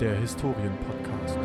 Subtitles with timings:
[0.00, 1.38] der Historienpodcast.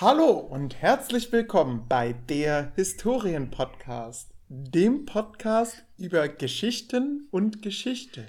[0.00, 8.26] Hallo und herzlich willkommen bei der Historienpodcast, dem Podcast über Geschichten und Geschichte.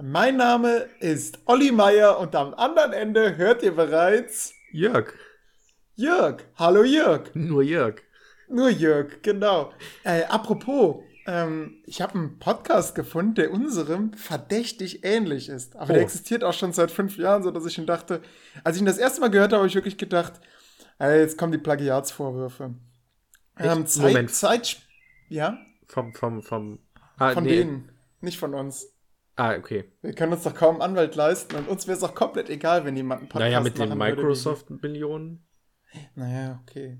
[0.00, 5.12] Mein Name ist Olli Meier und am anderen Ende hört ihr bereits Jörg.
[5.96, 6.44] Jörg.
[6.54, 7.34] Hallo Jörg.
[7.34, 8.02] Nur Jörg.
[8.48, 9.72] Nur Jörg, genau.
[10.04, 15.76] Äh, apropos, ähm, ich habe einen Podcast gefunden, der unserem verdächtig ähnlich ist.
[15.76, 15.92] Aber Oh.
[15.94, 18.20] der existiert auch schon seit fünf Jahren, so dass ich ihn dachte,
[18.64, 20.40] als ich ihn das erste Mal gehört habe, habe ich wirklich gedacht,
[20.98, 22.74] äh, jetzt kommen die Plagiatsvorwürfe.
[23.58, 23.86] Ähm?
[23.86, 24.30] Zeit, Moment.
[24.30, 24.80] Zeit,
[25.28, 26.78] ja, Vom, vom, vom.
[27.16, 27.56] Ah, von nee.
[27.58, 28.86] denen, nicht von uns.
[29.36, 29.90] Ah, okay.
[30.02, 32.84] Wir können uns doch kaum einen Anwalt leisten und uns wäre es auch komplett egal,
[32.84, 35.46] wenn jemand einen Podcast naja, mit den Microsoft-Millionen,
[36.14, 36.98] Naja, okay.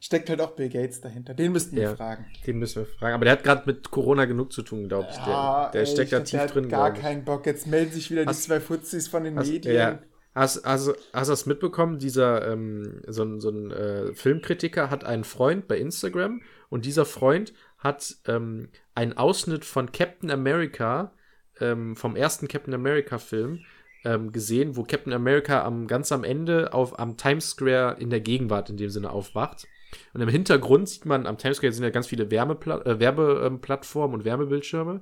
[0.00, 1.34] Steckt halt auch Bill Gates dahinter.
[1.34, 1.96] Den müssten wir Ja.
[1.96, 2.26] fragen.
[2.46, 3.14] den müssen wir fragen.
[3.14, 5.16] Aber der hat gerade mit Corona genug zu tun, glaube ich.
[5.18, 6.68] Der, der ey, steckt da tief der hat drin.
[6.68, 7.46] Gar keinen Bock.
[7.46, 9.74] Jetzt melden sich wieder Hast- die zwei Fuzis von den Hast, Medien.
[9.74, 9.98] ja.
[10.34, 11.98] Hast, hast, hast du das mitbekommen?
[11.98, 17.06] Dieser, ähm, so ein, so ein äh, Filmkritiker hat einen Freund bei Instagram und dieser
[17.06, 21.12] Freund hat ähm, einen Ausschnitt von Captain America,
[21.58, 23.60] ähm, vom ersten Captain America Film,
[24.04, 28.20] ähm, gesehen, wo Captain America am, ganz am Ende auf, am Times Square in der
[28.20, 29.66] Gegenwart in dem Sinne aufwacht.
[30.14, 34.14] Und im Hintergrund sieht man, am Times Square sind ja ganz viele Wärmepla äh, Werbeplattformen
[34.18, 35.00] und Wärmebildschirme.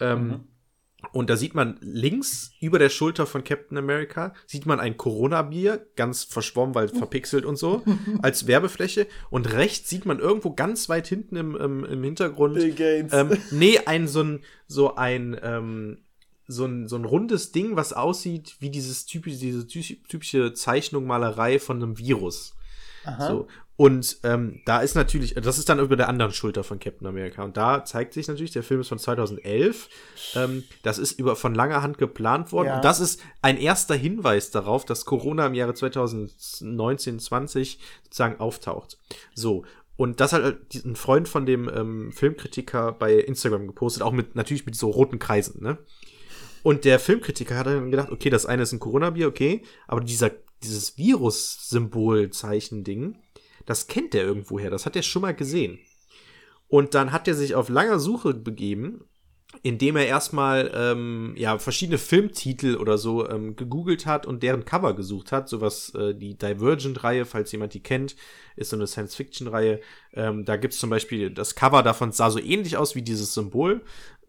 [0.00, 0.40] Ähm, Mhm.
[1.12, 5.86] und da sieht man links über der Schulter von Captain America, sieht man ein Corona-Bier,
[5.96, 7.82] ganz verschwommen, weil verpixelt und so,
[8.22, 9.06] als Werbefläche.
[9.30, 13.12] Und rechts sieht man irgendwo ganz weit hinten im, im, im Hintergrund, Bill Gates.
[13.12, 15.98] ähm, nee, ein so ein, so ein, ähm,
[16.48, 21.04] so ein, so ein rundes Ding, was aussieht wie dieses typische, diese ty- typische Zeichnung,
[21.06, 22.54] Malerei von einem Virus.
[23.04, 23.28] Aha.
[23.28, 23.48] So.
[23.76, 27.44] Und ähm, da ist natürlich, das ist dann über der anderen Schulter von Captain America.
[27.44, 29.90] Und da zeigt sich natürlich, der Film ist von 2011.
[30.34, 32.68] Ähm, das ist über von langer Hand geplant worden.
[32.68, 32.76] Ja.
[32.76, 38.96] Und das ist ein erster Hinweis darauf, dass Corona im Jahre 2019, 20 sozusagen auftaucht.
[39.34, 39.66] So.
[39.96, 44.36] Und das hat halt ein Freund von dem ähm, Filmkritiker bei Instagram gepostet, auch mit
[44.36, 45.78] natürlich mit so roten Kreisen, ne?
[46.62, 50.32] Und der Filmkritiker hat dann gedacht, okay, das eine ist ein Corona-Bier, okay, aber dieser,
[50.64, 53.16] dieses Virus-Symbol-Zeichen-Ding,
[53.66, 55.78] das kennt der irgendwoher, das hat er schon mal gesehen.
[56.68, 59.04] Und dann hat er sich auf langer Suche begeben,
[59.62, 64.94] indem er erstmal ähm, ja, verschiedene Filmtitel oder so ähm, gegoogelt hat und deren Cover
[64.94, 65.48] gesucht hat.
[65.48, 68.16] Sowas, äh, die Divergent-Reihe, falls jemand die kennt,
[68.56, 69.80] ist so eine Science-Fiction-Reihe.
[70.12, 73.82] Ähm, da gibt's zum Beispiel, das Cover davon sah so ähnlich aus wie dieses Symbol.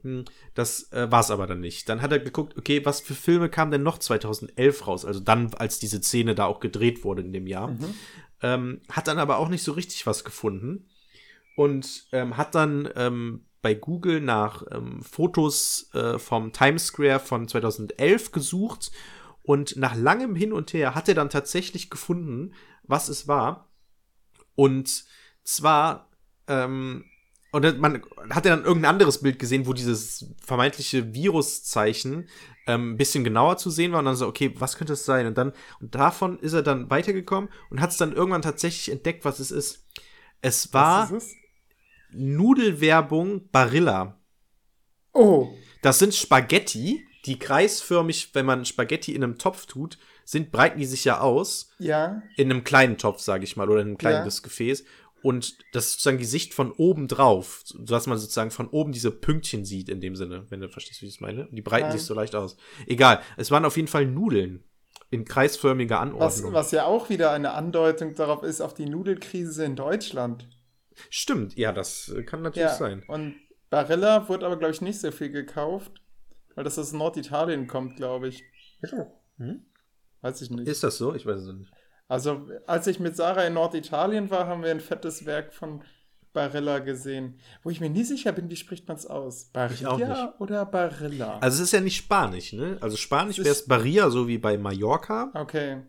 [0.04, 1.90] Hm, Das äh, war es aber dann nicht.
[1.90, 5.04] Dann hat er geguckt, okay, was für Filme kamen denn noch 2011 raus?
[5.04, 7.76] Also dann, als diese Szene da auch gedreht wurde in dem Jahr.
[8.42, 10.90] Ähm, hat dann aber auch nicht so richtig was gefunden
[11.56, 17.48] und ähm, hat dann ähm, bei Google nach ähm, Fotos äh, vom Times Square von
[17.48, 18.92] 2011 gesucht
[19.42, 22.54] und nach langem Hin und Her hat er dann tatsächlich gefunden,
[22.84, 23.72] was es war.
[24.56, 25.06] Und
[25.44, 26.10] zwar,
[26.48, 27.06] ähm,
[27.52, 32.28] und dann- man hat ja dann irgendein anderes Bild gesehen, wo dieses vermeintliche Viruszeichen
[32.68, 35.26] ähm, ein bisschen genauer zu sehen war und dann so, okay, was könnte es sein?
[35.28, 39.24] Und dann, und davon ist er dann weitergekommen und hat es dann irgendwann tatsächlich entdeckt,
[39.24, 39.86] was es ist.
[40.42, 41.36] Es war ist es?
[42.12, 44.20] Nudelwerbung Barilla.
[45.14, 45.50] Oh,
[45.82, 50.86] Das sind Spaghetti, die kreisförmig, wenn man Spaghetti in einem Topf tut, sind, breiten die
[50.86, 51.72] sich ja aus.
[51.80, 52.22] ja.
[52.36, 54.42] In einem kleinen Topf, sage ich mal, oder in einem kleinen Ja.
[54.44, 54.84] Gefäß.
[55.28, 59.12] Und das ist sozusagen die Sicht von oben drauf, sodass man sozusagen von oben diese
[59.12, 61.48] Pünktchen sieht, in dem Sinne, wenn du verstehst, wie ich es meine.
[61.50, 61.98] Und die breiten Nein.
[61.98, 62.56] sich so leicht aus.
[62.86, 64.64] Egal, es waren auf jeden Fall Nudeln
[65.10, 66.54] in kreisförmiger Was, Anordnung.
[66.54, 70.48] was ja auch wieder eine Andeutung darauf ist, auf die Nudelkrise in Deutschland.
[71.10, 72.76] Stimmt, ja, das kann natürlich Ja.
[72.76, 73.04] sein.
[73.10, 73.36] Und
[73.70, 75.92] Barilla wurde aber, glaube ich, nicht so viel gekauft,
[76.56, 78.44] weil das aus Norditalien kommt, glaube ich.
[79.38, 79.66] Hm?
[80.22, 80.68] Weiß ich nicht.
[80.70, 81.14] Ist das so?
[81.14, 81.72] Ich weiß es nicht.
[82.08, 85.82] Also, als ich mit Sarah in Norditalien war, haben wir ein fettes Werk von
[86.38, 87.40] Barilla gesehen.
[87.64, 89.46] Wo ich mir nie sicher bin, wie spricht man es aus?
[89.46, 91.40] Barilla oder Barilla?
[91.40, 92.78] Also es ist ja nicht Spanisch, ne?
[92.80, 95.32] Also Spanisch wäre es Barilla, so wie bei Mallorca.
[95.34, 95.82] okay.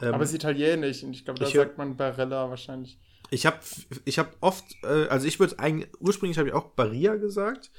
[0.00, 2.98] Ähm, Aber es ist italienisch und ich glaube, da ich sagt man Barilla wahrscheinlich.
[3.30, 3.58] ich habe
[4.04, 7.70] ich hab oft, äh, also ich würde eigentlich, ursprünglich habe ich auch Barilla gesagt,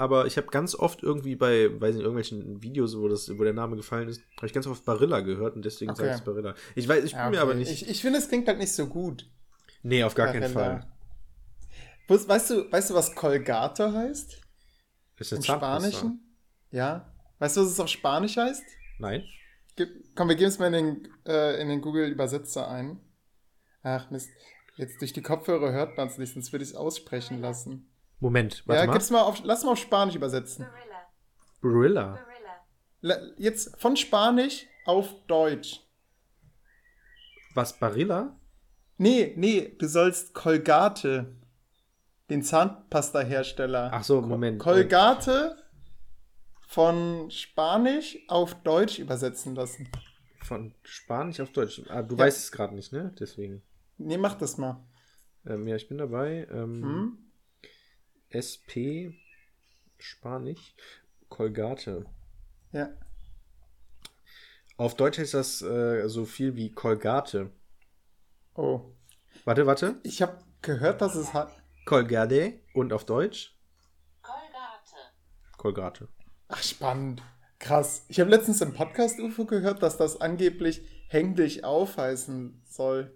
[0.00, 3.52] aber ich habe ganz oft irgendwie bei, weiß nicht, irgendwelchen Videos, wo, das, wo der
[3.52, 6.04] Name gefallen ist, habe ich ganz oft Barilla gehört und deswegen Okay.
[6.06, 6.54] sage ich Barilla.
[6.74, 7.42] Ich weiß, ich bin Ja, mir okay.
[7.42, 7.70] aber nicht.
[7.70, 9.30] Ich, ich finde, es klingt halt nicht so gut.
[9.82, 10.80] nee, auf gar keinen Barilla.
[10.80, 10.92] Fall.
[12.08, 14.40] Wus- Weißt du, weißt du, was Colgate heißt?
[15.18, 15.44] Ist eine Im.
[15.44, 16.20] Spanischen?
[16.70, 17.12] Ja.
[17.38, 18.64] Weißt du, was es auf Spanisch heißt?
[18.98, 19.24] Nein?
[19.76, 22.98] Gib, komm, wir geben es mal in den, äh, in den Google-Übersetzer ein.
[23.82, 24.30] Ach Mist.
[24.76, 27.89] Jetzt durch die Kopfhörer hört man es nicht, sonst würde ich es aussprechen lassen.
[28.20, 28.92] Moment, warte ja, mal.
[28.92, 30.66] gib's mal auf, lass mal auf Spanisch übersetzen.
[30.66, 31.02] Barilla.
[31.62, 32.06] Barilla.
[32.12, 32.26] Barilla.
[33.00, 35.80] La- Jetzt von Spanisch auf Deutsch.
[37.54, 38.36] Was, Barilla?
[38.98, 41.34] Nee, nee, du sollst Colgate,
[42.28, 43.90] den Zahnpasta-Hersteller.
[43.92, 44.58] Ach so, Moment.
[44.60, 45.56] Colgate
[46.68, 49.88] von Spanisch auf Deutsch übersetzen lassen.
[50.44, 51.82] Von Spanisch auf Deutsch.
[51.88, 52.24] Ah, du Ja.
[52.24, 53.14] weißt es gerade nicht, ne?
[53.18, 53.62] Deswegen.
[53.98, 54.84] Nee, mach das mal.
[55.46, 56.46] Ähm, ja, ich bin dabei.
[56.50, 57.18] Ähm, Hm?
[58.30, 59.12] SP
[59.98, 60.74] Spanisch
[61.28, 62.06] Colgate.
[62.72, 62.90] Ja.
[64.76, 67.50] Auf Deutsch heißt das äh, so viel wie Colgate.
[68.54, 68.92] Oh.
[69.44, 70.00] Warte, warte.
[70.02, 71.52] Ich habe gehört, dass es hat.
[71.84, 73.56] Colgate und auf Deutsch
[74.22, 75.56] Colgate.
[75.56, 76.08] Colgate.
[76.48, 77.22] Ach, spannend.
[77.58, 78.04] Krass.
[78.08, 83.14] Ich habe letztens im Podcast UFO gehört, dass das angeblich häng dich auf heißen soll.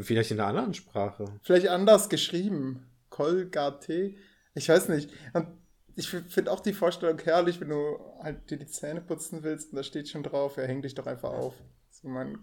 [0.00, 1.26] Vielleicht in einer anderen Sprache.
[1.42, 2.90] Vielleicht anders geschrieben.
[3.14, 4.16] Colgate.
[4.54, 5.08] Ich weiß nicht.
[5.34, 5.46] Und
[5.94, 9.76] ich finde auch die Vorstellung herrlich, wenn du halt dir die Zähne putzen willst und
[9.76, 11.54] da steht schon drauf, ja, häng dich doch einfach auf.
[11.90, 12.38] So mein.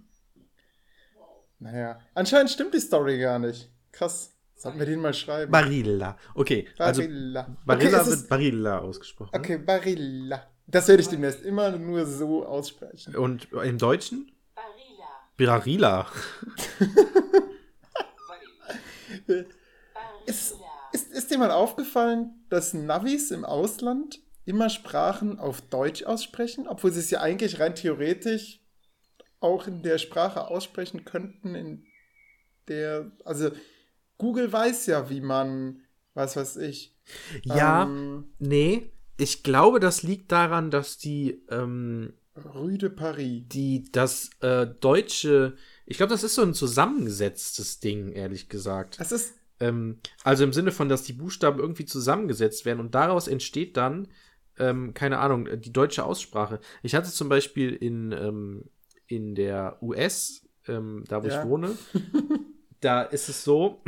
[1.60, 2.00] Naja.
[2.14, 3.70] Anscheinend stimmt die Story gar nicht.
[3.92, 4.34] Krass.
[4.56, 5.52] Sollten wir den mal schreiben?
[5.52, 6.18] Barilla.
[6.36, 7.58] Okay, also Barilla.
[7.66, 9.32] Barilla okay, es wird Barilla ausgesprochen.
[9.36, 10.48] okay, Barilla.
[10.68, 13.16] Das werde ich demnächst immer nur so aussprechen.
[13.16, 14.32] Und im Deutschen?
[15.36, 16.08] Barilla.
[16.08, 16.08] Barilla.
[19.28, 19.46] Barilla.
[20.26, 20.61] ist,
[21.12, 27.00] ist dir mal aufgefallen, dass Navis im Ausland immer Sprachen auf Deutsch aussprechen, obwohl sie
[27.00, 28.60] es ja eigentlich rein theoretisch
[29.40, 31.86] auch in der Sprache aussprechen könnten, in
[32.68, 33.52] der, also
[34.18, 35.82] Google weiß ja, wie man,
[36.14, 36.96] was weiß ich.
[37.44, 38.92] Ja, Ähm, nee.
[39.18, 43.44] Ich glaube, das liegt daran, dass die, ähm, Rue de Paris.
[43.48, 45.56] die, das äh, deutsche,
[45.86, 49.00] ich glaube, das ist so ein zusammengesetztes Ding, ehrlich gesagt.
[49.00, 53.28] Das ist, Ähm, also im Sinne von, dass die Buchstaben irgendwie zusammengesetzt werden und daraus
[53.28, 54.08] entsteht dann,
[54.58, 56.60] ähm, keine Ahnung, die deutsche Aussprache.
[56.84, 58.66] Ich hatte zum Beispiel in, ähm,
[59.08, 61.38] in der US, ähm, da wo Ja.
[61.42, 61.78] ich wohne,
[62.82, 63.84] da ist es so,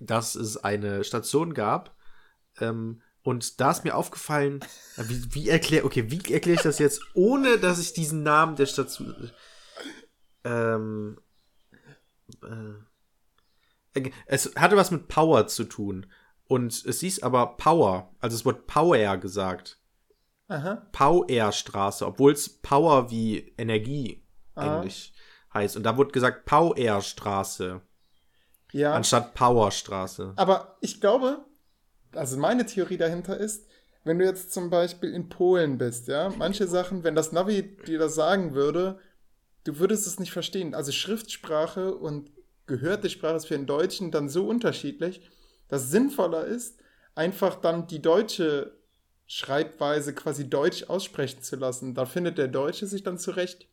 [0.00, 1.96] dass es eine Station gab,
[2.60, 4.60] ähm, und da ist mir aufgefallen,
[4.98, 8.54] äh, wie, wie erkläre, okay, wie erkläre ich das jetzt, ohne dass ich diesen Namen
[8.56, 9.30] der Station,
[10.44, 11.18] ähm,
[12.42, 12.74] äh,
[14.26, 16.06] es hatte was mit Power zu tun.
[16.46, 19.80] Und es hieß aber Power, also es wurde Power gesagt.
[20.48, 24.22] aha, Power-Straße, obwohl es Power wie Energie
[24.54, 24.80] Aha.
[24.80, 25.14] eigentlich
[25.54, 25.76] heißt.
[25.76, 27.80] Und da wurde gesagt Power-Straße
[28.74, 28.92] ja.
[28.92, 30.32] anstatt Powerstraße.
[30.36, 31.44] Aber ich glaube,
[32.12, 33.66] also meine Theorie dahinter ist,
[34.02, 37.98] wenn du jetzt zum Beispiel in Polen bist, ja, manche Sachen, wenn das Navi dir
[37.98, 38.98] das sagen würde,
[39.62, 40.74] du würdest es nicht verstehen.
[40.74, 42.30] Also Schriftsprache und
[42.66, 45.20] gehörte Sprache ist für den Deutschen dann so unterschiedlich,
[45.68, 46.78] dass es sinnvoller ist,
[47.14, 48.76] einfach dann die deutsche
[49.26, 51.94] Schreibweise quasi deutsch aussprechen zu lassen.
[51.94, 53.66] Da findet der Deutsche sich dann zurecht.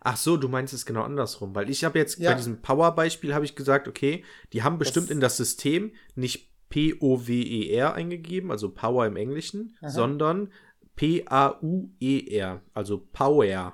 [0.00, 2.30] Ach so, du meinst es genau andersrum, weil ich habe jetzt Ja.
[2.32, 6.50] bei diesem Power-Beispiel habe ich gesagt, okay, die haben bestimmt Das- in das System nicht
[6.70, 9.90] P-O-W-E-R eingegeben, also Power im Englischen, Aha.
[9.90, 10.52] sondern
[10.96, 13.72] P-A-U-E-R, also Power,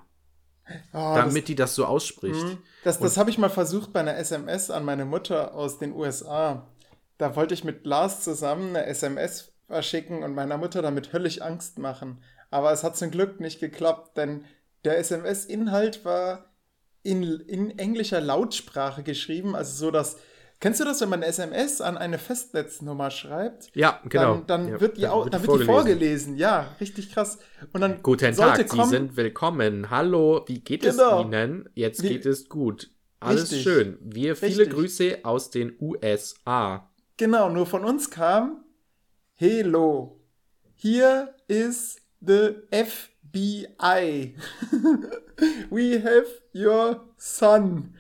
[0.92, 2.42] Das- damit die das so ausspricht.
[2.42, 2.58] Mhm.
[2.84, 6.66] Das, das habe ich mal versucht bei einer SMS an meine Mutter aus den USA.
[7.18, 11.78] Da wollte ich mit Lars zusammen eine SMS verschicken und meiner Mutter damit höllisch Angst
[11.78, 12.22] machen.
[12.50, 14.44] Aber es hat zum Glück nicht geklappt, denn
[14.84, 16.46] der SMS-Inhalt war
[17.02, 20.16] in, in englischer Lautsprache geschrieben, also so dass.
[20.58, 23.70] Kennst du das, wenn man eine SMS an eine Festnetznummer schreibt?
[23.74, 24.36] Ja, genau.
[24.36, 25.74] Dann, dann Ja, wird die, dann au- wird dann die vorgelesen.
[25.74, 26.36] vorgelesen.
[26.36, 27.38] Ja, richtig krass.
[27.74, 29.90] Und dann Guten Tag, Sie kommen- sind willkommen.
[29.90, 31.20] Hallo, wie geht Genau.
[31.20, 31.68] es Ihnen?
[31.74, 32.90] Jetzt Wie- geht es gut.
[33.20, 33.62] Alles Richtig.
[33.62, 33.98] schön.
[34.00, 34.70] Wir viele Richtig.
[34.70, 36.90] Grüße aus den USA.
[37.18, 38.64] Genau, nur von uns kam
[39.34, 40.20] Hello.
[40.74, 44.34] Here is the FBI.
[45.70, 47.94] We have your son.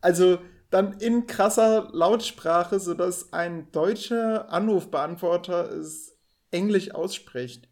[0.00, 0.38] Also
[0.70, 6.16] dann in krasser Lautsprache, sodass ein deutscher Anrufbeantworter es
[6.50, 7.68] Englisch ausspricht.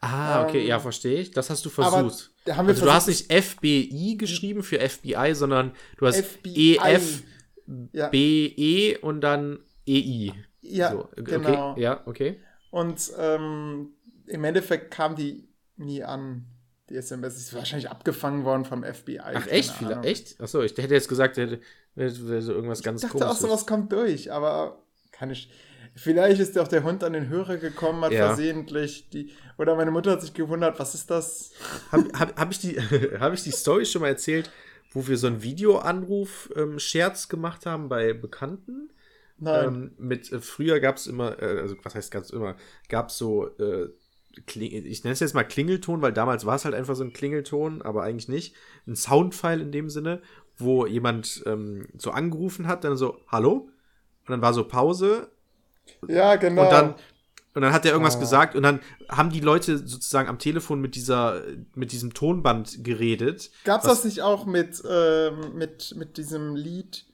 [0.00, 1.30] Ah, okay, Ähm, ja, verstehe ich.
[1.32, 1.94] Das hast du versucht.
[1.94, 2.52] also du
[2.92, 6.78] hast versucht- nicht FBI geschrieben für FBI, sondern du hast FBI.
[6.82, 7.22] EF,
[7.92, 10.32] Ja, BE und dann EI.
[10.62, 11.76] ja so, okay, genau.
[11.76, 12.40] Ja, okay.
[12.70, 13.90] Und ähm,
[14.26, 16.46] im Endeffekt kam die nie an.
[16.88, 19.18] Die SMS ist wahrscheinlich abgefangen worden vom FBI.
[19.20, 19.72] Ach, echt?
[19.72, 20.04] Viele, Ahnung.
[20.04, 20.40] echt?
[20.40, 21.60] Achso, ich hätte jetzt gesagt, hätte,
[21.94, 22.10] wäre
[22.42, 23.40] so irgendwas ganz Ich dachte auch, komisches.
[23.42, 25.50] sowas kommt durch, aber kann ich.
[25.96, 28.26] Vielleicht ist auch der Hund an den Hörer gekommen, hat Ja.
[28.28, 29.32] versehentlich die.
[29.58, 31.52] Oder meine Mutter hat sich gewundert, was ist das?
[31.90, 32.76] Habe hab, hab ich, die-
[33.18, 34.50] hab ich die Story schon mal erzählt,
[34.92, 38.90] wo wir so einen Videoanruf-Scherz gemacht haben bei Bekannten?
[39.38, 39.66] Nein.
[39.66, 42.56] Ähm, mit, äh, früher gab es immer, äh, also was heißt ganz immer,
[42.88, 43.88] gab es so äh,
[44.44, 47.82] ich nenne es jetzt mal Klingelton, weil damals war es halt einfach so ein Klingelton,
[47.82, 48.54] aber eigentlich nicht.
[48.86, 50.20] Ein Soundfile in dem Sinne,
[50.58, 53.68] wo jemand ähm, so angerufen hat, dann so, hallo?
[54.26, 55.28] Und dann war so Pause
[56.08, 56.64] Ja, genau.
[56.64, 56.94] und dann
[57.54, 58.20] und dann hat er irgendwas Ah.
[58.20, 61.42] gesagt und dann haben die Leute sozusagen am Telefon mit dieser
[61.74, 63.50] mit diesem Tonband geredet.
[63.64, 67.06] Gab's das nicht auch mit, ähm, mit, mit diesem Lied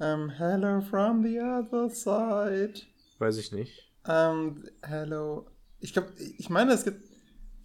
[0.00, 2.74] ähm, Hello from the other side?
[3.20, 3.88] Weiß ich nicht.
[4.08, 5.46] Ähm, hello.
[5.84, 7.02] Ich glaube, ich meine, es gibt,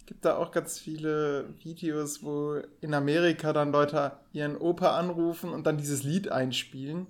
[0.04, 5.66] gibt da auch ganz viele Videos, wo in Amerika dann Leute ihren Opa anrufen und
[5.66, 7.06] dann dieses Lied einspielen.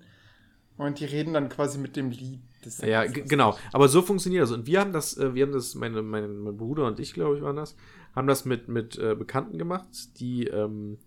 [0.76, 2.38] Und die reden dann quasi mit dem Lied.
[2.82, 3.58] Ja, genau.
[3.72, 4.52] Aber so funktioniert das.
[4.52, 7.36] Und wir haben das, äh, wir haben das, meine, meine, mein Bruder und ich, glaube
[7.36, 7.74] ich, waren das,
[8.14, 10.98] haben das mit, mit äh, Bekannten gemacht, die, ähm,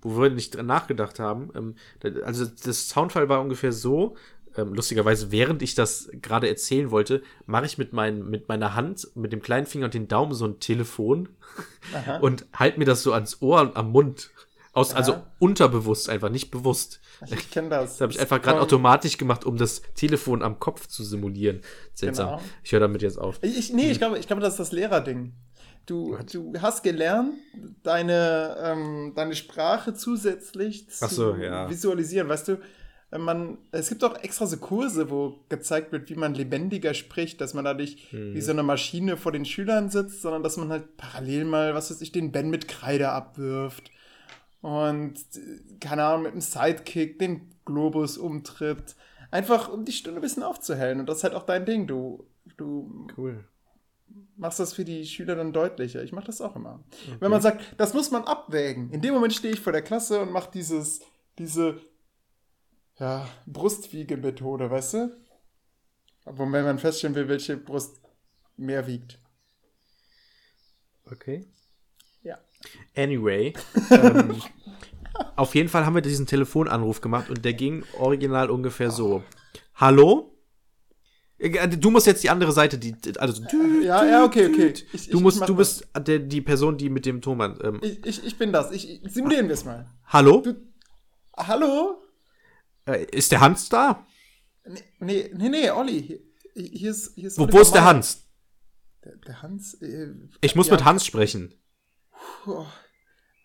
[0.00, 1.50] wo wir nicht dran nachgedacht haben.
[1.54, 1.74] Ähm,
[2.24, 4.16] also das Soundfall war ungefähr so,
[4.56, 9.08] ähm, lustigerweise, während ich das gerade erzählen wollte, mache ich mit, mein, mit meiner Hand,
[9.14, 11.28] mit dem kleinen Finger und den Daumen so ein Telefon
[11.94, 12.16] Aha.
[12.20, 14.30] und halt mir das so ans Ohr und am Mund.
[14.72, 17.00] Aus, also unterbewusst einfach, nicht bewusst.
[17.30, 17.92] Ich kenne das.
[17.92, 21.60] Das habe ich einfach gerade automatisch gemacht, um das Telefon am Kopf zu simulieren.
[21.92, 22.28] Seltsam.
[22.28, 22.42] Genau.
[22.62, 23.38] Ich höre damit jetzt auf.
[23.42, 25.34] Ich, nee, ich glaube, ich glaube, das ist das Lehrerding.
[25.84, 27.34] Du, du hast gelernt,
[27.82, 31.68] deine, ähm, deine Sprache zusätzlich zu so, ja.
[31.68, 32.26] visualisieren.
[32.28, 32.58] Weißt du,
[33.18, 37.54] man, es gibt auch extra so Kurse, wo gezeigt wird, wie man lebendiger spricht, dass
[37.54, 38.34] man da nicht Hm.
[38.34, 41.90] wie so eine Maschine vor den Schülern sitzt, sondern dass man halt parallel mal, was
[41.90, 43.90] weiß ich, den Ben mit Kreide abwirft
[44.60, 45.14] und,
[45.80, 48.94] keine Ahnung, mit einem Sidekick den Globus umtritt.
[49.32, 51.00] Einfach, um die Stunde ein bisschen aufzuhellen.
[51.00, 51.86] Und das ist halt auch dein Ding.
[51.86, 52.26] Du,
[52.56, 53.44] du Cool.
[54.36, 56.02] machst das für die Schüler dann deutlicher.
[56.02, 56.80] Ich mache das auch immer.
[57.20, 58.90] Wenn man sagt, das muss man abwägen.
[58.90, 61.00] In dem Moment stehe ich vor der Klasse und mache dieses,
[61.38, 61.80] diese,
[63.00, 65.16] ja, Brustwiegemethode, weißt du?
[66.26, 68.00] Aber wenn man feststellen will, welche Brust
[68.56, 69.18] mehr wiegt.
[71.10, 71.46] Okay.
[72.22, 72.38] Ja.
[72.96, 73.54] Anyway.
[73.90, 74.40] ähm,
[75.36, 79.24] auf jeden Fall haben wir diesen Telefonanruf gemacht und der ging original ungefähr so.
[79.74, 80.36] Hallo?
[81.38, 83.42] Äh, Du musst jetzt die andere Seite, die, also
[83.82, 84.74] Ja, ja, okay, okay.
[84.92, 87.64] Ich, du ich- musst, du bist der, die Person, die mit dem Tonband.
[87.64, 88.70] Ähm, Ich, ich, ich bin das.
[88.70, 89.90] Ich, ich, simulieren wir es mal.
[90.06, 90.42] Hallo?
[90.42, 90.54] Du,
[91.36, 92.02] hallo?
[92.92, 94.06] Äh, ist der Hans da?
[94.66, 96.20] Nee, nee, nee, nee Olli.
[96.54, 97.84] Hier, ist, hier ist Wo, wo ist der.
[97.84, 98.26] Hans?
[99.04, 99.74] Der, der Hans?
[99.74, 101.54] Äh, Ich muss ja, mit Hans sprechen.
[102.44, 102.64] Puh,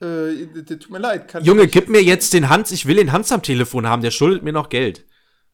[0.01, 1.33] äh, tut mir leid.
[1.43, 2.71] Junge, gib mir jetzt den Hans.
[2.71, 4.01] Ich will den Hans am Telefon haben.
[4.01, 5.05] Der schuldet mir noch Geld.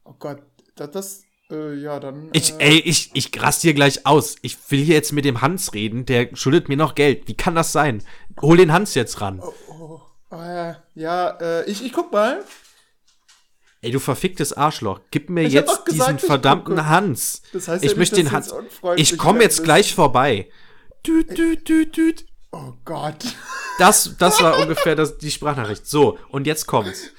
[0.04, 0.42] Oh Gott,
[0.76, 2.30] das, das äh, ja, dann.
[2.34, 4.38] Ich, äh, ey, ich, ich raste hier gleich aus.
[4.42, 6.06] Ich will hier jetzt mit dem Hans reden.
[6.06, 7.28] Der schuldet mir noch Geld.
[7.28, 8.04] Wie kann das sein?
[8.42, 9.42] Hol den Hans jetzt ran.
[9.42, 12.44] Oh, äh, ja, äh, ich, ich guck mal.
[13.84, 15.00] Ey, du verficktes Arschloch.
[15.10, 16.88] Gib mir Ich jetzt gesagt, diesen verdammten.
[16.88, 17.42] Hans.
[17.52, 18.54] Das heißt ich ja möchte den Hans.
[18.96, 20.50] Ich komme jetzt gleich vorbei.
[21.06, 22.26] Düt, düt, düt, düt.
[22.52, 23.16] Oh Gott.
[23.80, 25.88] Das, das war ungefähr das, die Sprachnachricht.
[25.88, 27.10] So, und jetzt kommt's.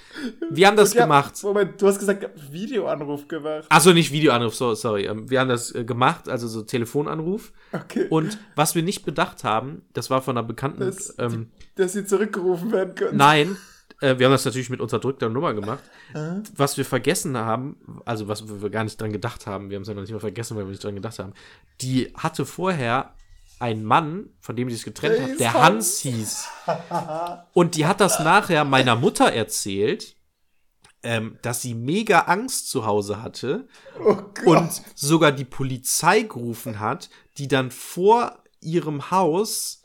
[0.50, 1.42] Wir haben das Ja, gemacht.
[1.42, 3.64] Moment, du hast gesagt, Videoanruf gemacht.
[3.70, 5.06] Achso, nicht Videoanruf, so, sorry.
[5.06, 7.50] Ähm, Wir haben das äh, gemacht, also so Telefonanruf.
[7.72, 8.06] Okay.
[8.08, 10.80] Und was wir nicht bedacht haben, das war von einer bekannten.
[10.80, 13.16] dass, ähm, dass sie zurückgerufen werden können.
[13.16, 13.56] nein,
[14.02, 15.82] äh, wir haben das natürlich mit unterdrückter Nummer gemacht.
[16.14, 16.40] Äh?
[16.56, 19.88] Was wir vergessen haben, also was wir gar nicht dran gedacht haben, wir haben es
[19.88, 21.32] ja noch nicht mal vergessen, weil wir nicht dran gedacht haben.
[21.80, 23.14] Die hatte vorher
[23.60, 25.64] einen Mann, von dem sie es getrennt Der hat, der Hans.
[25.64, 26.48] Hans hieß.
[27.52, 30.16] Und die hat das nachher meiner Mutter erzählt,
[31.04, 33.68] ähm, dass sie mega Angst zu Hause hatte
[34.04, 39.81] Oh und sogar die Polizei gerufen hat, die dann vor ihrem Haus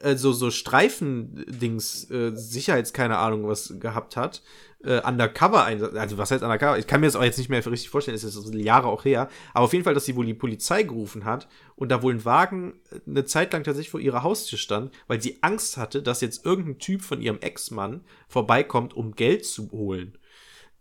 [0.00, 4.42] äh, so, so Streifendings, äh, Sicherheits, keine Ahnung, was gehabt hat,
[4.82, 5.94] äh, undercover einsatz.
[5.94, 6.78] Also, was heißt undercover?
[6.78, 9.28] Ich kann mir das auch jetzt nicht mehr richtig vorstellen, ist jetzt Jahre auch her.
[9.52, 12.24] Aber auf jeden Fall, dass sie wohl die Polizei gerufen hat und da wohl ein
[12.24, 16.20] Wagen äh, eine Zeit lang tatsächlich vor ihrer Haustür stand, weil sie Angst hatte, dass
[16.20, 20.18] jetzt irgendein Typ von ihrem Ex-Mann vorbeikommt, um Geld zu holen.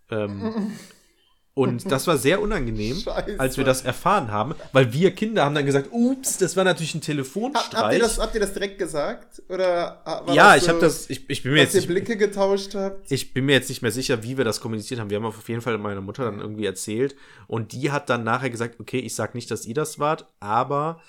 [0.10, 0.72] Ähm,
[1.56, 3.40] und das war sehr unangenehm, Scheiße.
[3.40, 6.96] als wir das erfahren haben, weil wir Kinder haben dann gesagt, ups, das war natürlich
[6.96, 7.74] ein Hab, Telefonstreich.
[7.74, 9.42] habt, ihr das, habt ihr das direkt gesagt?
[9.50, 12.06] Oder war ja, ich so, habe das, ich, ich bin mir dass jetzt ihr nicht,
[12.06, 13.12] Blicke getauscht habt?
[13.12, 15.10] ich bin mir jetzt nicht mehr sicher, wie wir das kommuniziert haben.
[15.10, 17.16] Wir haben auf jeden Fall meiner Mutter dann irgendwie erzählt
[17.48, 21.02] und die hat dann nachher gesagt, okay, ich sag nicht, dass ihr das wart, aber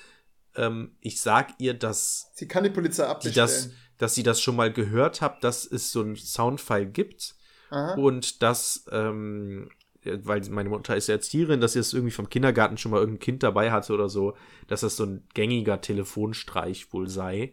[0.56, 3.34] ähm, ich sag ihr, dass Sie kann die Polizei die abbestellen.
[3.34, 7.34] das, dass sie das schon mal gehört hat, dass es so ein Soundfile gibt
[7.70, 7.94] Aha.
[7.94, 9.70] und dass, ähm,
[10.04, 13.20] weil meine Mutter ist ja Erzieherin, dass sie es irgendwie vom Kindergarten schon mal irgendein
[13.20, 14.36] Kind dabei hatte oder so,
[14.68, 17.52] dass das so ein gängiger Telefonstreich wohl sei,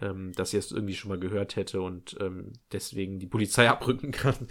[0.00, 4.10] ähm, dass sie es irgendwie schon mal gehört hätte und ähm, deswegen die Polizei abrücken
[4.10, 4.48] kann.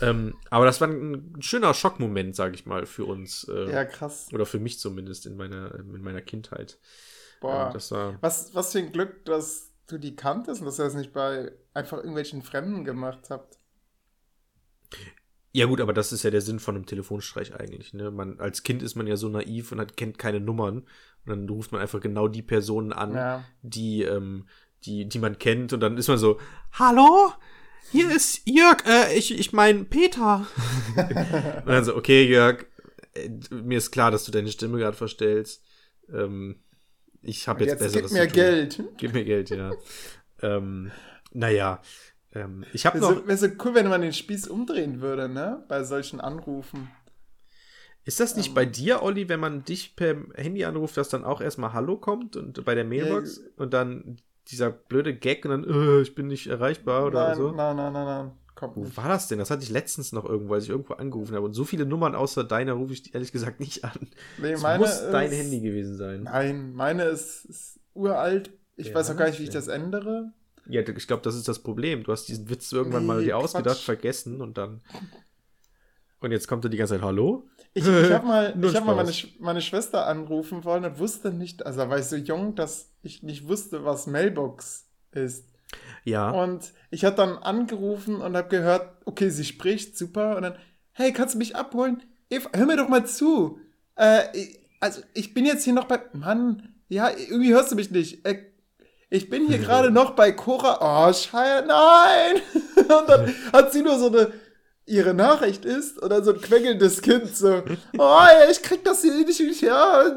[0.00, 3.44] ähm, aber das war ein schöner Schockmoment, sag ich mal, für uns.
[3.44, 4.28] Äh, Ja, krass.
[4.32, 6.78] Oder für mich zumindest in meiner, in meiner Kindheit.
[7.40, 7.66] Boah.
[7.66, 10.84] Ja, das war, Was, was für ein Glück, dass du die kanntest und dass ihr
[10.84, 13.58] das nicht bei einfach irgendwelchen Fremden gemacht habt.
[15.54, 17.94] Ja gut, aber das ist ja der Sinn von einem Telefonstreich eigentlich.
[17.94, 18.10] Ne?
[18.10, 20.78] Man, als Kind ist man ja so naiv und hat, kennt keine Nummern.
[20.78, 20.86] Und
[21.26, 23.44] dann ruft man einfach genau die Personen an, Ja.
[23.62, 24.46] die, ähm,
[24.84, 25.72] die, die man kennt.
[25.72, 26.38] Und dann ist man so,
[26.72, 27.32] hallo?
[27.92, 30.46] Hier ist Jörg, äh, ich, ich mein Peter.
[30.96, 32.66] und dann so, okay, Jörg,
[33.14, 35.62] äh, mir ist klar, dass du deine Stimme gerade verstellst.
[36.12, 36.56] Ähm,
[37.22, 38.26] ich habe jetzt, Jetzt Besseres gib mir.
[38.26, 38.82] Geld.
[38.96, 39.72] Gib mir Geld, ja.
[40.42, 40.90] ähm,
[41.32, 41.80] naja,
[42.34, 43.20] ähm, ich habe Wäre noch.
[43.22, 45.64] so, wär so cool, wenn man den Spieß umdrehen würde, ne?
[45.68, 46.90] Bei solchen Anrufen.
[48.06, 51.40] Ist das nicht bei dir, Olli, wenn man dich per Handy anruft, dass dann auch
[51.40, 56.02] erstmal Hallo kommt und bei der Mailbox und dann dieser blöde Gag und dann, äh,
[56.02, 57.50] ich bin nicht erreichbar oder nein, so?
[57.52, 58.32] nein, nein, nein, nein.
[58.54, 59.38] Kommt Wo war das denn?
[59.38, 61.44] Das hatte ich letztens noch irgendwo, als ich irgendwo angerufen habe.
[61.46, 63.92] Und so viele Nummern außer deiner rufe ich ehrlich gesagt nicht an.
[64.38, 66.24] Nee, Das muss dein ist- Handy gewesen sein.
[66.24, 68.52] Nein, meine ist, ist uralt.
[68.76, 69.58] Ich Ja, weiß auch gar nicht, wie ich okay.
[69.58, 70.32] das ändere.
[70.68, 72.02] Ja, ich glaube, das ist das Problem.
[72.04, 73.44] Du hast diesen Witz irgendwann Nee, mal dir Quatsch.
[73.44, 74.80] ausgedacht, vergessen und dann.
[76.20, 77.48] Und jetzt kommt er die ganze Zeit, hallo?
[77.74, 79.10] Ich, ich habe mal, ich hab mal meine.
[79.10, 82.90] Sch- meine Schwester anrufen wollen und wusste nicht, also da war ich so jung, dass
[83.02, 85.44] ich nicht wusste, was Mailbox ist.
[86.04, 86.30] Ja.
[86.30, 90.36] Und ich habe dann angerufen und habe gehört, okay, sie spricht super.
[90.36, 90.56] Und dann,
[90.92, 92.02] hey, kannst du mich abholen?
[92.30, 93.58] Eva, hör mir doch mal zu.
[93.96, 94.22] Äh,
[94.80, 96.00] also, ich bin jetzt hier noch bei.
[96.14, 98.24] Mann, ja, irgendwie hörst du mich nicht.
[98.24, 98.46] Äh,
[99.14, 100.78] ich bin hier gerade noch bei Cora.
[100.80, 102.42] Oh, scheiße, nein!
[102.76, 104.32] Und dann hat sie nur so eine.
[104.86, 107.62] Ihre Nachricht ist oder so ein quengelndes Kind so,
[107.96, 110.04] oh, ja, ich krieg das hier nicht, ja.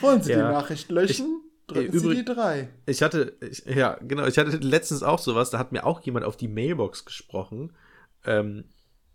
[0.00, 0.50] Wollen Sie die Ja.
[0.50, 1.42] Nachricht löschen?
[1.66, 2.70] Drücken Äh, Sie die drei.
[2.86, 6.24] Ich hatte, ich, ja, genau, ich hatte letztens auch sowas, da hat mir auch jemand
[6.24, 7.76] auf die Mailbox gesprochen
[8.24, 8.64] ähm,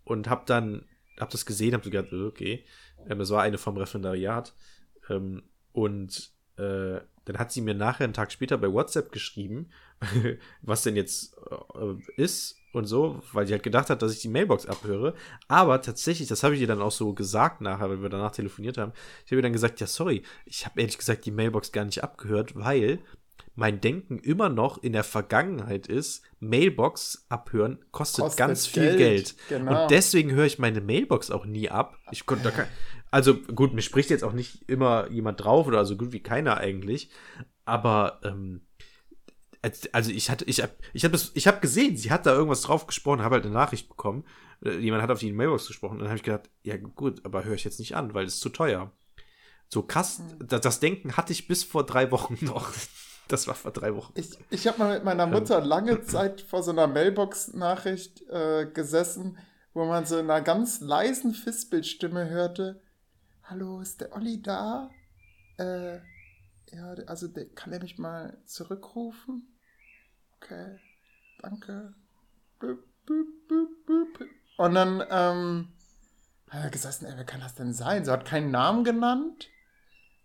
[0.04, 0.86] und hab dann,
[1.18, 2.64] hab das gesehen, hab so gedacht, okay,
[3.08, 4.54] ähm, das war eine vom Referendariat
[5.10, 9.70] ähm, und äh, dann hat sie mir nachher einen Tag später bei WhatsApp geschrieben,
[10.62, 14.28] was denn jetzt äh, ist und so, weil sie halt gedacht hat, dass ich die
[14.28, 15.14] Mailbox abhöre.
[15.48, 18.78] Aber tatsächlich, das habe ich ihr dann auch so gesagt nachher, weil wir danach telefoniert
[18.78, 18.92] haben.
[19.24, 22.02] Ich habe ihr dann gesagt, ja, sorry, ich habe ehrlich gesagt die Mailbox gar nicht
[22.02, 22.98] abgehört, weil
[23.56, 28.98] mein Denken immer noch in der Vergangenheit ist, Mailbox abhören kostet, Kostet ganz viel Geld,
[28.98, 29.36] Geld.
[29.48, 29.82] genau.
[29.82, 31.96] Und deswegen höre ich meine Mailbox auch nie ab.
[32.10, 32.66] Ich konnte da kein,
[33.14, 36.56] also gut, mir spricht jetzt auch nicht immer jemand drauf oder so gut wie keiner
[36.58, 37.10] eigentlich,
[37.64, 38.66] aber ähm,
[39.62, 42.62] als- also ich hatte, ich habe, ich habe, ich habe gesehen, sie hat da irgendwas
[42.62, 44.24] drauf gesprochen, habe halt eine Nachricht bekommen.
[44.64, 45.94] Äh, Jemand hat auf die Mailbox gesprochen.
[45.94, 48.40] Und dann habe ich gedacht, ja gut, aber höre ich jetzt nicht an, weil es
[48.40, 48.92] zu teuer.
[49.68, 50.46] So krass, Hm.
[50.48, 52.70] das, Denken hatte ich bis vor drei Wochen noch.
[53.28, 54.12] Das war vor drei Wochen.
[54.16, 59.38] Ich, ich habe mal mit meiner Mutter lange Zeit vor so einer Mailbox-Nachricht äh, gesessen,
[59.72, 62.82] wo man so in einer ganz leisen Fistbildstimme hörte:
[63.44, 64.90] Hallo, ist der Olli da?
[65.58, 65.96] Äh,
[66.72, 69.54] ja, also der, kann er mich mal zurückrufen?
[70.36, 70.78] Okay,
[71.40, 71.94] danke.
[74.56, 75.68] Und dann ähm,
[76.50, 78.04] hat er gesessen, ey, wer kann das denn sein?
[78.04, 79.48] Sie hat keinen Namen genannt.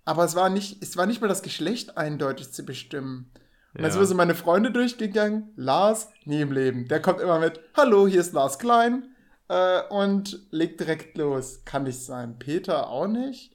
[0.06, 3.32] Aber es war nicht, es war nicht mal das Geschlecht eindeutig zu bestimmen.
[3.74, 3.92] Und dann Ja.
[3.92, 5.52] sind wir so meine Freunde durchgegangen.
[5.56, 6.88] Lars, nie im Leben.
[6.88, 9.14] Der kommt immer mit, hallo, hier ist Lars Klein.
[9.50, 11.66] Äh, und legt direkt los.
[11.66, 12.40] Kann nicht sein.
[12.40, 13.52] Peter auch nicht.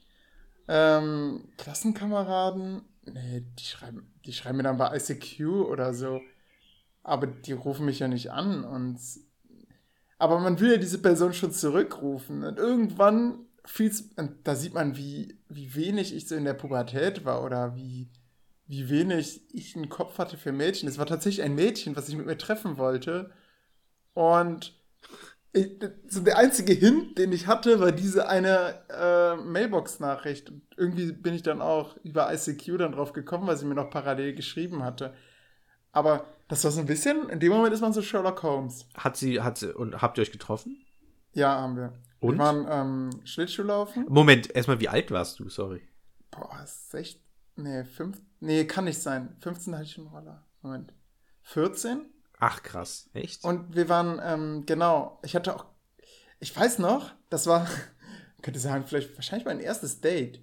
[0.66, 6.20] Ähm, Klassenkameraden, nee, die schreiben, die schreiben mir dann bei ICQ oder so.
[7.02, 8.64] Aber die rufen mich ja nicht an.
[8.64, 8.98] Und
[10.18, 12.44] aber man will ja diese Person schon zurückrufen.
[12.44, 17.24] Und irgendwann fühlt's, und da sieht man, wie, wie wenig ich so in der Pubertät
[17.24, 18.10] war oder wie,
[18.66, 20.88] wie wenig ich einen Kopf hatte für Mädchen.
[20.88, 23.30] Es war tatsächlich ein Mädchen, was ich mit mir treffen wollte.
[24.14, 24.74] Und
[25.54, 30.50] ich, so der einzige Hint, den ich hatte, war diese eine äh, Mailbox-Nachricht.
[30.50, 33.88] Und irgendwie bin ich dann auch über ICQ dann drauf gekommen, weil sie mir noch
[33.88, 35.14] parallel geschrieben hatte.
[35.92, 38.88] Aber das war so ein bisschen, in dem Moment ist man so Sherlock Holmes.
[38.96, 40.84] Hat sie, hat sie, und habt ihr euch getroffen?
[41.32, 41.92] Ja, haben wir.
[42.18, 42.34] Und?
[42.34, 44.06] Wir waren ähm, Schlittschuhlaufen.
[44.08, 45.48] Moment, erstmal, wie alt warst du?
[45.48, 45.82] Sorry.
[46.32, 47.20] Boah, 16.
[47.56, 48.20] Nee, 5.
[48.40, 49.36] Nee, kann nicht sein.
[49.38, 50.44] 15 hatte ich schon Roller.
[50.62, 50.92] Moment.
[51.42, 52.06] 14?
[52.46, 53.08] Ach, krass.
[53.14, 53.42] Echt?
[53.42, 55.64] Und wir waren, ähm, genau, ich hatte auch,
[56.40, 57.66] ich weiß noch, das war,
[58.42, 60.40] könnte sagen, vielleicht wahrscheinlich mein erstes Date.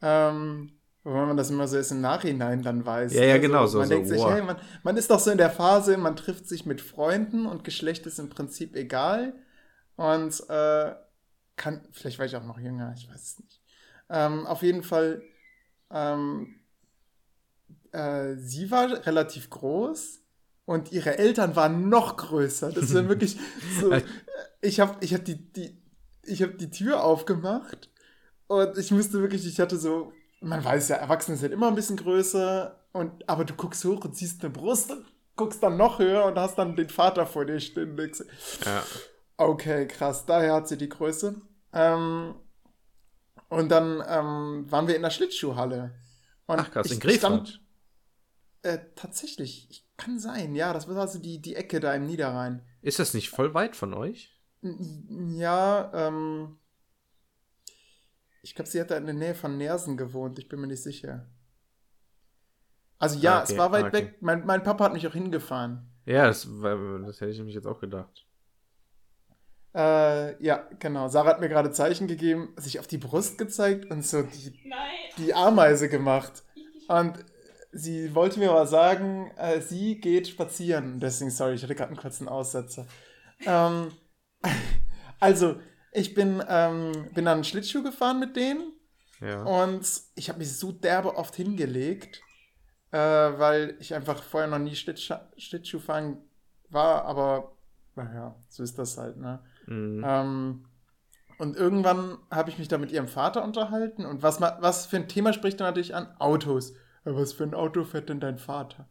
[0.00, 3.12] Ähm, wobei man das immer so erst im Nachhinein dann weiß.
[3.14, 4.32] Ja, ja, Also, genau, so- Man so, denkt sich, wow.
[4.32, 7.64] hey, man, man ist doch so in der Phase, man trifft sich mit Freunden und
[7.64, 9.34] Geschlecht ist im Prinzip egal.
[9.96, 10.94] Und äh,
[11.56, 13.60] kann, vielleicht war ich auch noch jünger, ich weiß es nicht.
[14.08, 15.20] Ähm, auf jeden Fall,
[15.90, 16.60] ähm,
[17.92, 20.19] äh, sie war relativ groß
[20.70, 22.70] und ihre Eltern waren noch größer.
[22.70, 23.36] Das war wirklich
[23.80, 23.92] so.
[24.62, 25.76] Ich habe ich hab die, die,
[26.22, 27.90] ich hab die Tür aufgemacht
[28.46, 31.96] Und ich müsste wirklich, ich hatte so, man weiß ja, Erwachsene sind immer ein bisschen
[31.96, 35.04] größer, und, aber du guckst hoch und siehst eine Brust und
[35.34, 37.98] guckst dann noch höher und hast dann den Vater vor dir stehen.
[38.64, 38.84] Ja.
[39.38, 41.34] Okay, krass, daher hat sie die Größe.
[41.72, 42.36] Ähm,
[43.48, 45.96] und dann ähm, waren wir in der Schlittschuhhalle.
[46.46, 47.60] Und Ach krass, ich in Krefeld.
[48.62, 52.62] Äh, tatsächlich, ich, kann sein, ja, das war also die, die Ecke da im Niederrhein.
[52.80, 54.34] Ist das nicht voll weit von euch?
[54.62, 56.56] Ja, ähm.
[58.42, 60.82] Ich glaube, sie hat da in der Nähe von Nersen gewohnt, ich bin mir nicht
[60.82, 61.26] sicher.
[62.98, 63.96] Also ja, Ah, okay, es war weit ah, okay.
[63.96, 64.16] weg.
[64.20, 65.90] Mein, mein Papa hat mich auch hingefahren.
[66.06, 68.26] Ja, das, das hätte ich nämlich jetzt auch gedacht.
[69.74, 71.08] Äh, ja, genau.
[71.08, 74.78] Sarah hat mir gerade Zeichen gegeben, sich auf die Brust gezeigt und so die, Nein.
[75.18, 76.42] die Ameise gemacht.
[76.88, 77.24] Und
[77.72, 81.00] sie wollte mir aber sagen, äh, sie geht spazieren.
[81.00, 82.86] Deswegen, sorry, ich hatte gerade einen kurzen Aussetzer.
[83.46, 83.92] Ähm,
[85.20, 85.56] also,
[85.92, 88.72] ich bin, ähm, bin dann Schlittschuh gefahren mit denen
[89.20, 89.42] Ja.
[89.42, 92.20] und ich habe mich so derbe oft hingelegt,
[92.92, 96.18] äh, weil ich einfach vorher noch nie Schlittschuh, Schlittschuh fahren
[96.68, 97.56] war, aber
[97.96, 99.40] naja, so ist das halt, ne?
[99.66, 100.04] Mhm.
[100.06, 100.64] Ähm,
[101.38, 104.04] und irgendwann habe ich mich da mit ihrem Vater unterhalten.
[104.04, 106.14] Und was, was für ein Thema spricht er natürlich an?
[106.18, 106.74] Autos.
[107.04, 108.88] Was für ein Auto fährt denn dein Vater?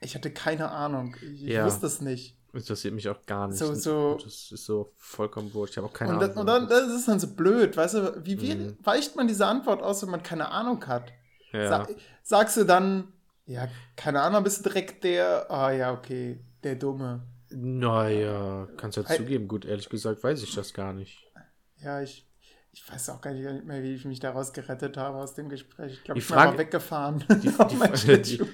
[0.00, 1.16] Ich hatte keine Ahnung.
[1.22, 1.64] Ich Ja.
[1.64, 2.36] wusste es nicht.
[2.52, 3.58] Interessiert mich auch gar nicht.
[3.58, 5.72] So- so- das ist so vollkommen wurscht.
[5.74, 6.28] Ich habe auch keine Und, Ahnung.
[6.28, 8.24] das, und dann, das ist dann so blöd, weißt du?
[8.26, 8.76] Wie, wie Mhm.
[8.82, 11.12] weicht man diese Antwort aus, wenn man keine Ahnung hat?
[11.52, 11.68] ja.
[11.68, 11.86] Sa
[12.22, 13.12] sagst du dann,
[13.46, 17.22] ja, keine Ahnung, bist du direkt der, ah ja, okay, der Dumme.
[17.50, 19.48] Naja, kannst ja Ei- zugeben.
[19.48, 21.30] Gut, ehrlich gesagt weiß ich das gar nicht.
[21.78, 22.26] Ja, ich,
[22.74, 25.92] ich weiß auch gar nicht mehr, wie ich mich daraus gerettet habe aus dem Gespräch.
[25.92, 27.22] Ich glaube, ich Frage- weggefahren.
[27.28, 28.46] Die, die, die, Schlittschuh.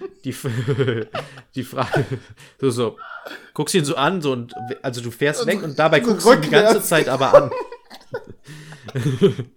[1.54, 2.04] die, Frage,
[2.60, 2.98] so, so,
[3.54, 6.42] guckst ihn so an, so und also du fährst weg und dabei guckst du ihn
[6.42, 6.82] die ganze.
[6.82, 7.50] Zeit aber an.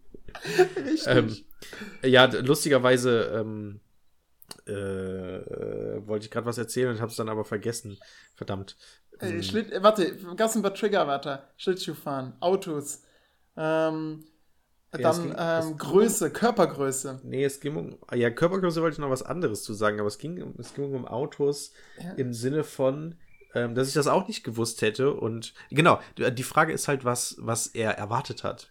[0.85, 1.07] Richtig.
[1.07, 1.35] ähm,
[2.03, 3.79] ja, lustigerweise ähm,
[4.67, 7.97] äh, äh, wollte ich gerade was erzählen und habe es dann aber vergessen.
[8.35, 8.75] Verdammt.
[9.19, 11.47] äh, Schlitt, äh, warte, gab's ein paar Triggerwörter?
[11.57, 13.01] Schlittschuhfahren, Autos,
[13.57, 14.25] ähm,
[14.93, 17.21] Ja, dann ging- ähm, Größe, Körpergröße.
[17.23, 17.97] Nee, es ging um.
[18.13, 20.93] Ja, Körpergröße wollte ich noch was anderes zu sagen, aber es ging, um- es ging
[20.93, 21.71] um Autos
[22.03, 22.11] Ja.
[22.13, 23.15] im Sinne von,
[23.53, 25.13] ähm, dass ich das auch nicht gewusst hätte.
[25.13, 28.69] Und genau, die Frage ist halt, was, was er erwartet hat.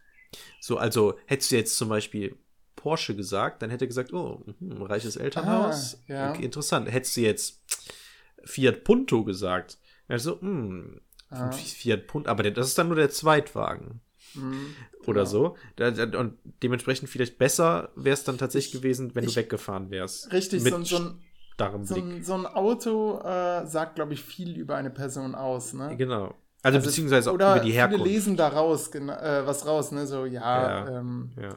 [0.60, 2.36] So, also hättest du jetzt zum Beispiel
[2.76, 5.98] Porsche gesagt, dann hätte er gesagt, oh, mhm, reiches Elternhaus.
[6.08, 6.30] Ah, ja.
[6.30, 6.90] Okay, interessant.
[6.90, 7.62] Hättest du jetzt
[8.44, 9.78] Fiat Punto gesagt,
[10.08, 11.00] du, hm,
[11.32, 11.50] Ah.
[11.52, 14.00] Fiat Punto, aber das ist dann nur der Zweitwagen
[14.34, 14.74] Hm,
[15.06, 15.54] oder genau.
[15.78, 16.18] so.
[16.18, 20.32] Und dementsprechend vielleicht besser wäre es dann tatsächlich Ich- gewesen, wenn ich- du weggefahren wärst.
[20.32, 22.04] Richtig, Mit so, ein- so, ein, so, Blick.
[22.04, 25.96] ein, so ein Auto äh, sagt, glaube ich, viel über eine Person aus, ne?
[25.96, 26.34] Genau.
[26.62, 28.04] Also, Also, beziehungsweise auch über die viele Herkunft.
[28.04, 30.06] lesen daraus äh, was raus, ne?
[30.06, 30.40] So, ja,
[30.86, 30.98] Ja.
[31.00, 31.56] Ähm, Ja.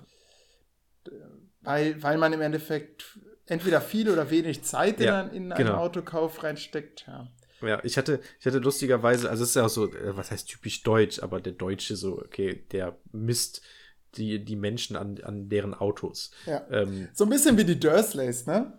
[1.62, 5.77] weil, weil man im Endeffekt entweder viel oder wenig Zeit in, Ja, in einen genau.
[5.79, 7.05] Autokauf reinsteckt.
[7.07, 7.27] Ja.
[7.65, 10.47] Ja, ich hatte, ich hatte lustigerweise, also es ist ja auch so, äh, was heißt
[10.49, 13.62] typisch deutsch, aber der Deutsche so, okay, der misst
[14.15, 16.32] die, die Menschen an, an deren Autos.
[16.45, 16.65] Ja.
[16.69, 18.73] Ähm, So ein bisschen wie die Dursleys, ne?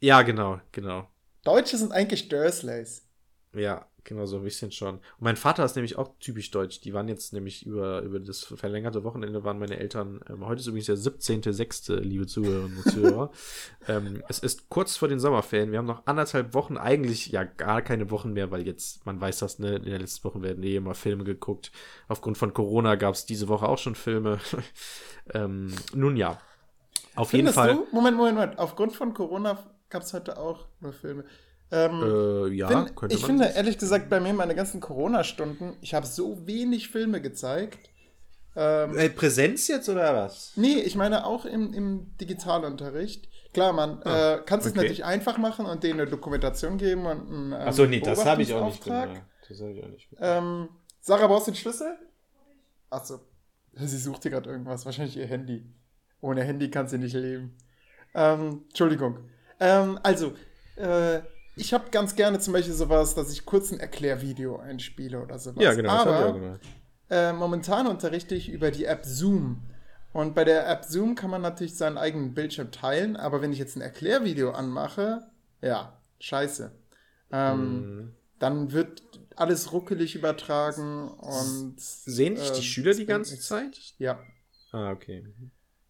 [0.00, 1.08] ja, genau, genau.
[1.44, 3.06] Deutsche sind eigentlich Dursleys.
[3.54, 4.96] Ja, genau, so ein bisschen schon.
[4.96, 6.80] Und mein Vater ist nämlich auch typisch deutsch.
[6.80, 10.66] Die waren jetzt nämlich über, über das verlängerte Wochenende waren meine Eltern, ähm, heute ist
[10.66, 13.30] übrigens der 17.06., liebe Zuhörerinnen und Zuhörer.
[13.88, 15.70] ähm, es ist kurz vor den Sommerferien.
[15.70, 19.38] Wir haben noch anderthalb Wochen, eigentlich ja gar keine Wochen mehr, weil jetzt, man weiß
[19.38, 21.72] das, ne, in den letzten Wochen werden eh immer Filme geguckt.
[22.08, 24.38] Aufgrund von Corona gab es diese Woche auch schon Filme.
[25.34, 26.40] ähm, nun ja.
[27.14, 27.86] Auf Findest jeden Fall.
[27.86, 27.94] du?
[27.94, 28.58] Moment, Moment, Moment.
[28.58, 29.58] Aufgrund von Corona
[29.90, 31.24] gab es heute auch nur Filme.
[31.74, 33.30] Ähm, Äh, ja, Fin- könnte ich man.
[33.30, 37.88] finde, ehrlich gesagt, bei mir meine ganzen Corona-Stunden, ich habe so wenig Filme gezeigt.
[38.54, 40.52] Ähm, Äh, Präsenz jetzt oder was?
[40.56, 43.26] nee, ich meine auch im, im Digitalunterricht.
[43.54, 44.76] Klar, man Ah, äh, kann es okay.
[44.76, 48.42] natürlich einfach machen und denen eine Dokumentation geben und einen ähm, Achso, nee, das habe
[48.42, 49.22] ich auch nicht gemacht.
[49.48, 50.08] Das habe ich auch nicht.
[50.20, 50.68] Ähm,
[51.00, 51.96] Sarah, brauchst du den Schlüssel?
[52.90, 53.20] Achso.
[53.74, 54.84] Sie sucht hier gerade irgendwas.
[54.84, 55.64] Wahrscheinlich ihr Handy.
[56.20, 57.56] Ohne Handy kann sie nicht leben.
[58.14, 59.18] Ähm, Entschuldigung.
[59.60, 60.32] Ähm, also,
[60.76, 61.20] äh,
[61.56, 65.62] ich habe ganz gerne zum Beispiel sowas, dass ich kurz ein Erklärvideo einspiele oder sowas.
[65.62, 66.60] Ja, genau, das habe ich auch Aber gemacht.
[67.10, 69.62] äh, momentan unterrichte ich über die App Zoom.
[70.12, 73.58] Und bei der App Zoom kann man natürlich seinen eigenen Bildschirm teilen, aber wenn ich
[73.58, 75.26] jetzt ein Erklärvideo anmache,
[75.60, 76.72] ja, scheiße.
[77.32, 78.14] Ähm, Mhm.
[78.38, 79.02] Dann wird
[79.36, 81.74] alles ruckelig übertragen und.
[81.78, 83.38] Sehen dich die äh, Schüler die ganze.
[83.38, 83.78] Zeit?
[83.98, 84.18] Ja.
[84.72, 85.24] Ah, okay.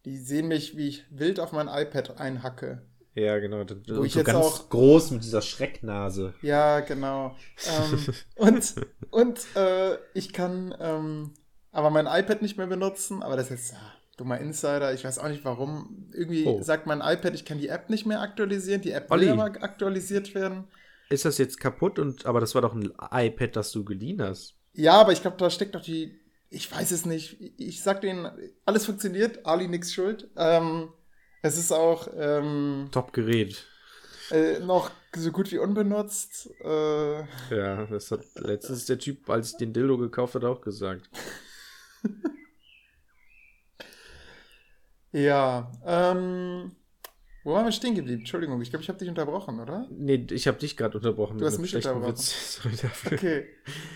[0.05, 2.83] Die sehen mich, wie ich wild auf mein iPad einhacke.
[3.15, 3.63] Ja, genau.
[3.63, 6.33] Das, Wo ich so jetzt ganz auch- groß mit dieser Schrecknase.
[6.41, 7.35] Ja, genau.
[7.67, 8.75] ähm, und
[9.11, 11.31] und äh, ich kann ähm,
[11.71, 15.27] aber mein iPad nicht mehr benutzen, aber das ist, ah, Dummer Insider, ich weiß auch
[15.29, 16.07] nicht warum.
[16.11, 16.61] Irgendwie Oh.
[16.61, 18.81] sagt mein iPad, ich kann die App nicht mehr aktualisieren.
[18.81, 19.25] Die App Olli.
[19.25, 20.65] will aber aktualisiert werden.
[21.09, 21.97] Ist das jetzt kaputt?
[21.99, 24.55] Und, aber das war doch ein iPad, das du geliehen hast.
[24.73, 26.19] Ja, aber ich glaube, da steckt doch die.
[26.49, 27.37] Ich weiß es nicht.
[27.57, 28.29] Ich sag denen,
[28.65, 30.29] alles funktioniert, Ali nix schuld.
[30.37, 30.89] Ähm,
[31.43, 33.65] es ist auch ähm, Top-Gerät.
[34.31, 36.49] äh, noch so gut wie unbenutzt.
[36.61, 37.19] Äh,
[37.55, 41.09] Ja, das hat letztens der Typ, als ich den Dildo gekauft hat, auch gesagt.
[45.11, 46.71] ja, ähm,
[47.43, 48.19] wo waren wir stehen geblieben?
[48.21, 49.87] Entschuldigung, ich glaube, ich habe dich unterbrochen, oder?
[49.91, 52.13] Nee, ich habe dich gerade unterbrochen Du hast mich unterbrochen.
[52.13, 52.61] Witz.
[52.63, 53.13] Sorry dafür.
[53.13, 53.45] Okay.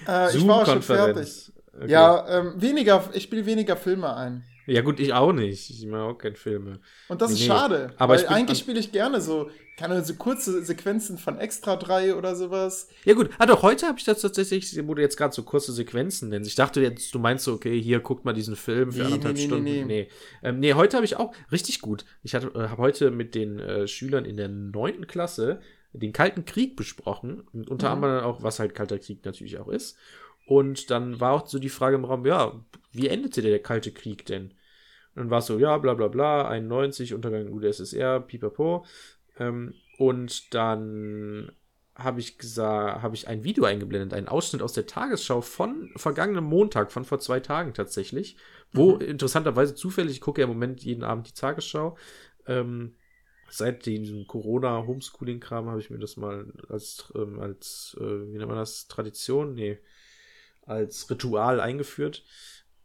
[0.08, 1.52] Äh, ich war auch schon fertig.
[1.74, 1.92] Okay.
[1.92, 4.44] Ja, ähm, weniger, ich spiele weniger Filme ein.
[4.68, 5.70] Ja, gut, ich auch nicht.
[5.70, 6.80] Ich mache auch keine Filme.
[7.08, 7.94] Und das ist Nee, schade.
[7.98, 12.36] aber weil eigentlich spiele ich gerne so, keine so kurze Sequenzen von Extra 3 oder
[12.36, 12.90] sowas.
[13.06, 13.30] Ja, gut.
[13.38, 16.50] Ah, doch, heute habe ich das tatsächlich, wo du jetzt gerade so kurze Sequenzen nennst.
[16.50, 19.36] Ich dachte jetzt, du meinst so, okay, hier, guck mal diesen Film für Nee, anderthalb
[19.36, 19.64] nee, nee, Stunden.
[19.64, 20.10] nee, Nee, nee.
[20.44, 22.06] Ähm, nee heute habe ich auch richtig gut.
[22.24, 25.62] Ich äh, habe heute mit den äh, Schülern in der neunten Klasse
[25.94, 27.42] den Kalten Krieg besprochen.
[27.54, 28.04] Und unter Mhm.
[28.04, 29.98] anderem auch, was halt Kalter Krieg natürlich auch ist.
[30.48, 32.54] Und dann war auch so die Frage im Raum, ja,
[32.94, 34.52] wie endete der Kalte Krieg denn?
[35.14, 38.86] Und dann war es so, ja, bla bla bla, 91, Untergang UdSSR, pipapo.
[39.40, 41.52] Ähm, und dann
[41.96, 46.46] habe ich gesagt, habe ich ein Video eingeblendet, einen Ausschnitt aus der Tagesschau von vergangenem
[46.46, 48.38] Montag, von vor zwei Tagen tatsächlich,
[48.72, 49.02] wo Mhm.
[49.02, 51.98] interessanterweise zufällig, ich gucke ja im Moment jeden Abend die Tagesschau,
[52.46, 52.96] ähm,
[53.50, 58.58] seit diesem Corona-Homeschooling-Kram habe ich mir das mal als, ähm, als äh, wie nennt man
[58.58, 59.80] das, Tradition, nee,
[60.68, 62.24] als Ritual eingeführt.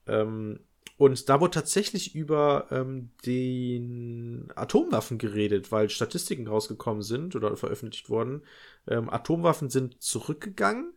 [0.06, 0.60] Ähm,
[0.96, 8.08] und da wurde tatsächlich über ähm, den Atomwaffen geredet, weil Statistiken rausgekommen sind oder veröffentlicht
[8.08, 8.42] wurden.
[8.86, 10.92] Ähm, Atomwaffen sind zurückgegangen,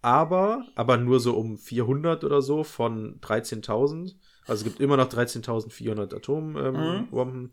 [0.00, 4.14] aber, aber nur so um 400 oder so von 13.000.
[4.46, 7.50] Also es gibt immer noch 13.400 Atombomben.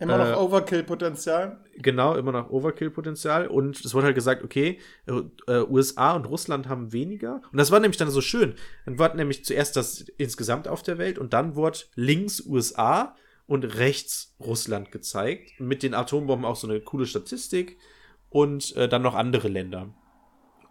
[0.00, 1.58] Immer Äh, noch Overkill-Potenzial.
[1.76, 3.46] Genau, immer noch Overkill-Potenzial.
[3.46, 7.42] Und es wurde halt gesagt, okay, äh, äh, USA und Russland haben weniger.
[7.52, 8.54] Und das war nämlich dann so schön.
[8.86, 13.14] Dann war nämlich zuerst das insgesamt auf der Welt und dann wurde links USA
[13.46, 15.60] und rechts Russland gezeigt.
[15.60, 17.78] Mit den Atombomben auch so eine coole Statistik.
[18.30, 19.92] Und äh, dann noch andere Länder.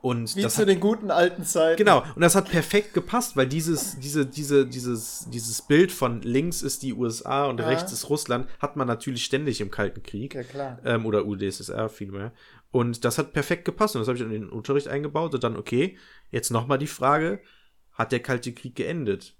[0.02, 1.78] Und Wie das zu hat, den guten alten Zeiten.
[1.78, 6.62] Genau, und das hat perfekt gepasst, weil dieses, diese, diese, dieses, dieses Bild von links
[6.62, 7.66] ist die USA und Ja.
[7.66, 10.34] rechts ist Russland, hat man natürlich ständig im Kalten Krieg.
[10.36, 10.80] Ja, klar.
[10.86, 12.32] Ähm, oder UdSSR vielmehr.
[12.72, 15.44] Und das hat perfekt gepasst und das habe ich dann in den Unterricht eingebaut und
[15.44, 15.98] dann, okay,
[16.32, 17.42] jetzt nochmal die Frage,
[17.92, 19.36] hat der Kalte Krieg geendet?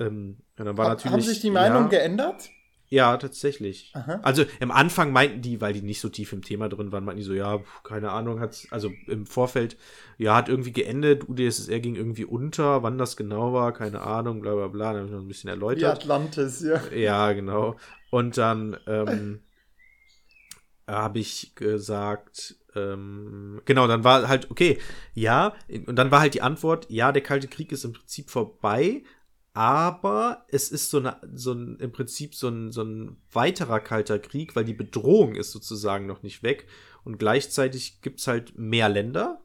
[0.00, 1.12] Ähm, und dann war Ha- natürlich.
[1.12, 2.50] Haben sich die Meinung ja, geändert?
[2.88, 3.90] Ja, tatsächlich.
[3.94, 4.20] Aha.
[4.22, 7.20] Also im Anfang meinten die, weil die nicht so tief im Thema drin waren, meinten
[7.20, 9.76] die so, ja, keine Ahnung, hat also im Vorfeld,
[10.18, 14.54] ja, hat irgendwie geendet, UdSSR ging irgendwie unter, wann das genau war, keine Ahnung, bla
[14.54, 16.02] bla bla, dann habe ich noch ein bisschen erläutert.
[16.02, 16.80] Atlantis, ja.
[16.94, 17.76] Ja, genau.
[18.10, 19.40] Und dann ähm,
[20.86, 24.78] habe ich gesagt, ähm, genau, dann war halt, okay,
[25.14, 25.54] ja,
[25.86, 29.02] und dann war halt die Antwort, ja, der Kalte Krieg ist im Prinzip vorbei,
[29.56, 34.18] aber es ist so, eine, so ein, im Prinzip so ein, so ein weiterer Kalter
[34.18, 36.66] Krieg, weil die Bedrohung ist sozusagen noch nicht weg.
[37.04, 39.40] Und gleichzeitig gibt es halt mehr Länder,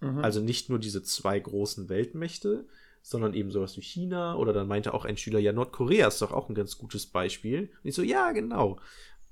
[0.00, 0.18] Mhm.
[0.18, 2.68] also nicht nur diese zwei großen Weltmächte,
[3.02, 6.30] sondern eben sowas wie China oder dann meinte auch ein Schüler, ja, Nordkorea ist doch
[6.30, 7.70] auch ein ganz gutes Beispiel.
[7.82, 8.78] Und ich so, ja, genau.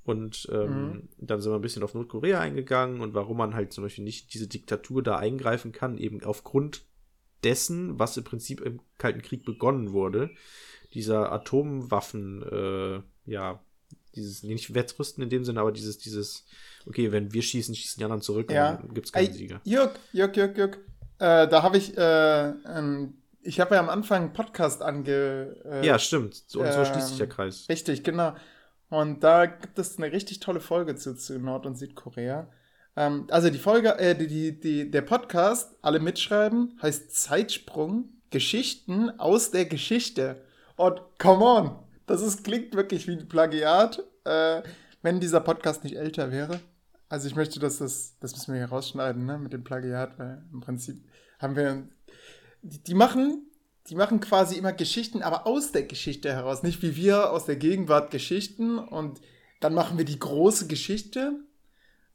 [0.03, 1.09] Und ähm, Mhm.
[1.19, 4.35] dann sind wir ein bisschen auf Nordkorea eingegangen und warum man halt zum Beispiel nicht
[4.35, 6.83] diese Diktatur da eingreifen kann, eben aufgrund
[7.47, 10.31] dessen, was im Prinzip im Kalten Krieg begonnen wurde.
[10.95, 13.61] Dieser Atomwaffen, äh, ja,
[14.15, 16.45] dieses, nicht Wettrüsten in dem Sinne, aber dieses, dieses,
[16.87, 18.71] okay, wenn wir schießen, schießen die anderen zurück Ja.
[18.73, 19.61] und dann gibt es keinen Ey, Sieger.
[19.65, 20.77] Jörg, Jörg, Jörg, Jörg.
[21.19, 25.57] Äh, da habe ich, äh, ähm, ich habe ja am Anfang einen Podcast ange.
[25.65, 26.35] Äh, Ja, stimmt.
[26.47, 27.67] So, und so schließt sich der ähm, Kreis.
[27.69, 28.35] Richtig, genau.
[28.89, 32.49] Und da gibt es eine richtig tolle Folge zu, zu Nord- und Südkorea.
[32.97, 39.11] Ähm, also die Folge, äh, die, die, die, der Podcast, alle mitschreiben, heißt Zeitsprung, Geschichten
[39.21, 40.43] aus der Geschichte.
[40.77, 44.63] Und come on, das ist, klingt wirklich wie ein Plagiat, äh,
[45.03, 46.61] wenn dieser Podcast nicht älter wäre.
[47.09, 50.43] Also ich möchte, dass das, das müssen wir hier rausschneiden, ne, mit dem Plagiat, weil
[50.53, 51.05] im Prinzip
[51.39, 51.87] haben wir,
[52.63, 53.47] die, die machen,
[53.89, 57.57] die machen quasi immer Geschichten, aber aus der Geschichte heraus, nicht wie wir aus der
[57.57, 59.21] Gegenwart Geschichten und
[59.61, 61.39] dann machen wir die große Geschichte,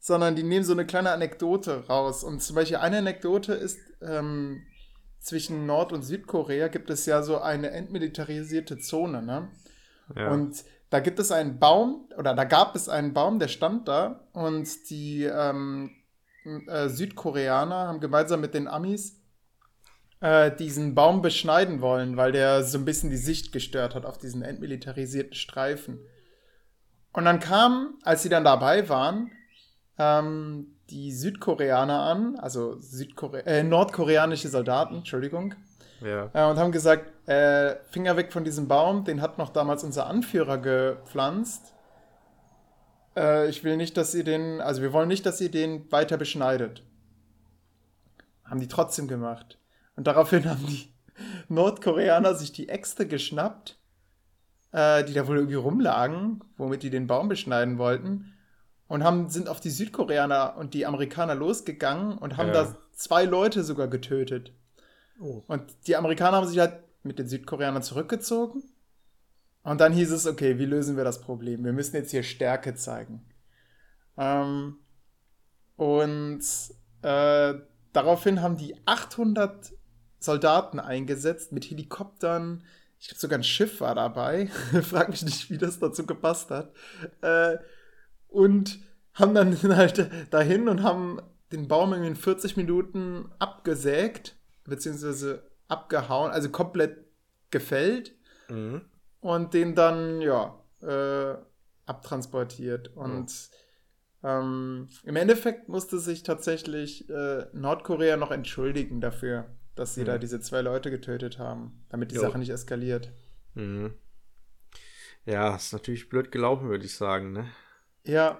[0.02, 2.24] sondern die nehmen so eine kleine Anekdote raus.
[2.24, 4.62] Und zum Beispiel eine Anekdote ist, ähm,
[5.20, 9.48] zwischen Nord- und Südkorea gibt es ja so eine entmilitarisierte Zone, ne?
[10.16, 10.32] Ja.
[10.32, 14.26] Und da gibt es einen Baum, oder da gab es einen Baum, der stand da
[14.32, 15.92] und die ähm,
[16.66, 19.20] äh, Südkoreaner haben gemeinsam mit den Amis
[20.18, 24.18] äh, diesen Baum beschneiden wollen, weil der so ein bisschen die Sicht gestört hat auf
[24.18, 26.00] diesen entmilitarisierten Streifen.
[27.12, 29.30] Und dann kamen, als sie dann dabei waren,
[30.02, 35.54] ähm, die Südkoreaner an, also Südkore äh, nordkoreanische Soldaten, Entschuldigung,
[36.00, 36.28] Ja.
[36.32, 40.06] äh, und haben gesagt, äh, Finger weg von diesem Baum, den hat noch damals unser
[40.06, 41.72] Anführer gepflanzt.
[43.16, 46.16] Äh, ich will nicht, dass ihr den, also wir wollen nicht, dass ihr den weiter
[46.16, 46.82] beschneidet.
[48.44, 49.58] Haben die trotzdem gemacht.
[49.96, 50.92] Und daraufhin haben die
[51.48, 53.78] Nordkoreaner sich die Äxte geschnappt,
[54.72, 58.31] äh, die da wohl irgendwie rumlagen, womit die den Baum beschneiden wollten.
[58.92, 62.64] Und haben, sind auf die Südkoreaner und die Amerikaner losgegangen und haben Ja.
[62.64, 64.52] da zwei Leute sogar getötet.
[65.18, 65.42] Oh.
[65.46, 68.62] Und die Amerikaner haben sich halt mit den Südkoreanern zurückgezogen.
[69.62, 71.64] Und dann hieß es, okay, wie lösen wir das Problem?
[71.64, 73.24] Wir müssen jetzt hier Stärke zeigen.
[74.18, 74.76] Ähm,
[75.76, 76.42] und
[77.00, 77.54] äh,
[77.94, 79.72] daraufhin haben die 800
[80.18, 82.62] Soldaten eingesetzt mit Helikoptern.
[83.00, 84.48] Ich glaube, sogar ein Schiff war dabei.
[84.82, 86.74] Frag mich nicht, wie das dazu gepasst hat.
[87.22, 87.56] Äh,
[88.32, 88.80] und
[89.14, 91.20] haben dann halt dahin und haben
[91.52, 97.04] den Baum irgendwie in 40 Minuten abgesägt, beziehungsweise abgehauen, also komplett
[97.50, 98.14] gefällt
[98.48, 98.82] Mhm.
[99.20, 101.36] und den dann, ja, äh,
[101.86, 102.96] abtransportiert.
[102.96, 103.50] Und
[104.22, 110.06] ähm, im Endeffekt musste sich tatsächlich äh, Nordkorea noch entschuldigen dafür, dass sie Mhm.
[110.06, 112.22] da diese zwei Leute getötet haben, damit die Jo.
[112.22, 113.12] Sache nicht eskaliert.
[113.54, 113.94] Mhm.
[115.24, 117.46] Ja, ist natürlich blöd gelaufen, würde ich sagen, ne?
[118.04, 118.38] Ja,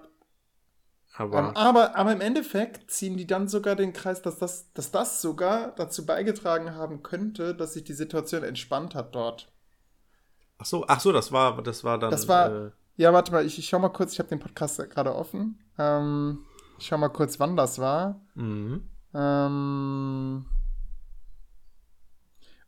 [1.14, 1.57] Aber.
[1.57, 5.72] aber, aber im Endeffekt ziehen die dann sogar den Kreis, dass das, dass das sogar
[5.77, 9.53] dazu beigetragen haben könnte, dass sich die Situation entspannt hat dort.
[10.59, 12.11] ach so, ach so, das war, das war dann.
[12.11, 14.79] Das war- Äh, Ja, warte mal, ich, ich schau mal kurz, ich habe den Podcast
[14.90, 15.59] gerade offen.
[15.79, 16.44] Ähm,
[16.79, 18.20] ich schau mal kurz, wann das war.
[18.35, 18.88] mhm.
[19.14, 20.46] Ähm,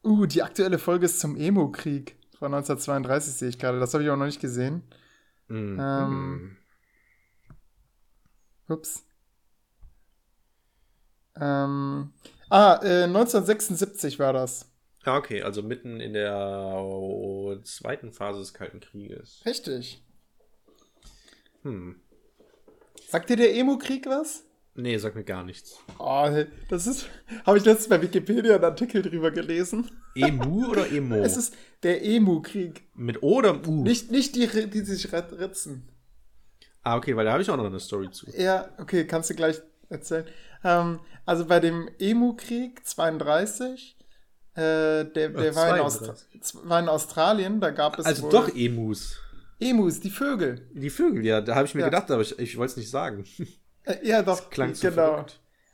[0.04, 3.80] uh, die aktuelle Folge ist zum Emo-Krieg von 1932, sehe ich gerade.
[3.80, 4.82] Das habe ich auch noch nicht gesehen.
[5.48, 5.78] Mhm.
[5.80, 6.56] Ähm,
[8.68, 9.04] Ups.
[11.36, 12.12] Ähm,
[12.48, 14.70] ah, äh, 1976 war das.
[15.04, 16.34] Ja, okay, also mitten in der
[16.78, 19.42] oh, zweiten Phase des Kalten Krieges.
[19.44, 20.02] Richtig.
[21.62, 22.00] Hm.
[23.08, 24.44] Sagt dir der Emo-Krieg was?
[24.76, 25.78] Nee, sag mir gar nichts.
[25.98, 26.28] Oh,
[26.68, 27.06] das ist.
[27.46, 29.90] Habe ich letztens bei Wikipedia einen Artikel drüber gelesen.
[30.16, 31.16] Emu oder Emo?
[31.22, 32.82] Es ist der Emu-Krieg.
[32.94, 33.82] Mit O oder U?
[33.82, 35.88] Nicht, nicht die, die sich rit- ritzen.
[36.84, 38.26] Ah, okay, weil da habe ich auch noch eine Story zu.
[38.36, 40.26] Ja, okay, kannst du gleich erzählen.
[40.62, 43.96] Ähm, also bei dem Emu-Krieg 32,
[44.54, 44.60] äh,
[45.04, 46.68] der, der Ach, war, in Aust 32.
[46.68, 49.18] war in Australien, da gab es Also doch Emus.
[49.60, 50.68] Emus, die Vögel.
[50.74, 51.86] Die Vögel, ja, da habe ich mir Ja.
[51.88, 53.24] gedacht, aber ich, ich wollte es nicht sagen.
[53.84, 55.26] Äh, ja, doch, Klang zu genau.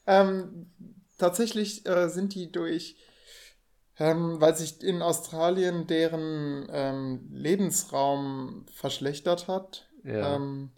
[0.06, 0.70] Ähm,
[1.18, 2.96] tatsächlich äh, sind die durch,
[3.98, 10.36] ähm, weil sich in Australien deren ähm, Lebensraum verschlechtert hat, Ja.
[10.36, 10.70] ähm,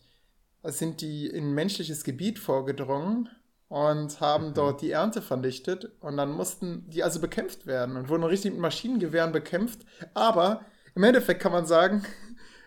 [0.65, 3.29] sind die in menschliches Gebiet vorgedrungen
[3.69, 4.55] und haben Mhm.
[4.55, 8.61] dort die Ernte vernichtet und dann mussten die also bekämpft werden und wurden richtig mit
[8.61, 9.81] Maschinengewehren bekämpft.
[10.15, 12.05] Aber im Endeffekt kann man sagen,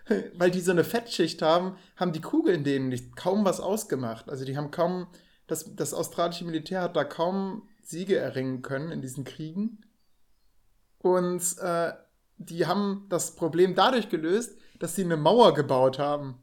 [0.38, 4.30] weil die so eine Fettschicht haben, haben die Kugeln denen nicht kaum was ausgemacht.
[4.30, 5.08] Also die haben kaum,
[5.48, 9.82] das, das australische Militär hat da kaum Siege erringen können in diesen Kriegen.
[11.00, 11.94] Und äh,
[12.38, 16.40] die haben das Problem dadurch gelöst, dass sie eine Mauer gebaut haben.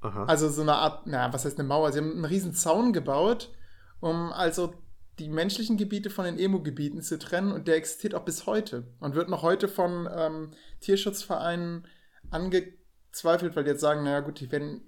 [0.00, 0.24] Aha.
[0.24, 1.92] Also so eine Art, na, was heißt eine Mauer?
[1.92, 3.52] Sie haben einen riesen Zaun gebaut,
[4.00, 4.74] um also
[5.18, 9.14] die menschlichen Gebiete von den Emo-Gebieten zu trennen und der existiert auch bis heute und
[9.14, 11.86] wird noch heute von ähm, Tierschutzvereinen
[12.30, 14.80] angezweifelt, weil die jetzt sagen, naja gut, die werden,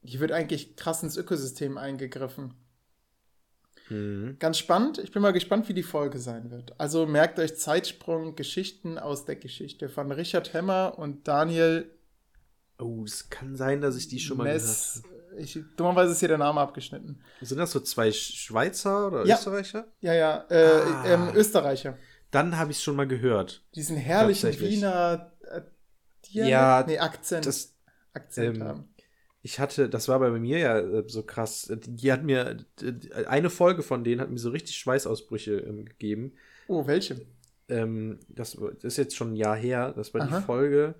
[0.00, 2.54] hier wird eigentlich krass ins Ökosystem eingegriffen.
[3.90, 4.36] Mhm.
[4.38, 6.80] Ganz spannend, ich bin mal gespannt, wie die Folge sein wird.
[6.80, 11.90] Also merkt euch Zeitsprung, Geschichten aus der Geschichte von Richard Hemmer und Daniel
[12.82, 15.02] Oh, es kann sein, dass ich die schon mal Mess.
[15.02, 17.20] gehört Ich, dummerweise ist hier der Name abgeschnitten.
[17.36, 17.46] habe.
[17.46, 19.36] Sind das so zwei Sch- Schweizer oder Ja.
[19.36, 19.86] Österreicher?
[20.00, 21.04] Ja, ja, äh, Ah.
[21.06, 21.96] ähm, Österreicher.
[22.30, 23.62] Dann habe ich es schon mal gehört.
[23.74, 24.58] Diesen herrlichen.
[24.60, 25.60] Wiener äh,
[26.30, 26.50] Dialekt?
[26.50, 27.46] Ja, nee, Akzent.
[27.46, 27.74] Das,
[28.14, 28.88] Akzent ähm, haben.
[29.42, 31.70] ich hatte, das war bei mir ja äh, so krass.
[31.86, 32.64] Die hat mir,
[33.26, 36.32] eine Folge von denen hat mir so richtig Schweißausbrüche ähm, gegeben.
[36.68, 37.20] Oh, welche?
[37.68, 39.92] Ähm, das, das ist jetzt schon ein Jahr her.
[39.96, 40.38] Das war Aha.
[40.40, 40.94] die Folge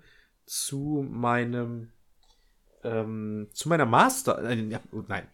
[0.45, 1.91] zu meinem,
[2.83, 5.27] ähm, zu meiner Master, äh, ja, oh, nein.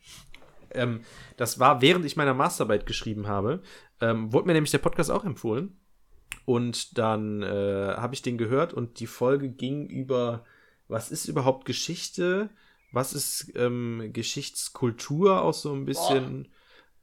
[0.71, 1.01] Ähm,
[1.37, 3.61] das war, während ich meine Masterarbeit geschrieben habe,
[4.01, 5.79] ähm, wurde mir nämlich der Podcast auch empfohlen.
[6.45, 10.45] Und dann äh, habe ich den gehört und die Folge ging über,
[10.87, 12.49] was ist überhaupt Geschichte?
[12.91, 16.47] Was ist ähm, Geschichtskultur auch so ein bisschen?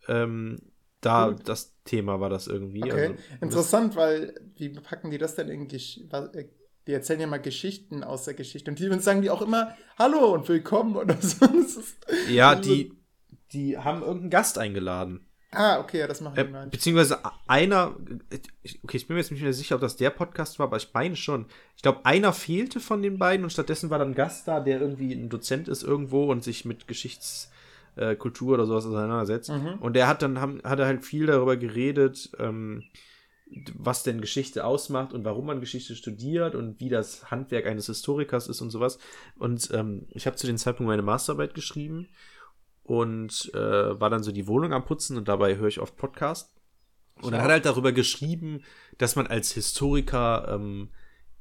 [0.08, 0.58] Ähm,
[1.00, 2.82] da das Thema war das irgendwie.
[2.82, 6.44] Okay, Also, interessant, weil wie packen die das denn in Gesch äh,
[6.86, 9.74] Die erzählen ja mal Geschichten aus der Geschichte und die und sagen die auch immer
[9.98, 11.44] Hallo und Willkommen oder so.
[11.46, 11.96] Das ist-
[12.30, 12.92] ja, die,
[13.52, 15.26] die haben irgendeinen Gast eingeladen.
[15.52, 16.66] Ah, okay, ja, das machen die Äh, mal.
[16.68, 17.96] beziehungsweise einer,
[18.82, 20.90] okay, ich bin mir jetzt nicht mehr sicher, ob das der Podcast war, aber ich
[20.92, 21.46] meine schon.
[21.76, 24.80] Ich glaube, einer fehlte von den beiden und stattdessen war dann ein Gast da, der
[24.80, 29.50] irgendwie ein Dozent ist irgendwo und sich mit Geschichtskultur äh, Kultur oder sowas auseinandersetzt.
[29.80, 32.82] Und der hat dann haben, hat er halt viel darüber geredet, ähm,
[33.74, 38.48] was denn Geschichte ausmacht und warum man Geschichte studiert und wie das Handwerk eines Historikers
[38.48, 38.98] ist und sowas.
[39.38, 42.08] Und ähm, ich habe zu dem Zeitpunkt meine Masterarbeit geschrieben
[42.82, 46.52] und äh, war dann so die Wohnung am Putzen und dabei höre ich oft Podcast.
[47.22, 48.62] Und er hat halt darüber geschrieben,
[48.98, 50.90] dass man als Historiker ähm,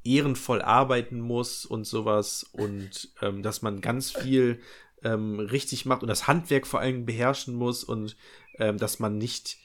[0.04, 4.62] ehrenvoll arbeiten muss und sowas und ähm, dass man ganz viel
[5.04, 8.16] ähm, richtig macht und das Handwerk vor allem beherrschen muss und
[8.58, 9.58] ähm, dass man nicht,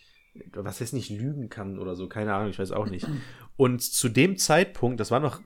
[0.54, 3.06] was heißt nicht lügen kann oder so, keine Ahnung, ich weiß auch nicht.
[3.56, 5.40] Und zu dem Zeitpunkt, das war noch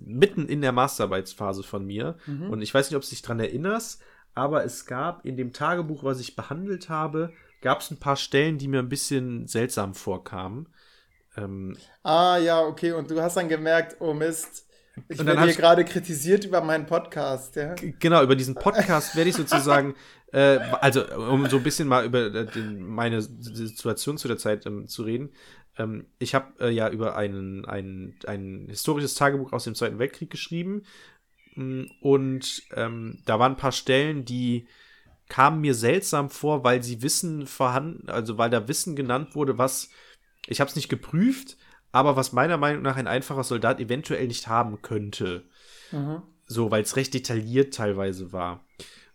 [0.00, 4.02] mitten in der Masterarbeitsphase von mir und ich weiß nicht, ob du dich dran erinnerst,
[4.34, 8.58] aber es gab in dem Tagebuch, was ich behandelt habe, gab es ein paar Stellen,
[8.58, 10.68] die mir ein bisschen seltsam vorkamen.
[11.36, 14.66] Ähm, Ah, ja, okay, und du hast dann gemerkt, oh Mist,
[15.08, 17.74] ich werde hier gerade kritisiert über meinen Podcast, ja.
[17.98, 19.94] Genau, über diesen Podcast werde ich sozusagen,
[20.34, 24.66] äh, also um so ein bisschen mal über äh, den, meine Situation zu der Zeit
[24.66, 25.30] ähm, zu reden.
[25.78, 30.30] Ähm, ich habe äh, ja über einen, ein, ein historisches Tagebuch aus dem Zweiten Weltkrieg
[30.30, 30.82] geschrieben.
[31.54, 34.66] Mm, Und ähm, da waren ein paar Stellen, die
[35.28, 39.88] kamen mir seltsam vor, weil sie Wissen vorhanden, also weil da Wissen genannt wurde, was,
[40.46, 41.56] ich habe es nicht geprüft,
[41.92, 45.44] aber was meiner Meinung nach ein einfacher Soldat eventuell nicht haben könnte.
[46.46, 48.64] So, weil es recht detailliert teilweise war.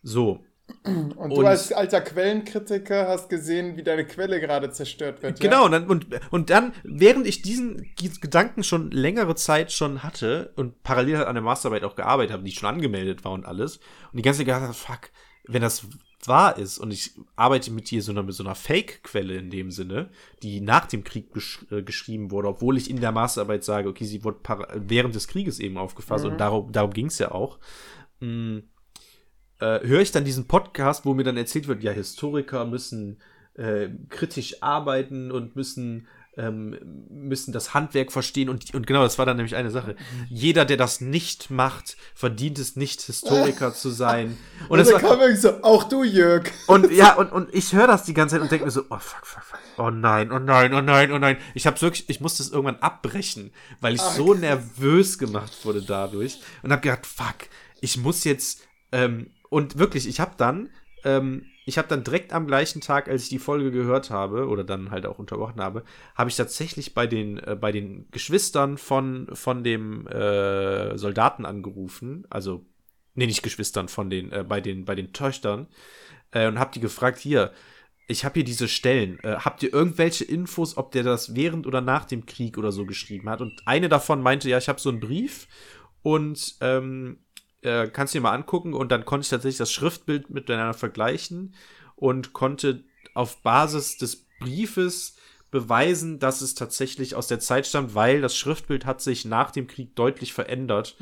[0.02, 0.46] So,
[0.84, 5.40] Und, Und- du als alter Quellenkritiker hast gesehen, wie deine Quelle gerade zerstört wird.
[5.40, 5.66] genau, Ja?
[5.66, 7.86] und dann, und, und dann, während ich diesen
[8.22, 12.44] Gedanken schon längere Zeit schon hatte und parallel halt an der Masterarbeit auch gearbeitet habe,
[12.44, 13.78] die schon angemeldet war und alles,
[14.12, 15.10] und die ganze Zeit fuck,
[15.46, 15.86] wenn das
[16.26, 19.72] wahr ist und ich arbeite mit hier so einer, mit so einer Fake-Quelle in dem
[19.72, 20.10] Sinne,
[20.44, 24.04] die nach dem Krieg gesch äh, geschrieben wurde, obwohl ich in der Masterarbeit sage, okay,
[24.06, 24.40] sie wurde
[24.76, 27.58] während des Krieges eben aufgefasst und darum, darum ging es ja auch.
[28.20, 28.60] Mm,
[29.60, 33.20] äh, höre ich dann diesen Podcast, wo mir dann erzählt wird, ja, Historiker müssen
[33.56, 36.08] äh, kritisch arbeiten und müssen
[36.38, 36.78] ähm,
[37.10, 39.96] müssen das Handwerk verstehen und, und genau, das war dann nämlich eine Sache.
[40.30, 44.38] Jeder, der das nicht macht, verdient es nicht, Historiker zu sein.
[44.70, 46.50] Und, Und dann war, kam irgendwie so, auch du, Jörg.
[46.68, 49.00] und ja, und, und ich höre das die ganze Zeit und denke mir so, oh
[49.00, 49.60] fuck, fuck, fuck.
[49.78, 51.38] Oh nein, oh nein, oh nein, oh nein.
[51.56, 53.52] Ich hab's wirklich, ich musste es irgendwann abbrechen,
[53.82, 57.50] weil ich so nervös gemacht wurde dadurch und habe gedacht, fuck,
[57.82, 60.70] ich muss jetzt ähm, und wirklich, ich habe dann
[61.04, 64.64] ähm, ich habe dann direkt am gleichen Tag, als ich die Folge gehört habe oder
[64.64, 65.84] dann halt auch unterbrochen habe,
[66.16, 72.26] habe ich tatsächlich bei den äh, bei den Geschwistern von von dem äh, Soldaten angerufen,
[72.30, 72.66] also
[73.14, 75.68] nee, nicht Geschwistern von den äh, bei den bei den Töchtern
[76.32, 77.52] äh, und habe die gefragt, hier,
[78.08, 81.82] ich habe hier diese Stellen, äh, habt ihr irgendwelche Infos, ob der das während oder
[81.82, 83.42] nach dem Krieg oder so geschrieben hat?
[83.42, 85.48] Und eine davon meinte, ja, ich habe so einen Brief
[86.02, 87.20] und ähm,
[87.62, 91.56] äh, kannst du dir mal angucken und dann konnte ich tatsächlich das Schriftbild miteinander vergleichen
[91.96, 92.84] und konnte
[93.14, 95.16] auf Basis des Briefes
[95.52, 99.66] beweisen, dass es tatsächlich aus der Zeit stammt, weil das Schriftbild hat sich nach dem
[99.66, 100.96] Krieg deutlich verändert.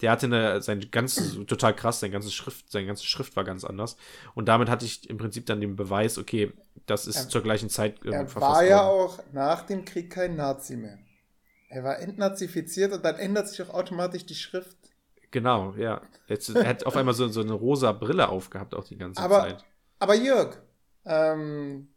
[0.00, 3.62] Der hatte eine, sein ganzes, total krass, sein ganzes Schrift, seine ganze Schrift war ganz
[3.62, 3.96] anders.
[4.34, 6.52] Und damit hatte ich im Prinzip dann den Beweis, okay,
[6.86, 8.68] das ist Er- zur gleichen Zeit ähm, Er war worden.
[8.68, 10.98] ja auch nach dem Krieg kein Nazi mehr.
[11.68, 14.78] Er war entnazifiziert und dann ändert sich auch automatisch die Schrift.
[15.30, 16.00] Genau, ja.
[16.26, 19.40] Jetzt, er hat auf einmal so, so eine rosa Brille aufgehabt auch die ganze Aber,
[19.40, 19.64] Zeit.
[19.98, 20.58] aber Jörg,
[21.04, 21.88] ähm,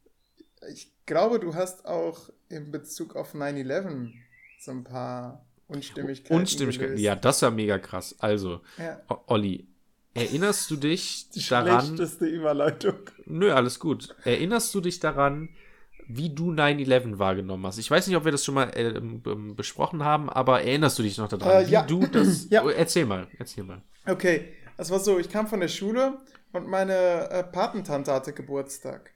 [0.71, 4.11] ich glaube, du hast auch in Bezug auf 9-11
[4.59, 6.35] so ein paar Unstimmigkeiten.
[6.35, 6.87] Unstimmigkeit.
[6.89, 7.03] gelöst.
[7.03, 8.15] Ja, das war mega krass.
[8.19, 9.01] Also, ja.
[9.27, 9.67] Olli,
[10.13, 11.85] erinnerst du dich Die daran?
[11.85, 12.95] schlechteste Überleitung.
[13.25, 14.15] Nö, alles gut.
[14.23, 15.49] Erinnerst du dich daran,
[16.07, 17.77] wie du 9-11 wahrgenommen hast?
[17.77, 21.03] Ich weiß nicht, ob wir das schon mal äh, ähm, besprochen haben, aber erinnerst du
[21.03, 21.83] dich noch daran, Äh, wie ja.
[21.83, 22.47] du das.
[22.49, 22.63] Ja.
[22.63, 23.81] Oh, Erzähl mal, erzähl mal.
[24.05, 26.17] Okay, es war so, ich kam von der Schule
[26.51, 29.11] und meine äh, Patentante hatte Geburtstag.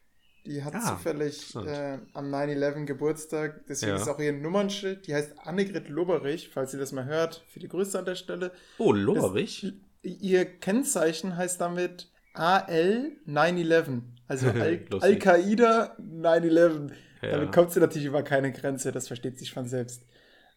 [0.45, 4.01] Die hat Ah, zufällig äh, am 9-11 Geburtstag, deswegen Ja.
[4.01, 7.67] ist auch ihr Nummernschild, die heißt Annegret Loberich, falls ihr das mal hört, für die
[7.67, 8.53] Grüße an der Stelle.
[8.77, 9.73] Oh, Lorich?
[10.03, 14.85] Ihr Kennzeichen heißt damit AL 9-11, also Al-.
[14.99, 16.91] Al-Qaida 9-11.
[17.21, 17.31] Ja.
[17.31, 20.03] Damit kommt sie natürlich über keine Grenze, das versteht sich von selbst.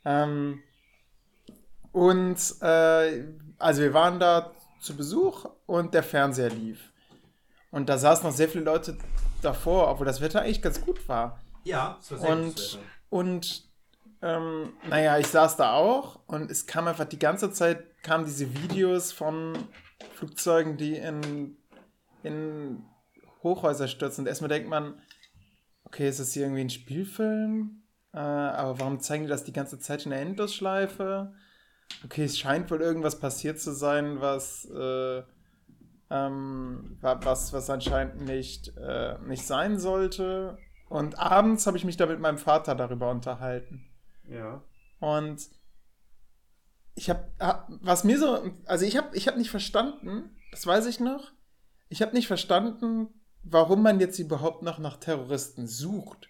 [0.04, 0.62] Ähm,
[1.92, 3.24] und äh,
[3.58, 6.92] also wir waren da zu Besuch und der Fernseher lief.
[7.70, 8.96] Und da saßen noch sehr viele Leute
[9.42, 11.40] davor, obwohl das Wetter eigentlich ganz gut war.
[11.64, 12.78] Ja, das war Und,
[13.10, 13.70] und
[14.22, 18.52] ähm, naja, ich saß da auch und es kam einfach die ganze Zeit, kamen diese
[18.54, 19.56] Videos von
[20.14, 21.56] Flugzeugen, die in,
[22.22, 22.84] in
[23.42, 24.22] Hochhäuser stürzen.
[24.22, 25.00] Und erstmal denkt man,
[25.84, 27.82] okay, ist das hier irgendwie ein Spielfilm?
[28.12, 31.32] Äh, aber warum zeigen die das die ganze Zeit in der Endlosschleife?
[32.04, 35.22] Okay, es scheint wohl irgendwas passiert zu sein, was, äh,
[36.10, 40.58] ähm, wa- was, was anscheinend nicht, äh, nicht sein sollte.
[40.88, 43.88] Und abends habe ich mich da mit meinem Vater darüber unterhalten.
[44.28, 44.62] Ja.
[44.98, 45.48] Und
[46.96, 47.32] ich habe,
[47.80, 51.30] was mir so, also ich habe ich hab nicht verstanden, das weiß ich noch,
[51.88, 53.08] ich habe nicht verstanden,
[53.42, 56.28] warum man jetzt überhaupt noch nach Terroristen sucht.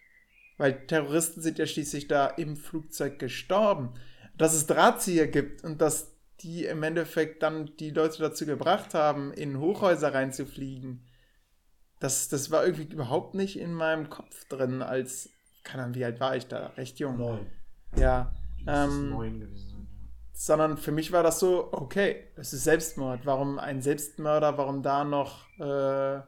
[0.58, 3.94] Weil Terroristen sind ja schließlich da im Flugzeug gestorben.
[4.36, 9.32] Dass es Drahtzieher gibt und dass die im Endeffekt dann die Leute dazu gebracht haben,
[9.32, 11.06] in Hochhäuser reinzufliegen.
[11.98, 15.28] Das, das war irgendwie überhaupt nicht in meinem Kopf drin, als,
[15.64, 16.68] keine Ahnung, wie alt war ich da?
[16.68, 17.18] Recht jung.
[17.18, 17.46] Neun.
[17.96, 18.34] Ja.
[18.66, 19.88] Ähm, neun gewesen.
[20.32, 23.26] sondern für mich war das so, okay, das ist Selbstmord.
[23.26, 26.20] Warum ein Selbstmörder, warum da noch, äh,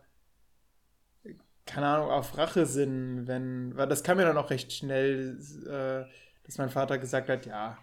[1.67, 6.11] keine Ahnung, auf Rache sind, wenn, weil das kam mir dann auch recht schnell, äh,
[6.45, 7.79] dass mein Vater gesagt hat, ja,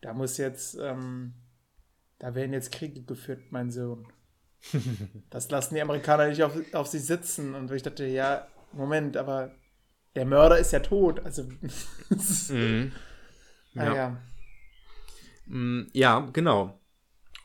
[0.00, 1.34] da muss jetzt, ähm,
[2.18, 4.06] da werden jetzt Kriege geführt, mein Sohn.
[5.30, 7.54] das lassen die Amerikaner nicht auf, auf sie sitzen.
[7.54, 9.54] Und ich dachte, ja, Moment, aber
[10.14, 11.20] der Mörder ist ja tot.
[11.20, 11.68] Also, Ja.
[12.54, 12.92] Mhm.
[13.76, 13.94] ah, Ja.
[13.94, 14.22] ja.
[15.46, 16.78] Mm, Ja, genau.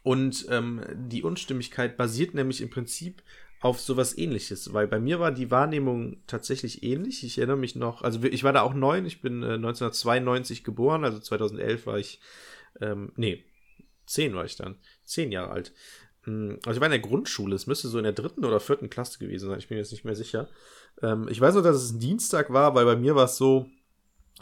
[0.04, 3.24] Und ähm, die Unstimmigkeit basiert nämlich im Prinzip
[3.62, 7.24] auf sowas ähnliches, weil bei mir war die Wahrnehmung tatsächlich ähnlich.
[7.24, 11.04] Ich erinnere mich noch, also ich war da auch neun, ich bin äh, 1992 geboren,
[11.04, 12.20] also 2011 war ich,
[12.82, 13.44] ähm, nee,
[14.06, 15.74] zehn war ich dann, zehn Jahre alt.
[16.26, 18.90] Mm, Also ich war in der Grundschule, es müsste so in der dritten oder vierten
[18.90, 20.50] Klasse gewesen sein, ich bin jetzt nicht mehr sicher.
[21.02, 23.68] Ähm, ich weiß nur, dass es ein Dienstag war, weil bei mir war es so,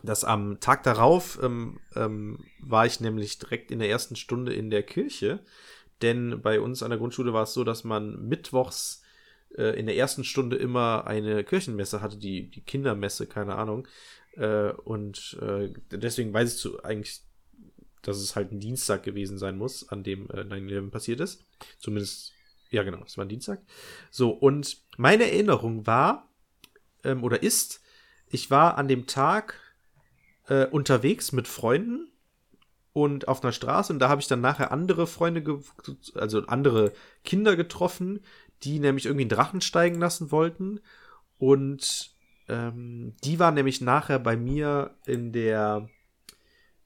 [0.02, 4.70] dass am Tag darauf ähm, ähm, war ich nämlich direkt in der ersten Stunde in
[4.70, 5.40] der Kirche.
[6.02, 9.03] Denn bei uns an der Grundschule war es so, dass man mittwochs
[9.58, 13.88] äh, in der ersten Stunde immer eine Kirchenmesse hatte, die, die Kindermesse, keine Ahnung.
[14.36, 17.22] Äh, und äh, deswegen weiß ich zu, eigentlich,
[18.02, 21.46] dass es halt ein Dienstag gewesen sein muss, an dem äh, 9-11 passiert ist.
[21.80, 22.34] Zumindest,
[22.70, 23.62] ja genau, es war ein Dienstag.
[24.12, 26.30] So, und meine Erinnerung war,
[27.04, 27.82] ähm, oder ist,
[28.28, 29.60] ich war an dem Tag
[30.48, 32.12] äh, unterwegs mit Freunden
[32.92, 35.62] und auf einer Straße und da habe ich dann nachher andere Freunde,
[36.16, 36.94] also andere
[37.24, 38.22] Kinder getroffen,
[38.64, 40.80] die nämlich irgendwie einen Drachen steigen lassen wollten
[41.38, 42.12] und
[42.48, 45.90] ähm, die waren nämlich nachher bei mir in der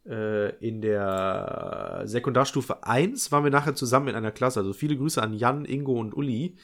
[0.05, 4.59] äh, in der Sekundarstufe 1 waren wir nachher zusammen in einer Klasse.
[4.59, 6.55] Also viele Grüße an Jan, Ingo und Uli.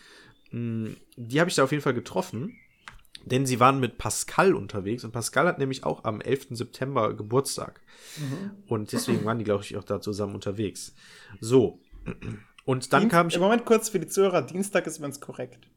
[0.52, 0.88] Mm,
[1.18, 2.56] Die habe ich da auf jeden Fall getroffen.
[3.26, 6.48] Denn sie waren mit Pascal unterwegs und Pascal hat nämlich auch am 11.
[6.52, 7.80] September Geburtstag.
[8.68, 10.94] Und deswegen waren die, glaube ich, auch da zusammen unterwegs.
[11.40, 11.80] So.
[12.66, 13.36] Und dann kam ich.
[13.36, 15.68] Im Moment kurz für die Zuhörer, Dienstag ist übrigens korrekt.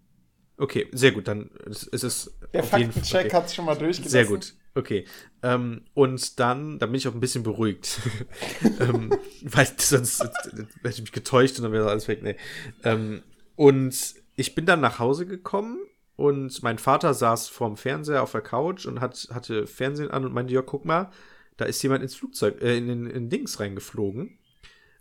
[0.58, 1.28] Okay, sehr gut.
[1.28, 2.38] Dann ist es.
[2.52, 3.36] Der auf jeden Fall- Faktencheck okay.
[3.36, 4.10] hat es schon mal durchgelassen.
[4.10, 4.54] Sehr gut.
[4.74, 5.06] Okay.
[5.42, 8.00] Ähm, und dann, dann bin ich auch ein bisschen beruhigt.
[8.80, 9.12] ähm,
[9.42, 12.22] weil sonst hätte ich mich getäuscht und dann wäre alles weg.
[12.22, 12.36] Nee.
[12.84, 13.22] Ähm,
[13.56, 15.78] und ich bin dann nach Hause gekommen
[16.14, 20.32] und mein Vater saß vorm Fernseher auf der Couch und hat, hatte Fernsehen an und
[20.32, 21.10] meinte, ja, guck mal,
[21.56, 24.38] da ist jemand ins Flugzeug, äh, in, in Dings reingeflogen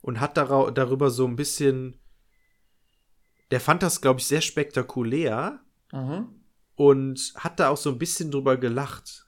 [0.06, 1.99] und hat darau- darüber so ein bisschen,
[3.49, 6.28] der fand das, glaube ich, sehr spektakulär Mhm.
[6.76, 9.26] und hat da auch so ein bisschen drüber gelacht.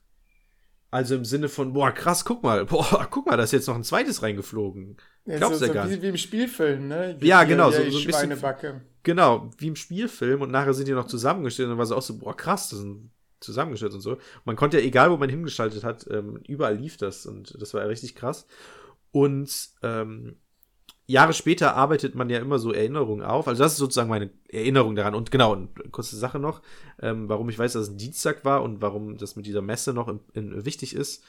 [0.91, 3.75] Also im Sinne von, boah, krass, guck mal, boah, guck mal, da ist jetzt noch
[3.75, 4.97] ein zweites reingeflogen.
[5.25, 6.01] Ja, Glaubst so, du so gar wie, nicht.
[6.03, 7.17] wie im Spielfilm, ne?
[7.21, 8.82] Ja, Hier, genau, hier, so- so ein bisschen-.
[9.01, 12.01] Genau, wie im Spielfilm und nachher sind die noch zusammengestellt und dann war so auch
[12.03, 13.09] so, boah, krass, das sind
[13.39, 14.17] zusammengestellt und so.
[14.45, 17.82] Man konnte ja, egal wo man hingeschaltet hat, ähm, überall lief das und das war
[17.82, 18.45] ja richtig krass.
[19.11, 20.38] Und ähm,
[21.07, 23.47] Jahre später arbeitet man ja immer so Erinnerungen auf.
[23.47, 25.15] Also das ist sozusagen meine Erinnerung daran.
[25.15, 26.61] Und genau, eine kurze Sache noch,
[27.01, 29.93] ähm, warum ich weiß, dass es ein Dienstag war und warum das mit dieser Messe
[29.93, 31.23] noch in, in, wichtig ist.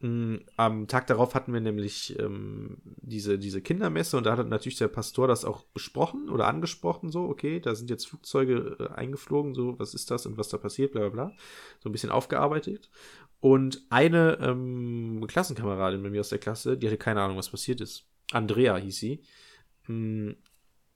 [0.00, 4.78] Mm, Am Tag darauf hatten wir nämlich ähm, diese, diese Kindermesse und da hat natürlich
[4.78, 9.54] der Pastor das auch besprochen oder angesprochen, so, okay, da sind jetzt Flugzeuge äh, eingeflogen,
[9.54, 11.32] so, was ist das und was da passiert, bla bla bla.
[11.80, 12.88] So ein bisschen aufgearbeitet.
[13.40, 17.82] Und eine ähm, Klassenkameradin bei mir aus der Klasse, die hatte keine Ahnung, was passiert
[17.82, 18.06] ist.
[18.32, 19.22] Andrea hieß sie.
[19.86, 20.32] Mm,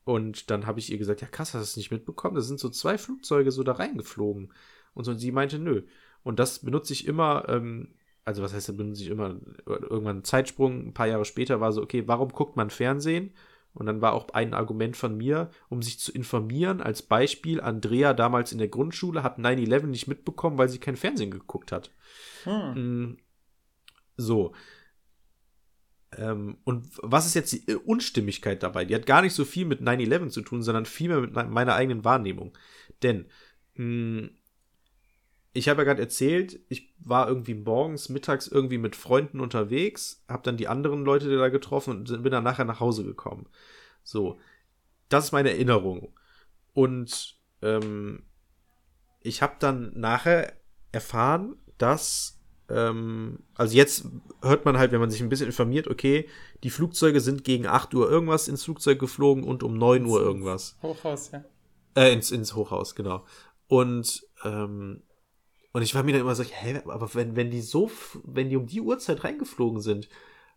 [0.04, 2.34] Und dann habe ich ihr gesagt, ja krass, hast du das nicht mitbekommen?
[2.36, 4.52] Da sind so zwei Flugzeuge so da reingeflogen.
[4.94, 5.82] Und so, und sie meinte, nö.
[6.24, 10.24] Und das benutze ich immer, ähm, also was heißt, da benutze ich immer, irgendwann einen
[10.24, 13.34] Zeitsprung, ein paar Jahre später war so, okay, warum guckt man Fernsehen?
[13.74, 18.12] Und dann war auch ein Argument von mir, um sich zu informieren, als Beispiel, Andrea
[18.14, 21.90] damals in der Grundschule hat 9-11 nicht mitbekommen, weil sie kein Fernsehen geguckt hat.
[22.44, 22.74] Hm.
[22.74, 23.18] Mm,
[24.16, 24.52] So.
[26.16, 28.84] Ähm, und was ist jetzt die äh, Unstimmigkeit dabei?
[28.84, 31.74] Die hat gar nicht so viel mit 9-11 zu tun, sondern vielmehr mit me- meiner
[31.74, 32.56] eigenen Wahrnehmung.
[33.02, 33.26] Denn
[33.74, 34.28] mh,
[35.54, 40.42] ich habe ja gerade erzählt, ich war irgendwie morgens, mittags irgendwie mit Freunden unterwegs, habe
[40.42, 43.46] dann die anderen Leute da getroffen und bin dann nachher nach Hause gekommen.
[44.02, 44.40] So,
[45.08, 46.14] das ist meine Erinnerung.
[46.72, 48.22] Und ähm,
[49.20, 50.54] ich habe dann nachher
[50.90, 54.06] erfahren, dass, ähm, also jetzt
[54.40, 56.28] hört man halt, wenn man sich ein bisschen informiert, okay,
[56.62, 60.76] die Flugzeuge sind gegen 8 Uhr irgendwas ins Flugzeug geflogen und um 9 Uhr irgendwas.
[60.82, 61.44] Hochhaus, ja.
[61.94, 63.24] Äh, ins, ins Hochhaus, genau.
[63.68, 65.02] Und, ähm,
[65.72, 67.90] und ich war mir dann immer so, hä, aber wenn, wenn die so,
[68.24, 70.08] wenn die um die Uhrzeit reingeflogen sind,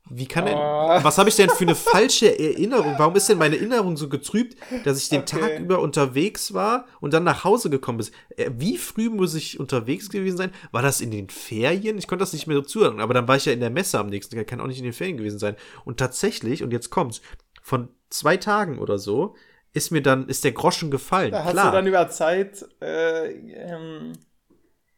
[0.10, 1.00] wie kann denn, Oh.
[1.04, 2.94] was habe ich denn für eine falsche Erinnerung?
[2.98, 5.40] Warum ist denn meine Erinnerung so getrübt, dass ich den Okay.
[5.40, 8.08] Tag über unterwegs war und dann nach Hause gekommen bin?
[8.38, 10.52] Äh, Wie früh muss ich unterwegs gewesen sein?
[10.72, 11.98] War das in den Ferien?
[11.98, 13.98] Ich konnte das nicht mehr so zuhören, aber dann war ich ja in der Messe
[14.00, 15.56] am nächsten Tag, kann auch nicht in den Ferien gewesen sein.
[15.86, 17.22] Und tatsächlich, und jetzt kommt's,
[17.64, 19.36] von zwei Tagen oder so,
[19.74, 21.32] ist mir dann, ist der Groschen gefallen.
[21.32, 21.72] Da hast Klar.
[21.72, 24.14] du dann über Zeit, äh, ähm,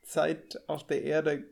[0.03, 1.45] Zeit auf der Erde,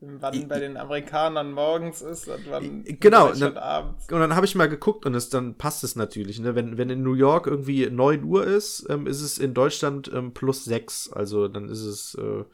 [0.00, 4.10] wann bei den Amerikanern morgens ist und wann Genau, dann- abends.
[4.10, 6.38] Und dann habe ich mal geguckt und es, dann passt es natürlich.
[6.40, 6.54] Ne?
[6.54, 10.32] Wenn, wenn in New York irgendwie 9 Uhr ist, ähm, ist es in Deutschland ähm,
[10.32, 11.12] plus 6.
[11.12, 12.44] Also dann ist es äh,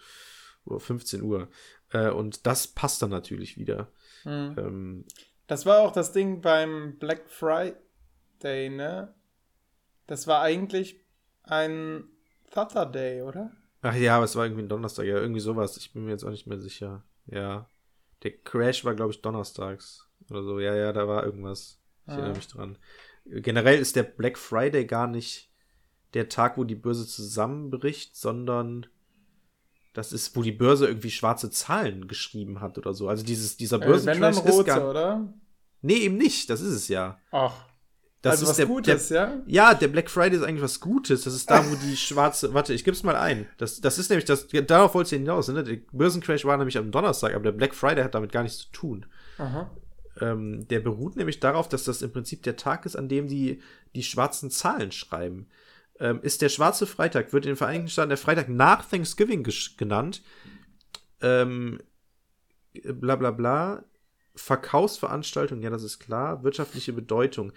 [0.64, 1.48] oh, 15 Uhr.
[1.92, 3.88] Äh, und das passt dann natürlich wieder.
[4.24, 4.54] Hm.
[4.58, 5.04] Ähm,
[5.46, 9.14] Das war auch das Ding beim Black Friday, ne?
[10.08, 11.00] Das war eigentlich
[11.44, 12.04] ein
[12.52, 13.52] Saturday, oder?
[13.82, 15.04] ach ja, aber es war irgendwie ein Donnerstag.
[15.06, 15.76] Ja, irgendwie sowas.
[15.76, 17.04] Ich bin mir jetzt auch nicht mehr sicher.
[17.26, 17.68] Ja.
[18.22, 20.08] Der Crash war, glaube ich, donnerstags.
[20.30, 20.58] Oder so.
[20.60, 21.80] Ja, ja, da war irgendwas.
[22.06, 22.16] Ich Ah.
[22.16, 22.78] erinnere mich dran.
[23.26, 25.50] Generell ist der Black Friday gar nicht
[26.14, 28.86] der Tag, wo die Börse zusammenbricht, sondern
[29.92, 33.08] das ist, wo die Börse irgendwie schwarze Zahlen geschrieben hat oder so.
[33.08, 34.90] Also dieses, dieser Äh, Börsencrash ist rote, gar.
[34.90, 35.34] oder?
[35.82, 36.48] Nee, eben nicht.
[36.50, 37.18] Das ist es ja.
[37.30, 37.64] Ach,
[38.26, 39.70] Das also ist was der, Gutes, der, ja?
[39.70, 41.22] ja, der Black Friday ist eigentlich was Gutes.
[41.22, 42.52] Das ist da, wo die schwarze.
[42.54, 43.46] Warte, ich gebe es mal ein.
[43.56, 44.48] Das, das ist nämlich das.
[44.48, 45.46] Darauf wollte ich hinaus.
[45.46, 45.62] Ne?
[45.62, 48.72] Der Börsencrash war nämlich am Donnerstag, aber der Black Friday hat damit gar nichts zu
[48.72, 49.06] tun.
[49.38, 49.70] Aha.
[50.20, 53.62] Ähm, der beruht nämlich darauf, dass das im Prinzip der Tag ist, an dem die
[53.94, 55.46] die schwarzen Zahlen schreiben.
[56.00, 59.46] Ähm, ist der schwarze Freitag, wird in den Vereinigten Staaten der Freitag nach Thanksgiving
[59.76, 60.22] genannt.
[61.20, 61.80] Ähm,
[62.72, 63.84] bla bla bla.
[64.34, 66.42] Verkaufsveranstaltung, ja, das ist klar.
[66.42, 67.52] Wirtschaftliche Bedeutung.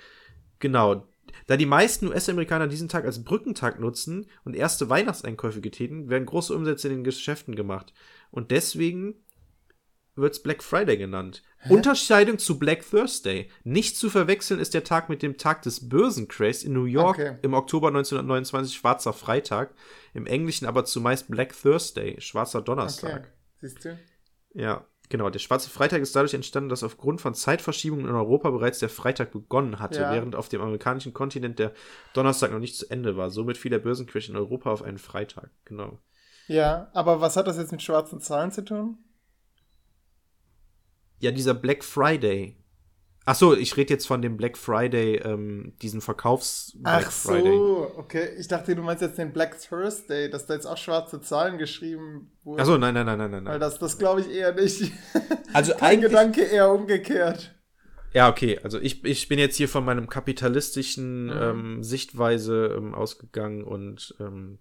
[0.60, 1.08] Genau.
[1.48, 6.54] Da die meisten US-Amerikaner diesen Tag als Brückentag nutzen und erste Weihnachtseinkäufe getätigen, werden große
[6.54, 7.94] Umsätze in den Geschäften gemacht.
[8.32, 9.16] Und deswegen
[10.16, 11.44] wird es Black Friday genannt.
[11.70, 13.50] Unterscheidung zu Black Thursday.
[13.64, 17.38] Nicht zu verwechseln ist der Tag mit dem Tag des Börsencrashs in New York Okay.
[17.42, 19.74] im Oktober 1929 schwarzer Freitag,
[20.14, 23.20] im Englischen aber zumeist Black Thursday, schwarzer Donnerstag.
[23.20, 23.30] Okay.
[23.62, 23.98] Siehst du?
[24.54, 25.30] Ja, genau.
[25.30, 29.32] Der schwarze Freitag ist dadurch entstanden, dass aufgrund von Zeitverschiebungen in Europa bereits der Freitag
[29.32, 30.14] begonnen hatte, Ja.
[30.14, 31.74] während auf dem amerikanischen Kontinent der
[32.14, 33.30] Donnerstag noch nicht zu Ende war.
[33.30, 35.52] Somit fiel der Börsencrash in Europa auf einen Freitag.
[35.66, 36.00] Genau.
[36.48, 38.98] Ja, aber was hat das jetzt mit schwarzen Zahlen zu tun?
[41.20, 42.56] Ja, dieser Black Friday.
[43.30, 47.56] Ach so, ich rede jetzt von dem Black Friday, ähm, diesen Verkaufs-Black Ach Friday.
[47.56, 48.30] so, okay.
[48.40, 52.32] Ich dachte, du meinst jetzt den Black Thursday, dass da jetzt auch schwarze Zahlen geschrieben
[52.44, 52.60] wurden.
[52.60, 53.46] Ach so, nein, nein, nein, nein, nein.
[53.46, 54.92] Weil das, das glaube ich eher nicht.
[55.54, 57.56] Also Mein eigentlich, Gedanke eher umgekehrt.
[58.14, 58.60] ja, okay.
[58.64, 61.32] Also ich, ich bin jetzt hier von meinem kapitalistischen Mhm.
[61.40, 64.58] ähm, Sichtweise ähm, ausgegangen und ähm,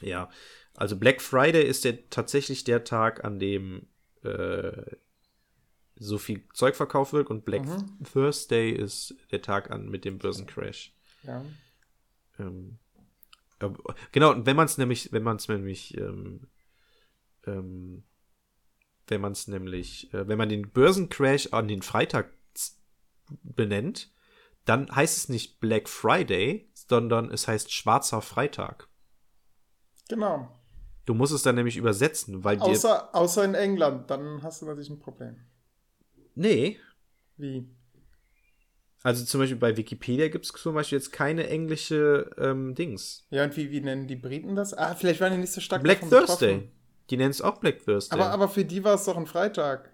[0.00, 0.28] ja,
[0.76, 3.88] also Black Friday ist der tatsächlich der Tag, an dem
[4.22, 4.82] äh,
[6.00, 7.98] so viel Zeug verkauft wird und Black Mhm.
[8.10, 10.94] Thursday ist der Tag an mit dem Börsencrash.
[11.24, 11.44] Ja.
[12.38, 12.78] Ähm,
[13.60, 13.68] äh,
[14.10, 16.48] genau, und wenn man es nämlich, wenn man es nämlich, ähm,
[17.46, 18.02] ähm,
[19.08, 22.32] wenn man es nämlich, äh, wenn man den Börsencrash an den Freitag
[23.42, 24.10] benennt,
[24.64, 28.88] dann heißt es nicht Black Friday, sondern es heißt Schwarzer Freitag.
[30.08, 30.56] Genau.
[31.04, 32.64] Du musst es dann nämlich übersetzen, weil dir.
[32.64, 35.36] Außer, außer in England, dann hast du natürlich ein Problem.
[36.40, 36.78] Nee.
[37.36, 37.66] Wie?
[39.02, 43.26] Also zum Beispiel bei Wikipedia gibt es zum Beispiel jetzt keine englische ähm, Dings.
[43.30, 44.72] Ja, und wie, wie nennen die Briten das?
[44.74, 46.54] Ah, vielleicht waren die nicht so stark Black davon Thursday.
[46.54, 46.72] betroffen.
[47.10, 48.14] Die nennen es auch Black Thursday.
[48.18, 49.90] Aber, aber für die war es doch ein Freitag.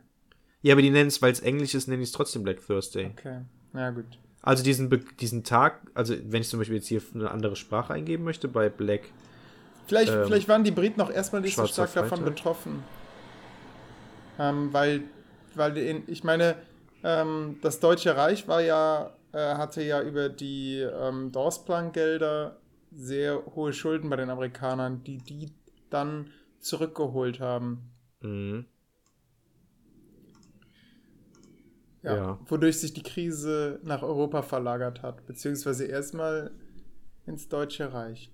[0.62, 3.07] ja, aber die nennen es, weil es Englisch ist, nennen die es trotzdem Black Thursday.
[3.07, 3.40] Okay.
[3.72, 4.07] Na gut.
[4.42, 7.92] Also diesen, Be- diesen Tag, also wenn ich zum Beispiel jetzt hier eine andere Sprache
[7.92, 9.03] eingeben möchte, bei Black,
[9.88, 12.24] Vielleicht, Ähm, vielleicht waren die Briten auch erstmal nicht so stark davon Freitag.
[12.24, 12.82] betroffen.
[14.38, 15.05] Ähm, weil,
[15.57, 15.76] weil
[16.07, 16.57] ich meine,
[17.02, 22.57] ähm, das Deutsche Reich war ja äh, hatte ja über die ähm, Dorsplan-Gelder
[22.90, 25.52] sehr hohe Schulden bei den Amerikanern, die die
[25.90, 26.30] dann
[26.61, 27.90] zurückgeholt haben.
[28.20, 28.66] Mhm.
[32.02, 32.40] Ja, Ja.
[32.46, 36.52] Wodurch sich die Krise nach Europa verlagert hat, beziehungsweise erstmal
[37.26, 38.32] ins Deutsche Reich.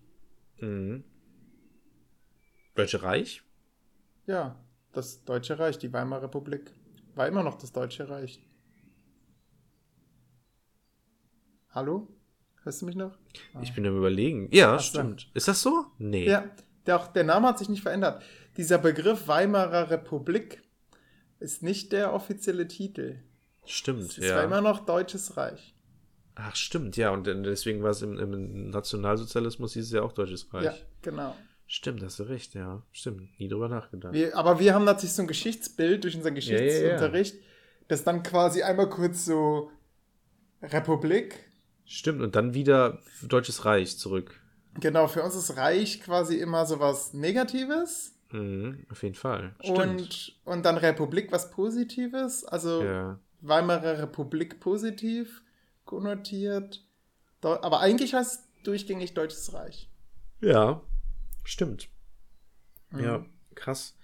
[0.61, 1.05] Mhm.
[2.75, 3.43] Deutsche Reich?
[4.27, 4.57] Ja,
[4.93, 6.73] das Deutsche Reich, die Weimarer Republik,
[7.15, 8.41] war immer noch das Deutsche Reich.
[11.71, 12.09] Hallo?
[12.63, 13.17] Hörst du mich noch?
[13.63, 14.49] Ich bin am überlegen.
[14.53, 15.31] Ja, Ach stimmt.
[15.35, 15.87] Ist das so?
[15.99, 16.27] Nee.
[16.29, 16.45] Ja,
[16.87, 18.23] der, auch, der Name hat sich nicht verändert.
[18.57, 20.63] Dieser Begriff Weimarer Republik
[21.41, 23.21] ist nicht der offizielle Titel.
[23.65, 24.43] Stimmt, Es war ja.
[24.45, 25.75] immer noch Deutsches Reich.
[26.35, 27.11] Ach, stimmt, ja.
[27.11, 30.65] Und dann- deswegen war es im, im Nationalsozialismus hieß es ja auch Deutsches Reich.
[30.65, 31.35] Ja, genau.
[31.75, 32.83] Stimmt, hast du recht, ja.
[32.93, 33.41] Stimmt.
[33.41, 34.12] Nie drüber nachgedacht.
[34.12, 36.59] Wir, aber wir haben natürlich so ein Geschichtsbild durch unseren ja, ja.
[36.59, 37.37] Geschichtsunterricht,
[37.89, 39.70] das dann quasi einmal kurz so
[40.61, 41.51] Republik.
[41.87, 44.39] Stimmt, und dann wieder Deutsches Reich zurück.
[44.81, 49.55] Genau, für uns ist Reich quasi immer so was Negatives Mhm, auf jeden Fall.
[49.61, 49.79] Stimmt.
[49.79, 52.45] und, und dann Republik was Positives.
[52.45, 53.18] Also ja.
[53.41, 55.43] Weimarer Republik positiv
[55.85, 56.85] konnotiert.
[57.41, 59.91] Aber eigentlich heißt es durchgängig Deutsches Reich.
[60.41, 60.83] ja,
[61.45, 61.88] stimmt.
[62.90, 63.05] Mhm.
[63.05, 63.97] Ja, krass.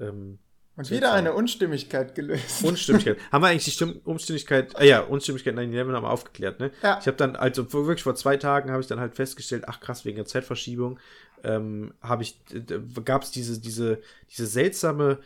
[0.00, 0.38] Ähm,
[0.76, 2.62] Und wieder eine Unstimmigkeit gelöst.
[2.64, 3.18] Unstimmigkeit.
[3.32, 6.70] haben wir eigentlich die Stimm Unstimmigkeit, ah ja, Unstimmigkeit 9-11 haben wir aufgeklärt, ne?
[6.82, 6.98] Ja.
[7.00, 10.04] Ich habe dann, also wirklich vor zwei Tagen habe ich dann halt festgestellt, ach krass,
[10.04, 10.98] wegen der Zeitverschiebung,
[11.44, 12.40] ähm, habe ich,
[13.04, 14.00] gab es diese, diese,
[14.30, 15.20] diese seltsame,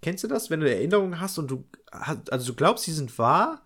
[0.00, 3.61] kennst du das, wenn du Erinnerungen hast und du, also du glaubst, die sind wahr,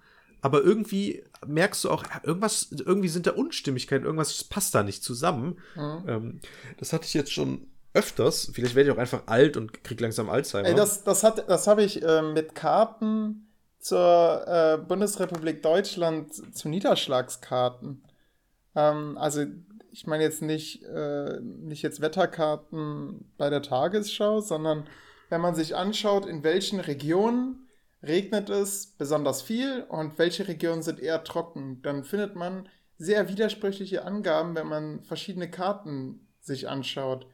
[0.47, 5.59] aber irgendwie merkst du auch, irgendwas, irgendwie sind da Unstimmigkeiten, irgendwas passt da nicht zusammen.
[5.75, 6.05] Mhm.
[6.07, 6.41] Ähm,
[6.79, 8.53] das hatte ich jetzt schon öfters.
[8.53, 10.69] Vielleicht werde ich auch einfach alt und krieg langsam Alzheimer.
[10.69, 13.49] Ey, das, das, hat, das habe ich äh, mit Karten
[13.81, 18.05] zur äh, Bundesrepublik Deutschland zu Niederschlagskarten.
[18.77, 19.47] Ähm, also
[19.91, 24.87] ich meine jetzt nicht, äh, nicht jetzt Wetterkarten bei der Tagesschau, sondern
[25.29, 27.66] wenn man sich anschaut, in welchen Regionen
[28.07, 34.05] regnet es besonders viel und welche Regionen sind eher trocken, dann findet man sehr widersprüchliche
[34.05, 37.27] Angaben, wenn man verschiedene Karten sich anschaut.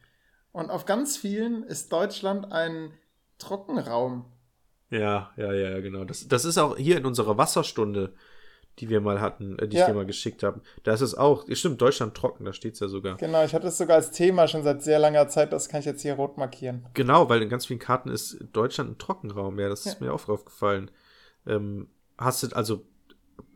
[0.51, 2.93] Und auf ganz vielen ist Deutschland ein
[3.37, 4.25] Trockenraum.
[4.89, 6.03] Ja, ja, ja, genau.
[6.03, 8.13] Das, das ist auch hier in unserer Wasserstunde,
[8.79, 9.83] die wir mal hatten, äh, die Ja.
[9.83, 10.61] ich dir mal geschickt habe.
[10.83, 13.17] Da ist es auch, stimmt, Deutschland trocken, da steht es ja sogar.
[13.17, 15.85] Genau, ich hatte es sogar als Thema schon seit sehr langer Zeit, das kann ich
[15.85, 16.85] jetzt hier rot markieren.
[16.93, 19.59] Genau, weil in ganz vielen Karten ist Deutschland ein Trockenraum.
[19.59, 20.07] Ja, das ist Ja.
[20.07, 20.89] mir auch aufgefallen.
[21.45, 22.83] Ähm, hast du, also,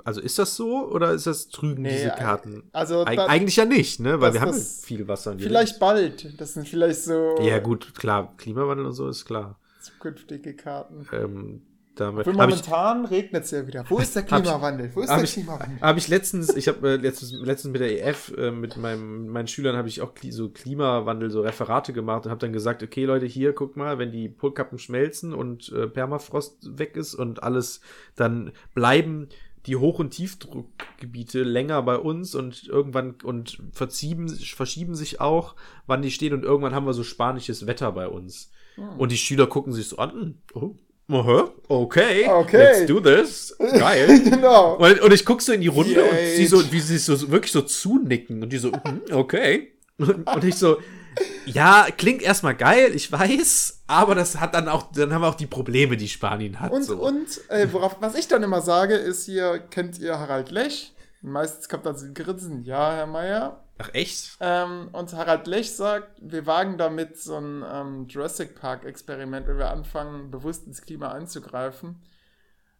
[0.03, 2.63] also ist das so oder ist das trügen Nee, diese Karten?
[2.71, 4.21] Also Eig da, eigentlich ja nicht, ne?
[4.21, 5.37] Weil das- wir haben das- viel Wasser.
[5.37, 6.39] wir- vielleicht bald.
[6.39, 9.59] Das sind vielleicht so Ja, gut, klar, Klimawandel und so ist klar.
[9.81, 11.07] zukünftige Karten.
[11.13, 11.61] Ähm,
[11.99, 13.83] damit ich, momentan regnet es ja wieder.
[13.87, 14.91] Wo ist der Klimawandel?
[14.93, 15.81] Wo ist Habe der ich, Klimawandel?
[15.81, 19.47] hab ich letztens, ich habe äh, letztens, letztens mit der EF, äh, mit meinem, meinen
[19.47, 23.25] Schülern habe ich auch so Klimawandel, so Referate gemacht und habe dann gesagt, okay Leute,
[23.25, 27.81] hier, guck mal, wenn die Polkappen schmelzen und äh, Permafrost weg ist und alles,
[28.15, 29.29] dann bleiben
[29.65, 36.01] die Hoch- und Tiefdruckgebiete länger bei uns und irgendwann und verziehen, verschieben sich auch, wann
[36.01, 38.51] die stehen und irgendwann haben wir so spanisches Wetter bei uns.
[38.97, 40.75] Und die Schüler gucken sich so an, hm, oh,
[41.09, 42.57] aha, okay, Okay.
[42.57, 44.19] let's do this, geil.
[44.29, 44.75] genau.
[44.75, 46.35] Und, und ich guck so in die Runde und Yay.
[46.35, 49.71] sie so, wie sie so wirklich so zunicken und die so, mhm, okay.
[49.97, 50.77] Und, und ich so,
[51.45, 55.35] ja, klingt erstmal geil, ich weiß, aber das hat dann auch, dann haben wir auch
[55.35, 56.71] die Probleme, die Spanien hat.
[56.71, 56.95] Und, so.
[56.97, 60.93] und äh, worauf, was ich dann immer sage, ist hier, kennt ihr Harald Lech?
[61.21, 63.63] Meistens kommt dann so ein Grinsen, ja, Herr Meier.
[63.79, 64.37] Ach echt?
[64.39, 69.69] Ähm, und Harald Lech sagt, wir wagen damit so ein ähm, Jurassic Park-Experiment, wenn wir
[69.69, 72.01] anfangen, bewusst ins Klima einzugreifen.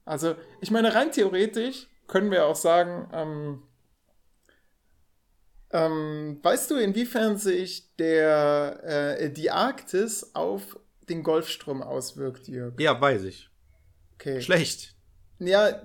[0.05, 3.63] Also, ich meine, rein theoretisch können wir auch sagen, ähm,
[5.69, 10.79] ähm, weißt du, inwiefern sich der, äh, die Arktis auf
[11.09, 12.79] den Golfstrom auswirkt, Jörg?
[12.79, 13.49] Ja, weiß ich.
[14.15, 14.41] Okay.
[14.41, 14.95] Schlecht.
[15.39, 15.81] Ja,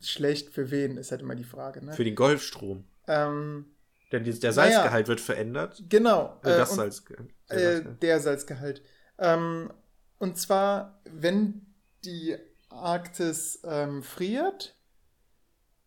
[0.00, 1.84] schlecht für wen, ist halt immer die Frage.
[1.84, 1.92] Ne?
[1.92, 2.84] Für den Golfstrom.
[3.06, 3.66] ähm,
[4.12, 4.72] Denn die- der Naja.
[4.72, 5.82] Salzgehalt wird verändert.
[5.88, 6.40] genau.
[6.42, 7.30] Äh, das und- Salzgehalt.
[7.50, 8.02] Der Äh, Salzgehalt.
[8.02, 8.82] der Salzgehalt.
[9.18, 9.72] Ähm,
[10.18, 11.66] und zwar, wenn
[12.04, 12.36] die
[12.70, 14.74] Arktis ähm, friert,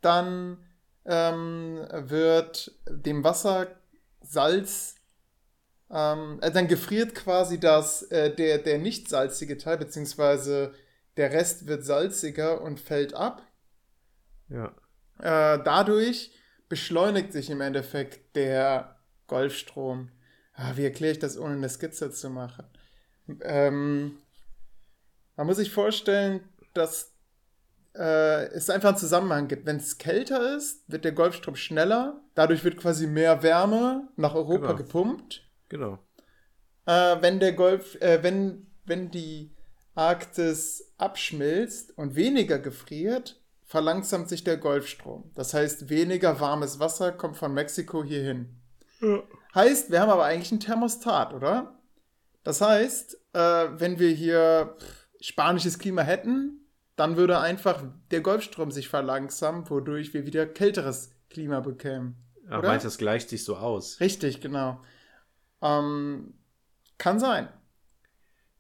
[0.02, 0.58] dann
[1.06, 3.68] ähm, wird dem Wasser
[4.22, 4.96] Salz,
[5.92, 10.74] ähm, äh, dann gefriert quasi das, äh, der, der nicht salzige Teil, beziehungsweise
[11.18, 13.42] der Rest wird salziger und fällt ab.
[14.50, 14.74] ja.
[15.20, 16.32] Äh, dadurch
[16.74, 18.96] beschleunigt sich im Endeffekt der
[19.28, 20.10] Golfstrom.
[20.56, 22.66] Ah, wie erkläre ich das, ohne eine Skizze zu machen?
[23.42, 24.18] Ähm,
[25.36, 26.40] man muss sich vorstellen,
[26.74, 27.14] dass
[27.94, 29.68] äh, es einfach einen Zusammenhang gibt.
[29.68, 32.20] Wenn es kälter ist, wird der Golfstrom schneller.
[32.34, 34.76] Dadurch wird quasi mehr Wärme nach Europa Genau.
[34.78, 35.44] gepumpt.
[35.70, 36.00] Genau.
[36.88, 39.52] Äh, wenn der Golf, äh, wenn, wenn die
[39.94, 43.43] Arktis abschmilzt und weniger gefriert,
[43.74, 45.32] verlangsamt sich der Golfstrom.
[45.34, 48.62] Das heißt, weniger warmes Wasser kommt von Mexiko hierhin.
[49.56, 51.80] Heißt, wir haben aber eigentlich ein Thermostat, oder?
[52.44, 54.78] Das heißt, äh, wenn wir hier
[55.20, 61.60] spanisches Klima hätten, dann würde einfach der Golfstrom sich verlangsamen, wodurch wir wieder kälteres Klima
[61.62, 62.16] bekämen.
[62.52, 62.68] Ach, Oder?
[62.68, 64.00] meinst du, das gleicht sich so aus?
[64.00, 64.84] Richtig, genau.
[65.64, 66.36] Ähm,
[67.00, 67.50] kann sein.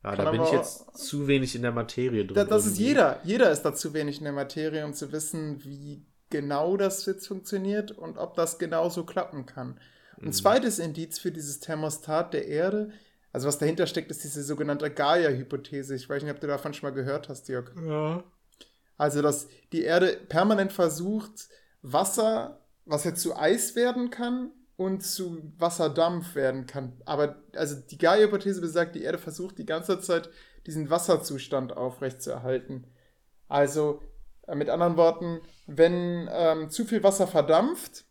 [0.03, 2.35] Ja, Kann da bin ich jetzt zu wenig in der Materie drin.
[2.35, 2.83] Da, das ist irgendwie.
[2.87, 3.19] jeder.
[3.23, 7.27] Jeder ist da zu wenig in der Materie, um zu wissen, wie genau das jetzt
[7.27, 9.79] funktioniert und ob das genauso klappen kann.
[10.19, 10.31] Ein Mhm.
[10.33, 12.91] zweites Indiz für dieses Thermostat der Erde,
[13.31, 15.95] also was dahinter steckt, ist diese sogenannte Gaia-Hypothese.
[15.95, 17.71] Ich weiß nicht, ob du davon schon mal gehört hast, Jörg.
[17.87, 18.23] Ja.
[18.97, 21.47] Also, dass die Erde permanent versucht,
[21.81, 24.51] Wasser, was ja zu Eis werden kann
[24.83, 26.93] und zu Wasserdampf werden kann.
[27.05, 30.29] Aber also die Gaia-Hypothese besagt, die Erde versucht die ganze Zeit,
[30.65, 32.85] diesen Wasserzustand aufrechtzuerhalten.
[33.47, 34.01] Also,
[34.47, 38.05] äh, mit anderen Worten, wenn ähm, zu viel Wasser verdampft,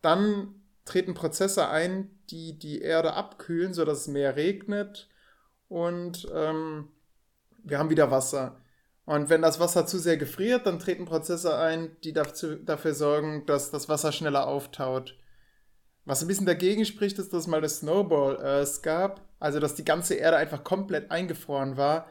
[0.00, 0.54] dann
[0.84, 5.08] treten Prozesse ein, die die Erde abkühlen, sodass es mehr regnet
[5.68, 6.88] und ähm,
[7.64, 8.60] wir haben wieder Wasser.
[9.04, 13.46] Und wenn das Wasser zu sehr gefriert, dann treten Prozesse ein, die dazu, dafür sorgen,
[13.46, 15.16] dass das Wasser schneller auftaut.
[16.04, 19.74] Was ein bisschen dagegen spricht, ist, dass es mal das Snowball Earth gab, also dass
[19.76, 22.06] die ganze Erde einfach komplett eingefroren war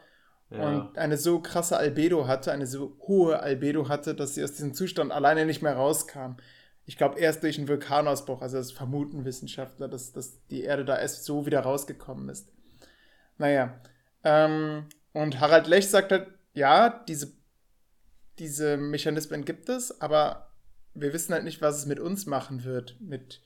[0.50, 0.68] Ja.
[0.68, 4.74] und eine so krasse Albedo hatte, eine so hohe Albedo hatte, dass sie aus diesem
[4.74, 6.36] Zustand alleine nicht mehr rauskam.
[6.86, 10.98] Ich glaube, erst durch einen Vulkanausbruch, also das vermuten Wissenschaftler, dass, dass die Erde da
[10.98, 12.52] erst so wieder rausgekommen ist.
[13.38, 13.80] Naja,
[14.24, 17.32] ähm, und Harald Lech sagt halt, ja, diese,
[18.40, 20.48] diese Mechanismen gibt es, aber
[20.94, 23.00] wir wissen halt nicht, was es mit uns machen wird.
[23.00, 23.42] Mit,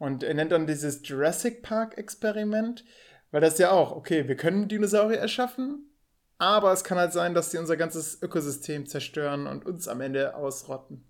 [0.00, 2.86] und er nennt dann dieses Jurassic Park-Experiment,
[3.30, 5.90] weil das ja auch, okay, wir können Dinosaurier erschaffen,
[6.38, 10.34] aber es kann halt sein, dass sie unser ganzes Ökosystem zerstören und uns am Ende
[10.34, 11.04] ausrotten.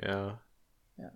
[0.00, 0.40] Ja.
[0.96, 1.12] Ja.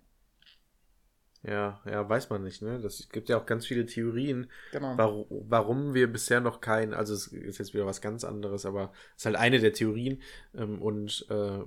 [1.45, 2.81] Ja, ja, weiß man nicht, ne?
[2.81, 4.99] Das gibt ja auch ganz viele Theorien, Genau.
[4.99, 8.93] warum, warum wir bisher noch kein, also es ist jetzt wieder was ganz anderes, aber
[9.15, 10.21] es ist halt eine der Theorien
[10.57, 11.61] ähm, und äh,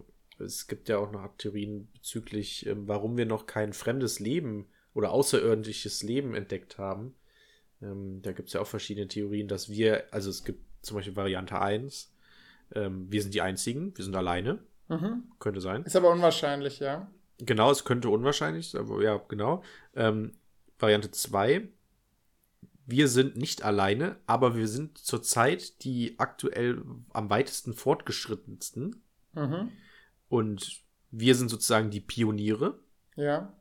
[0.44, 4.68] es gibt ja auch noch Theorien bezüglich, ähm, warum wir noch kein fremdes Leben
[4.98, 7.14] oder außerirdisches Leben entdeckt haben.
[7.84, 11.16] Ähm, da gibt es ja auch verschiedene Theorien, dass wir, also es gibt zum Beispiel
[11.16, 12.12] Variante 1,
[12.74, 14.58] ähm, wir sind die Einzigen, wir sind alleine,
[14.90, 15.26] Mhm.
[15.40, 15.84] könnte sein.
[15.84, 17.12] Ist aber unwahrscheinlich, ja.
[17.38, 19.62] Genau, es könnte unwahrscheinlich sein, aber ja, genau.
[19.96, 20.32] Ähm,
[20.80, 21.68] Variante 2.
[22.88, 26.82] Wir sind nicht alleine, aber wir sind zurzeit die aktuell
[27.12, 29.04] am weitesten fortgeschrittensten.
[29.34, 29.72] Mhm.
[30.30, 30.82] Und
[31.12, 32.80] wir sind sozusagen die Pioniere.
[33.16, 33.54] Ja.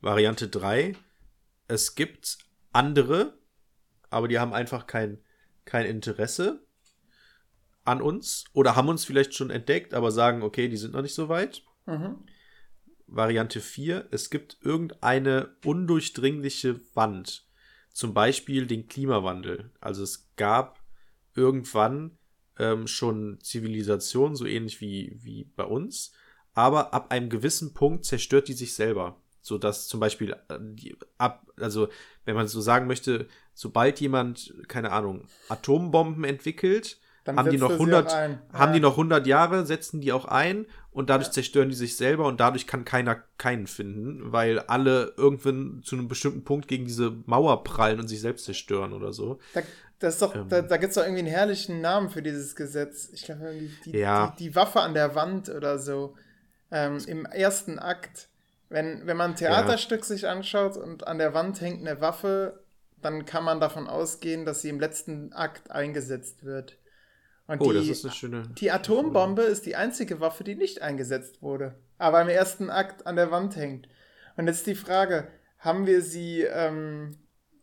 [0.00, 0.94] Variante 3.
[1.68, 2.38] Es gibt
[2.72, 3.38] andere,
[4.08, 5.18] aber die haben einfach kein,
[5.64, 6.64] kein Interesse
[7.84, 11.14] an uns oder haben uns vielleicht schon entdeckt, aber sagen, okay, die sind noch nicht
[11.14, 11.62] so weit.
[11.86, 12.24] Mhm.
[13.06, 17.46] Variante 4, es gibt irgendeine undurchdringliche Wand.
[17.92, 19.72] Zum Beispiel den Klimawandel.
[19.80, 20.80] Also es gab
[21.34, 22.18] irgendwann
[22.58, 26.12] ähm, schon Zivilisation, so ähnlich wie, wie bei uns,
[26.54, 29.20] aber ab einem gewissen Punkt zerstört die sich selber.
[29.42, 31.88] So dass zum Beispiel äh, ab, also
[32.24, 37.70] wenn man so sagen möchte, sobald jemand, keine Ahnung, Atombomben entwickelt, Dann haben die noch
[37.70, 38.40] er sie 100, auch ein.
[38.52, 38.74] haben Ja.
[38.74, 41.32] die noch 100 Jahre, setzen die auch ein und dadurch Ja.
[41.32, 46.08] zerstören die sich selber und dadurch kann keiner keinen finden, weil alle irgendwann zu einem
[46.08, 49.38] bestimmten Punkt gegen diese Mauer prallen und sich selbst zerstören oder so.
[49.54, 49.62] Da,
[50.00, 50.48] das ist doch, Ähm.
[50.48, 53.08] da, da gibt es doch irgendwie einen herrlichen Namen für dieses Gesetz.
[53.12, 54.34] Ich glaube, die, Ja.
[54.38, 56.14] die, die Waffe an der Wand oder so.
[56.70, 58.28] Ähm, Im ersten Akt.
[58.70, 62.60] Wenn, wenn man ein Theaterstück sich anschaut und an der Wand hängt eine Waffe,
[63.02, 66.78] dann kann man davon ausgehen, dass sie im letzten Akt eingesetzt wird.
[67.46, 68.42] Und Oh, die, das ist eine schöne.
[68.60, 73.16] die Atombombe ist die einzige Waffe, die nicht eingesetzt wurde, aber im ersten Akt an
[73.16, 73.88] der Wand hängt.
[74.36, 75.26] Und jetzt die Frage,
[75.58, 77.16] haben wir sie, ähm,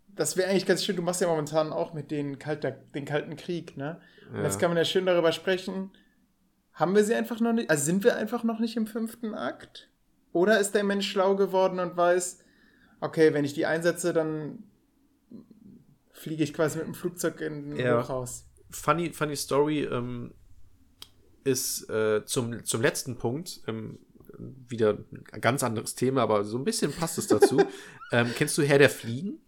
[0.10, 3.38] das wäre eigentlich ganz schön, du machst ja momentan auch mit den, Kalter, den Kalten
[3.38, 4.02] Krieg, ne?
[4.30, 4.44] Und Ja.
[4.44, 5.92] jetzt kann man ja schön darüber sprechen,
[6.74, 9.90] haben wir sie einfach noch nicht, also sind wir einfach noch nicht im fünften Akt?
[10.38, 12.38] Oder ist der Mensch schlau geworden und weiß,
[13.02, 14.64] okay, wenn ich die einsetze, dann
[16.12, 18.04] fliege ich quasi mit dem Flugzeug in den Ja.
[18.04, 18.46] Hochhaus.
[18.70, 20.36] Funny, funny Story ähm,
[21.44, 23.98] ist äh, zum, zum letzten Punkt ähm,
[24.38, 25.00] wieder
[25.32, 27.60] ein ganz anderes Thema, aber so ein bisschen passt es dazu.
[28.12, 29.40] ähm, kennst du Herr der Fliegen?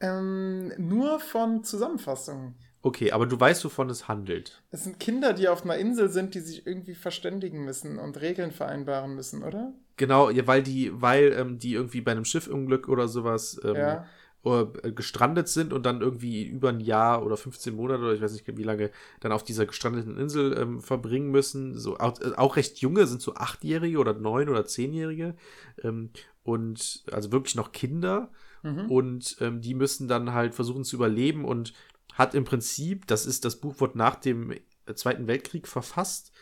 [0.00, 2.54] Ähm, nur von Zusammenfassungen.
[2.84, 4.62] Okay, aber du weißt, wovon es handelt.
[4.70, 8.50] Es sind Kinder, die auf einer Insel sind, die sich irgendwie verständigen müssen und Regeln
[8.50, 9.72] vereinbaren müssen, oder?
[9.96, 14.06] Genau, ja, weil die, weil ähm, die irgendwie bei einem Schiffunglück oder sowas ähm, Ja.
[14.44, 18.34] äh, gestrandet sind und dann irgendwie über ein Jahr oder 15 Monate oder ich weiß
[18.34, 21.78] nicht wie lange dann auf dieser gestrandeten Insel ähm, verbringen müssen.
[21.78, 25.36] So auch, äh, auch recht junge, sind so achtjährige oder neun oder zehnjährige
[25.82, 26.10] ähm,
[26.42, 28.30] und also wirklich noch Kinder
[28.62, 28.90] Mhm.
[28.90, 31.74] und ähm, die müssen dann halt versuchen zu überleben und
[32.14, 34.54] hat im Prinzip, das ist das Buch wurde nach dem
[34.94, 36.32] Zweiten Weltkrieg verfasst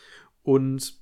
[0.43, 1.01] und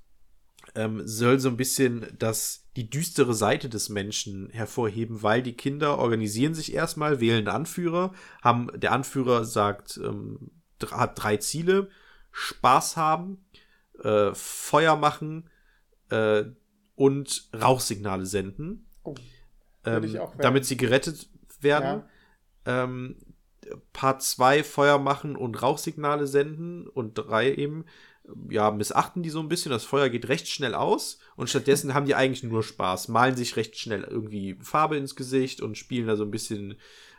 [0.75, 5.97] ähm, soll so ein bisschen das, die düstere Seite des Menschen hervorheben, weil die Kinder
[5.97, 10.51] organisieren sich erstmal, wählen einen Anführer, haben, der Anführer sagt, ähm,
[10.91, 11.89] hat drei Ziele,
[12.31, 13.45] Spaß haben,
[14.03, 15.49] äh, Feuer machen
[16.09, 16.43] äh,
[16.95, 19.15] und Rauchsignale senden, Oh,
[19.83, 21.27] ähm, damit sie gerettet
[21.59, 22.03] werden.
[22.65, 23.15] Ähm,
[23.93, 27.85] Part 2 Feuer machen und Rauchsignale senden und drei eben,
[28.49, 29.71] ja, missachten die so ein bisschen.
[29.71, 33.55] Das Feuer geht recht schnell aus und stattdessen haben die eigentlich nur Spaß, malen sich
[33.55, 36.75] recht schnell irgendwie Farbe ins Gesicht und spielen da so ein bisschen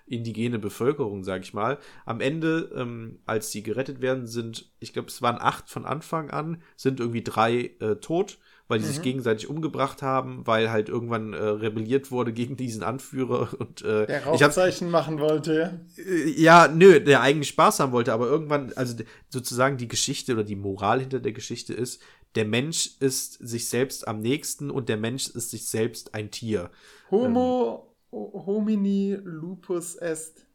[0.06, 1.78] indigene Bevölkerung, sag ich mal.
[2.04, 6.30] Am Ende, ähm, als die gerettet werden, sind, ich glaube, es waren acht von Anfang
[6.30, 8.38] an, sind irgendwie drei äh, tot,
[8.72, 13.50] weil die sich gegenseitig umgebracht haben, weil halt irgendwann äh, rebelliert wurde gegen diesen Anführer
[13.60, 15.80] und äh, Der ich hab, Rauchzeichen machen wollte.
[15.98, 18.96] äh, ja, nö, der eigentlich Spaß haben wollte, aber irgendwann, also
[19.28, 22.00] sozusagen die Geschichte oder die Moral hinter der Geschichte ist,
[22.34, 26.70] der Mensch ist sich selbst am nächsten und der Mensch ist sich selbst ein Tier.
[27.10, 30.46] Homo homini lupus est.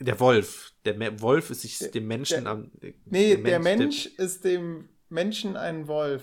[0.00, 2.70] Der Wolf, der Me Wolf ist sich dem Menschen der- am.
[3.06, 6.22] Nee, der Mensch, ist dem Menschen ein Wolf.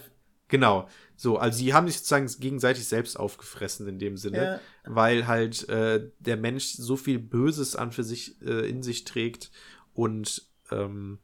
[0.56, 0.88] Genau.
[1.18, 4.60] So, also sie haben sich sozusagen gegenseitig selbst aufgefressen in dem Sinne, Ja.
[4.86, 9.52] weil halt äh, der Mensch so viel Böses an für sich äh, in sich trägt
[9.94, 11.20] und ähm,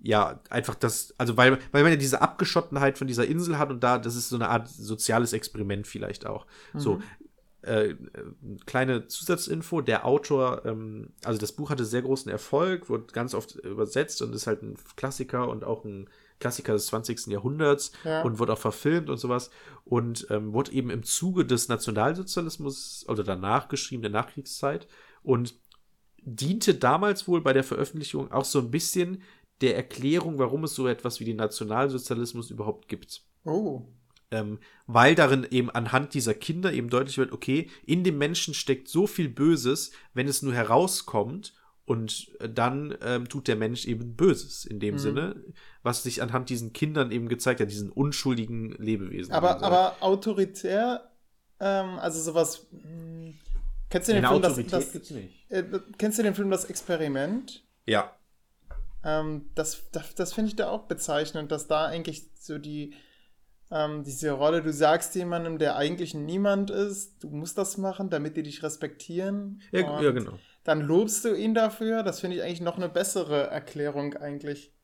[0.00, 3.82] ja, einfach das, also weil, weil man ja diese Abgeschottenheit von dieser Insel hat und
[3.82, 6.46] da, das ist so eine Art soziales Experiment vielleicht auch.
[6.74, 7.00] So,
[7.62, 7.96] äh, äh,
[8.66, 13.56] kleine Zusatzinfo, der Autor, ähm, also das Buch hatte sehr großen Erfolg, wurde ganz oft
[13.56, 16.08] übersetzt und ist halt ein Klassiker und auch ein
[16.40, 17.26] Klassiker des 20.
[17.28, 18.22] Jahrhunderts Ja.
[18.22, 19.50] und wurde auch verfilmt und sowas
[19.84, 24.86] und ähm, wurde eben im Zuge des Nationalsozialismus oder danach geschrieben, der Nachkriegszeit
[25.22, 25.54] und
[26.22, 29.22] diente damals wohl bei der Veröffentlichung auch so ein bisschen
[29.60, 33.86] der Erklärung, warum es so etwas wie den Nationalsozialismus überhaupt gibt Oh.
[34.30, 38.88] ähm, weil darin eben anhand dieser Kinder eben deutlich wird, okay, in dem Menschen steckt
[38.88, 41.54] so viel Böses, wenn es nur herauskommt
[41.88, 44.98] und äh, dann ähm, tut der Mensch eben Böses in dem Mhm.
[44.98, 45.36] Sinne,
[45.82, 49.32] was sich anhand diesen Kindern eben gezeigt hat, diesen unschuldigen Lebewesen.
[49.32, 51.10] Aber, Also, aber autoritär,
[51.60, 52.66] ähm, also sowas.
[52.70, 53.32] mh,
[53.90, 54.94] Kennst du den eine Film das, Autorität das,
[55.48, 55.64] äh,
[55.96, 57.64] Kennst du den Film Das Experiment?
[57.86, 58.12] Ja.
[59.04, 62.94] Ähm, das das, das finde ich da auch bezeichnend, dass da eigentlich so die,
[63.70, 68.36] ähm, diese Rolle, du sagst jemandem, der eigentlich Niemand ist, du musst das machen, damit
[68.36, 69.62] die dich respektieren.
[69.72, 70.38] Ja, ja, genau.
[70.68, 72.02] Dann lobst du ihn dafür.
[72.02, 74.74] Das finde ich eigentlich noch eine bessere Erklärung eigentlich.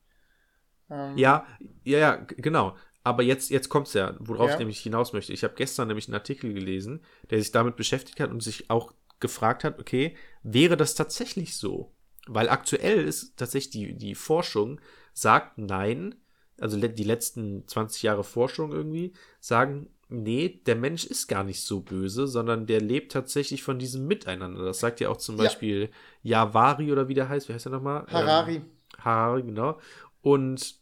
[0.89, 1.45] Ähm, Ja,
[1.83, 2.75] ja, ja, genau.
[3.03, 4.53] Aber jetzt, jetzt kommt's ja, worauf Ja.
[4.53, 5.31] ich nämlich hinaus möchte.
[5.31, 8.93] Ich habe gestern nämlich einen Artikel gelesen, der sich damit beschäftigt hat und sich auch
[9.19, 11.93] gefragt hat, okay, wäre das tatsächlich so?
[12.25, 14.81] Weil aktuell ist tatsächlich die, die Forschung
[15.13, 16.15] sagt nein,
[16.59, 21.81] also die letzten 20 Jahre Forschung irgendwie, sagen, nee, der Mensch ist gar nicht so
[21.81, 24.63] böse, sondern der lebt tatsächlich von diesem Miteinander.
[24.63, 25.43] Das sagt ja auch zum Ja.
[25.45, 25.89] Beispiel
[26.21, 28.05] Yavari oder wie der heißt, wie heißt er nochmal?
[28.07, 28.57] Harari.
[28.57, 28.65] Ähm,
[28.99, 29.79] Harari, genau.
[30.21, 30.75] Und,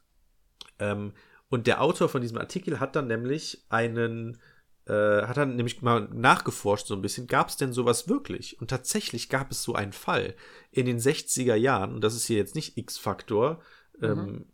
[0.80, 1.14] ähm,
[1.50, 4.40] und der Autor von diesem Artikel hat dann nämlich einen,
[4.86, 8.60] äh, hat dann nämlich mal nachgeforscht so ein bisschen, gab es denn sowas wirklich?
[8.60, 10.36] Und tatsächlich gab es so einen Fall
[10.72, 13.62] in den 60er Jahren, und das ist hier jetzt nicht X-Faktor,
[14.02, 14.48] ähm,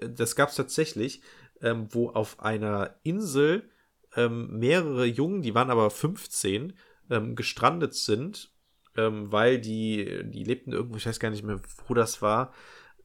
[0.00, 1.22] das gab es tatsächlich,
[1.62, 3.70] ähm, wo auf einer Insel
[4.16, 6.74] ähm, mehrere Jungen, die waren aber 15,
[7.10, 8.52] ähm, gestrandet sind,
[8.96, 12.52] ähm, weil die, die lebten irgendwo, ich weiß gar nicht mehr, wo das war,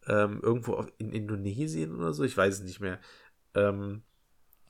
[0.07, 2.99] ähm, irgendwo in Indonesien oder so, ich weiß es nicht mehr.
[3.55, 4.03] Ähm,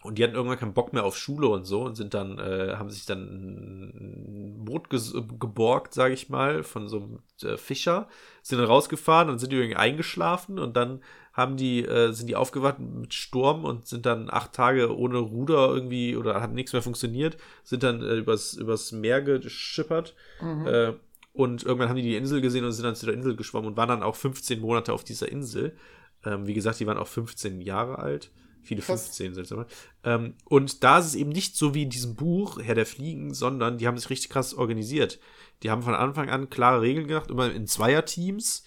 [0.02, 2.76] und die hatten irgendwann keinen Bock mehr auf Schule und so und sind dann, äh,
[2.78, 8.08] haben sich dann ein Boot ges geborgt, sage ich mal, von so einem äh, Fischer,
[8.42, 11.04] sind dann rausgefahren und sind irgendwie eingeschlafen und dann
[11.40, 15.70] haben die, äh, sind die aufgewacht mit Sturm und sind dann acht Tage ohne Ruder
[15.74, 20.68] irgendwie oder hat nichts mehr funktioniert, sind dann äh, übers, übers Meer geschippert Mhm.
[20.68, 20.94] äh,
[21.34, 23.78] und irgendwann haben die die Insel gesehen und sind dann zu der Insel geschwommen und
[23.78, 25.76] waren dann auch 15 Monate auf dieser Insel.
[26.26, 28.32] Ähm, wie gesagt, die waren auch 15 Jahre alt.
[28.62, 29.04] Viele Krass.
[29.04, 29.68] 15 sind es aber.
[30.04, 33.34] Ähm, und da ist es eben nicht so wie in diesem Buch, Herr der Fliegen,
[33.34, 35.20] sondern die haben sich richtig krass organisiert.
[35.64, 38.64] Die haben von Anfang an klare Regeln gemacht, immer in Zweierteams.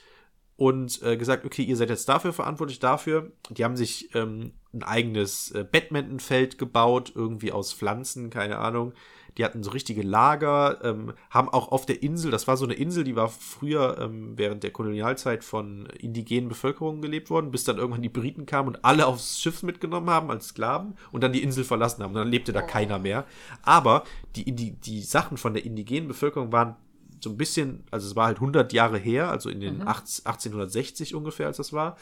[0.57, 3.33] Und äh, gesagt, okay, ihr seid jetzt dafür verantwortlich, dafür.
[3.51, 8.93] Die haben sich ähm, ein eigenes äh, Badmintonfeld gebaut, irgendwie aus Pflanzen, keine Ahnung.
[9.39, 12.75] Die hatten so richtige Lager, ähm, haben auch auf der Insel, das war so eine
[12.75, 17.79] Insel, die war früher ähm, während der Kolonialzeit von indigenen Bevölkerungen gelebt worden, bis dann
[17.79, 21.43] irgendwann die Briten kamen und alle aufs Schiff mitgenommen haben als Sklaven und dann die
[21.43, 22.11] Insel verlassen haben.
[22.11, 23.25] Und dann lebte da keiner mehr.
[23.63, 24.05] Aber
[24.37, 26.77] die, die, die Sachen von der indigenen Bevölkerung waren
[27.23, 31.15] so ein bisschen, also es war halt 100 Jahre her, also in den 18, 1860
[31.15, 31.97] ungefähr, als das war.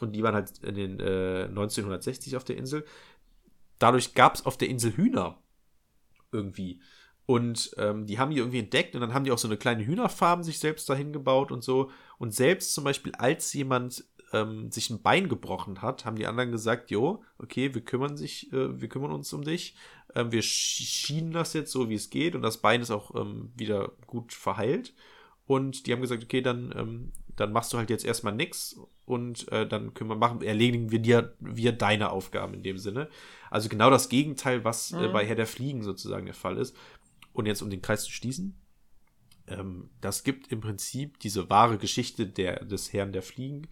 [0.00, 2.84] Und die waren halt in den äh, 1960 auf der Insel.
[3.78, 5.38] Dadurch gab es auf der Insel Hühner
[6.32, 6.80] irgendwie.
[7.26, 9.86] Und ähm, die haben die irgendwie entdeckt und dann haben die auch so eine kleine
[9.86, 11.90] Hühnerfarm sich selbst dahin gebaut und so.
[12.18, 16.52] Und selbst zum Beispiel, als jemand ähm, sich ein Bein gebrochen hat, haben die anderen
[16.52, 19.74] gesagt, jo, okay, wir kümmern sich, äh, wir kümmern uns um dich.
[20.14, 23.14] Ähm, wir sch- schienen das jetzt so, wie es geht und das Bein ist auch
[23.14, 24.94] ähm, wieder gut verheilt.
[25.46, 29.50] Und die haben gesagt, okay, dann, ähm, dann machst du halt jetzt erstmal nix und
[29.50, 33.08] äh, dann können wir machen, erledigen wir dir wir deine Aufgaben in dem Sinne.
[33.50, 36.76] Also genau das Gegenteil, was äh, bei Herr der Fliegen sozusagen der Fall ist.
[37.32, 38.54] Und jetzt um den Kreis zu schließen,
[39.48, 43.66] ähm, das gibt im Prinzip diese wahre Geschichte der, des Herrn der Fliegen,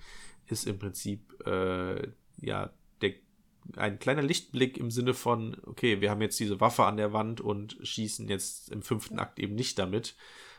[0.51, 2.09] ist im Prinzip äh,
[2.41, 2.71] ja
[3.01, 3.15] der,
[3.77, 7.41] ein kleiner Lichtblick im Sinne von, okay, wir haben jetzt diese Waffe an der Wand
[7.41, 10.15] und schießen jetzt im fünften Akt eben nicht damit,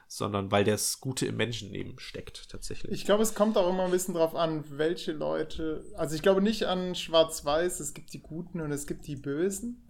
[0.08, 2.92] sondern weil das Gute im Menschen eben steckt tatsächlich.
[2.92, 5.86] Ich glaube, es kommt auch immer ein bisschen drauf an, welche Leute.
[5.96, 9.88] Also ich glaube nicht an Schwarz-Weiß, es gibt die Guten und es gibt die Bösen.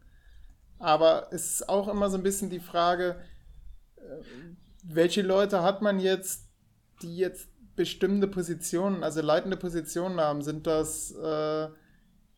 [0.77, 3.21] Aber es ist auch immer so ein bisschen die Frage,
[3.97, 4.23] äh,
[4.83, 6.47] welche Leute hat man jetzt,
[7.01, 7.48] die jetzt
[7.79, 10.41] bestimmte Positionen, also leitende Positionen haben?
[10.41, 11.69] Sind das äh,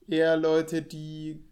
[0.07, 1.43] eher Leute, die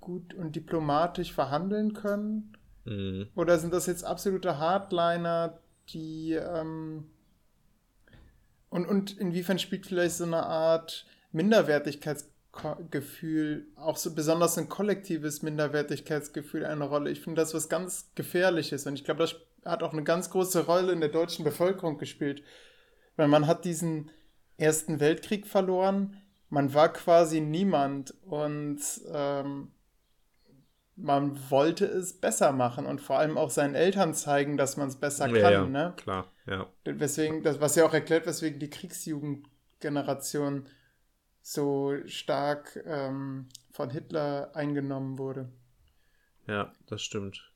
[0.00, 2.56] gut und diplomatisch verhandeln können?
[2.86, 3.28] Mhm.
[3.34, 5.58] Oder sind das jetzt absolute Hardliner,
[5.90, 7.10] die ähm,
[8.70, 16.64] und, und inwiefern spielt vielleicht so eine Art Minderwertigkeitsgefühl, auch so besonders ein kollektives Minderwertigkeitsgefühl
[16.64, 17.10] eine Rolle?
[17.10, 19.36] Ich finde das was ganz Gefährliches und ich glaube, das
[19.66, 22.42] hat auch eine ganz große Rolle in der deutschen Bevölkerung gespielt,
[23.16, 24.10] weil man hat diesen
[24.56, 26.16] Ersten Weltkrieg verloren,
[26.48, 28.78] man war quasi niemand und
[29.12, 29.72] ähm,
[30.96, 34.96] man wollte es besser machen und vor allem auch seinen Eltern zeigen, dass man es
[34.96, 35.52] besser ja, kann.
[35.52, 35.92] ja, Ne?
[35.96, 36.68] klar, ja.
[36.84, 40.66] Weswegen, das, was ja auch erklärt, weswegen die Kriegsjugendgeneration
[41.42, 45.50] so stark ähm, von Hitler eingenommen wurde.
[46.46, 47.52] Ja, das stimmt.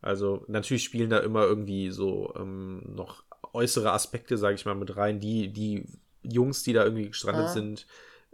[0.00, 4.96] Also natürlich spielen da immer irgendwie so ähm, noch äußere Aspekte, sage ich mal, mit
[4.96, 5.20] rein.
[5.20, 5.84] Die, die
[6.22, 7.52] Jungs, die da irgendwie gestrandet Ah.
[7.52, 7.86] sind,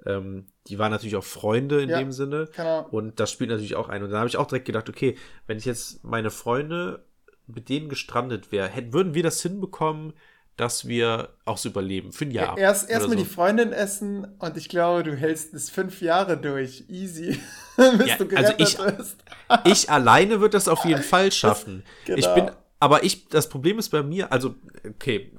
[0.07, 2.49] ähm, die waren natürlich auch Freunde in Ja, dem Sinne.
[2.57, 2.87] genau.
[2.91, 4.03] Und das spielt natürlich auch ein.
[4.03, 7.05] Und da habe ich auch direkt gedacht, okay, wenn ich jetzt meine Freunde
[7.47, 10.13] mit denen gestrandet wäre, hätten, würden wir das hinbekommen,
[10.57, 12.59] dass wir auch so überleben für ein Jahr.
[12.59, 13.25] Erst oder erstmal so.
[13.25, 16.85] die Freundin essen und ich glaube, du hältst es fünf Jahre durch.
[16.89, 17.41] Easy.
[17.99, 18.77] Bis Ja, du also ich-
[19.65, 21.83] ich alleine würde das auf jeden Fall schaffen.
[22.05, 22.19] genau.
[22.19, 22.51] Ich bin,
[22.83, 25.31] aber ich, das Problem ist bei mir, also, okay,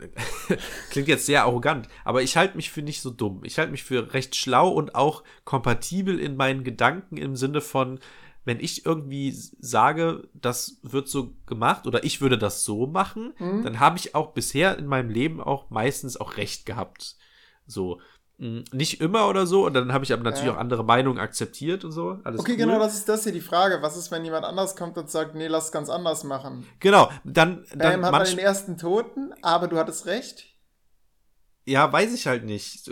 [0.92, 3.42] klingt jetzt sehr arrogant, aber ich halte mich für nicht so dumm.
[3.44, 8.00] Ich halte mich für recht schlau und auch kompatibel in meinen Gedanken im Sinne von,
[8.46, 13.64] wenn ich irgendwie sage, das wird so gemacht oder ich würde das so machen, Mhm.
[13.64, 17.18] dann habe ich auch bisher in meinem Leben auch meistens auch recht gehabt.
[17.68, 18.00] So.
[18.44, 20.56] Mm, Nicht immer oder so, und dann habe ich aber natürlich Ja.
[20.56, 22.20] auch andere Meinungen akzeptiert und so.
[22.26, 22.58] Alles Okay, cool.
[22.58, 23.82] genau, das ist das hier die Frage.
[23.82, 26.68] Was ist, wenn jemand anders kommt und sagt, nee, lass es ganz anders machen?
[26.82, 30.48] Genau, dann, dann Dann hat man den ersten Toten, aber du hattest recht.
[31.66, 32.92] ja, weiß ich halt nicht.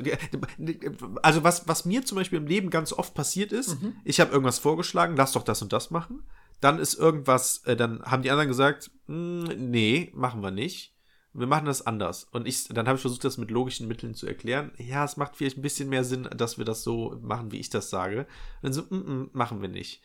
[1.22, 3.96] Also was, was mir zum Beispiel im Leben ganz oft passiert ist, Mhm.
[4.06, 6.24] ich habe irgendwas vorgeschlagen, lass doch das und das machen.
[6.62, 10.94] Dann ist irgendwas, äh, dann haben die anderen gesagt, "Mm, nee, machen wir nicht.
[11.34, 12.26] Wir machen das anders.
[12.32, 14.72] Und ich, dann habe ich versucht, das mit logischen Mitteln zu erklären.
[14.78, 17.70] Ja, es macht vielleicht ein bisschen mehr Sinn, dass wir das so machen, wie ich
[17.70, 18.22] das sage.
[18.22, 18.28] Und
[18.64, 20.02] dann so, mm, mm, machen wir nicht.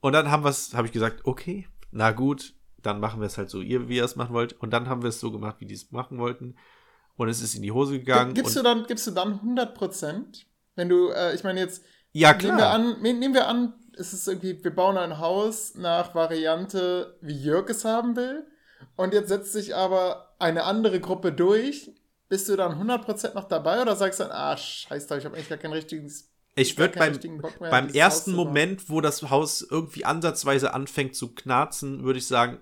[0.00, 3.36] Und dann haben wir es, habe ich gesagt, okay, na gut, dann machen wir es
[3.36, 4.52] halt so, ihr, wie ihr es machen wollt.
[4.60, 6.54] Und dann haben wir es so gemacht, wie die es machen wollten.
[7.16, 8.34] Und es ist in die Hose gegangen.
[8.34, 10.46] Gibst du dann, gibst du dann 100 Prozent?
[10.76, 12.74] Wenn du, äh, ich meine jetzt, ja, nehmen wir klar.
[12.74, 17.36] an, ne- nehmen wir an, es ist irgendwie, wir bauen ein Haus nach Variante, wie
[17.36, 18.46] Jörg es haben will.
[18.96, 21.90] Und jetzt setzt sich aber eine andere Gruppe durch.
[22.28, 25.34] Bist du dann 100% noch dabei oder sagst du dann, ah, scheiß drauf, ich habe
[25.34, 26.30] eigentlich gar kein richtiges.
[26.54, 28.32] Ich würde keinen beim, richtigen mehr, beim ersten.
[28.32, 32.60] Moment, wo das Haus irgendwie ansatzweise anfängt zu knarzen, würde ich sagen,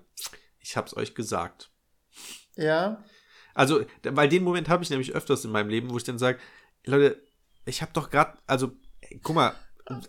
[0.59, 1.69] ich hab's euch gesagt.
[2.55, 3.03] Ja,
[3.53, 6.39] Also, weil den Moment habe ich nämlich öfters in meinem Leben, wo ich dann sage,
[6.85, 7.21] Leute,
[7.65, 9.53] ich habe doch gerade, also, ey, guck mal,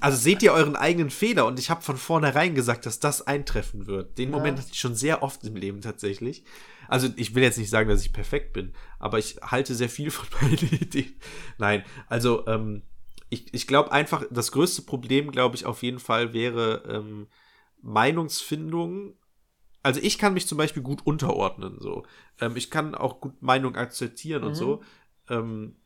[0.00, 3.86] also seht ihr euren eigenen Fehler und ich habe von vornherein gesagt, dass das eintreffen
[3.86, 4.18] wird.
[4.18, 6.44] Den Moment hatte ich schon sehr oft im Leben tatsächlich.
[6.88, 10.10] Also ich will jetzt nicht sagen, dass ich perfekt bin, aber ich halte sehr viel
[10.10, 11.14] von meinen Ideen.
[11.56, 12.82] Nein, also ähm,
[13.30, 17.28] ich, ich glaube einfach, das größte Problem, glaube ich, auf jeden Fall wäre ähm,
[17.80, 19.14] Meinungsfindung.
[19.82, 22.04] Also ich kann mich zum Beispiel gut unterordnen, so.
[22.40, 24.82] Ähm, ich kann auch gut Meinung akzeptieren und so.
[25.28, 25.76] Ähm,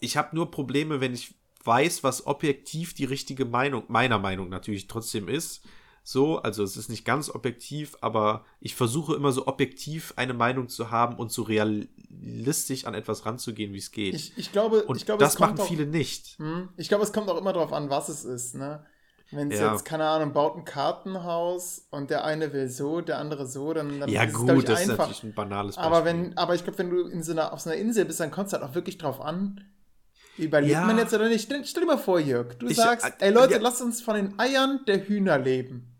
[0.00, 1.34] ich habe nur Probleme, wenn ich
[1.68, 5.62] weiß, was objektiv die richtige Meinung, meiner Meinung natürlich trotzdem ist.
[6.02, 10.68] So, also es ist nicht ganz objektiv, aber ich versuche immer so objektiv eine Meinung
[10.70, 14.14] zu haben und so realistisch an etwas ranzugehen, wie es geht.
[14.14, 16.38] Ich, ich glaube, und ich glaube, das es machen auch- viele nicht.
[16.38, 18.84] Hm, Ich glaube, es kommt auch immer darauf an, was es ist, ne?
[19.30, 19.72] Wenn es Ja.
[19.72, 24.00] jetzt, keine Ahnung, baut ein Kartenhaus und der eine will so, der andere so, dann,
[24.00, 25.04] dann Ja, ist es, gut, ich, das ist einfach.
[25.08, 25.92] natürlich ein banales Beispiel.
[25.94, 28.20] Aber wenn, aber ich glaube, wenn du in so einer, auf so einer Insel bist,
[28.20, 29.60] dann kommt es halt auch wirklich drauf an,
[30.38, 30.84] überlebt Ja.
[30.84, 31.42] man jetzt oder nicht.
[31.44, 33.58] Stell, dir mal vor, Jörg, du Ich- sagst, äh, ey Leute, ja.
[33.60, 35.94] lasst uns von den Eiern der Hühner leben.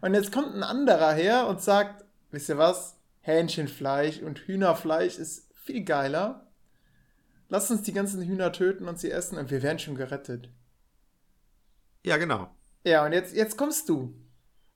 [0.00, 2.96] Und jetzt kommt ein anderer her und sagt, wisst ihr was?
[3.20, 6.46] Hähnchenfleisch und Hühnerfleisch ist viel geiler.
[7.48, 10.50] Lasst uns die ganzen Hühner töten und sie essen und wir werden schon gerettet.
[12.04, 12.48] ja, genau.
[12.84, 14.14] Ja, und jetzt, jetzt kommst du.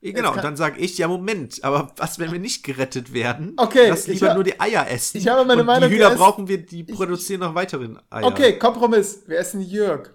[0.03, 3.53] Genau, und dann sage ich, ja, Moment, aber was, wenn wir nicht gerettet werden?
[3.57, 5.19] Okay, Lass ich lieber hab- nur die Eier essen.
[5.19, 8.25] ich habe meine und Meinung Die Hühner brauchen wir, die produzieren noch weiteren Eier.
[8.27, 9.23] Okay, Kompromiss.
[9.27, 10.11] Wir essen Jörg.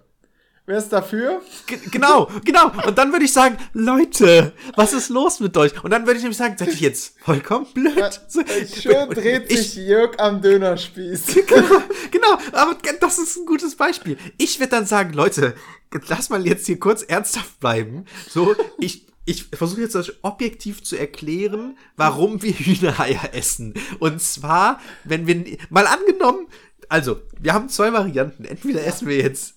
[0.70, 1.42] Wer ist dafür?
[1.66, 2.70] G genau, genau.
[2.86, 5.82] Und dann würde ich sagen, Leute, was ist los mit euch?
[5.82, 8.20] Und dann würde ich nämlich sagen, seid ihr jetzt vollkommen blöd?
[8.28, 8.42] So,
[8.82, 11.36] Schön dreht ich- sich Jörg am Dönerspieß.
[11.48, 11.82] genau,
[12.12, 14.18] genau, aber das ist ein gutes Beispiel.
[14.38, 15.56] Ich werde dann sagen, Leute,
[16.10, 18.04] lass mal jetzt hier kurz ernsthaft bleiben.
[18.30, 23.74] So, ich, ich versuche jetzt euch objektiv zu erklären, warum wir Hühnereier essen.
[24.00, 26.48] Und zwar, wenn wir, mal angenommen,
[26.90, 28.44] also, wir haben zwei Varianten.
[28.44, 29.54] Entweder essen wir jetzt,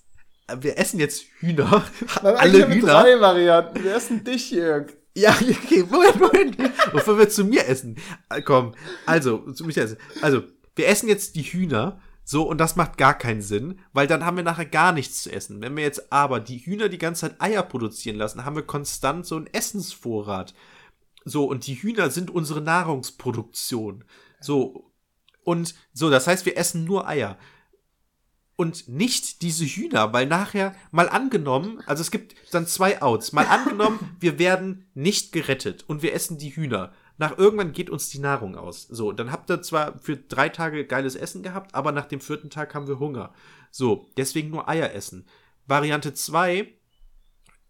[0.60, 1.85] wir essen jetzt Hühner,
[2.22, 2.86] Dann alle Hühner.
[2.86, 3.82] drei Varianten.
[3.85, 4.93] Wir essen dich, Jörg.
[5.14, 6.56] Ja, okay, Moment, Moment.
[6.93, 7.97] Bevor wir zu mir essen.
[8.28, 8.74] Äh, Komm,
[9.06, 9.97] also, zu mich essen.
[10.22, 10.43] Also,
[10.77, 14.36] wir essen jetzt die Hühner, so, und das macht gar keinen Sinn, weil dann haben
[14.36, 15.60] wir nachher gar nichts zu essen.
[15.60, 19.27] Wenn wir jetzt aber die Hühner die ganze Zeit Eier produzieren lassen, haben wir konstant
[19.27, 20.55] so einen Essensvorrat.
[21.24, 24.05] So, und die Hühner sind unsere Nahrungsproduktion.
[24.40, 24.93] So,
[25.43, 27.36] und so, das heißt, wir essen nur Eier
[28.61, 33.47] und nicht diese Hühner, weil nachher mal angenommen, also es gibt dann zwei Outs, mal
[33.49, 36.93] angenommen, wir werden nicht gerettet und wir essen die Hühner.
[37.16, 38.82] Nach irgendwann geht uns die Nahrung aus.
[38.82, 42.51] So, dann habt ihr zwar für drei Tage geiles Essen gehabt, aber nach dem vierten
[42.51, 43.32] Tag haben wir Hunger.
[43.70, 45.27] So, deswegen nur Eier essen.
[45.66, 46.74] Variante zwei: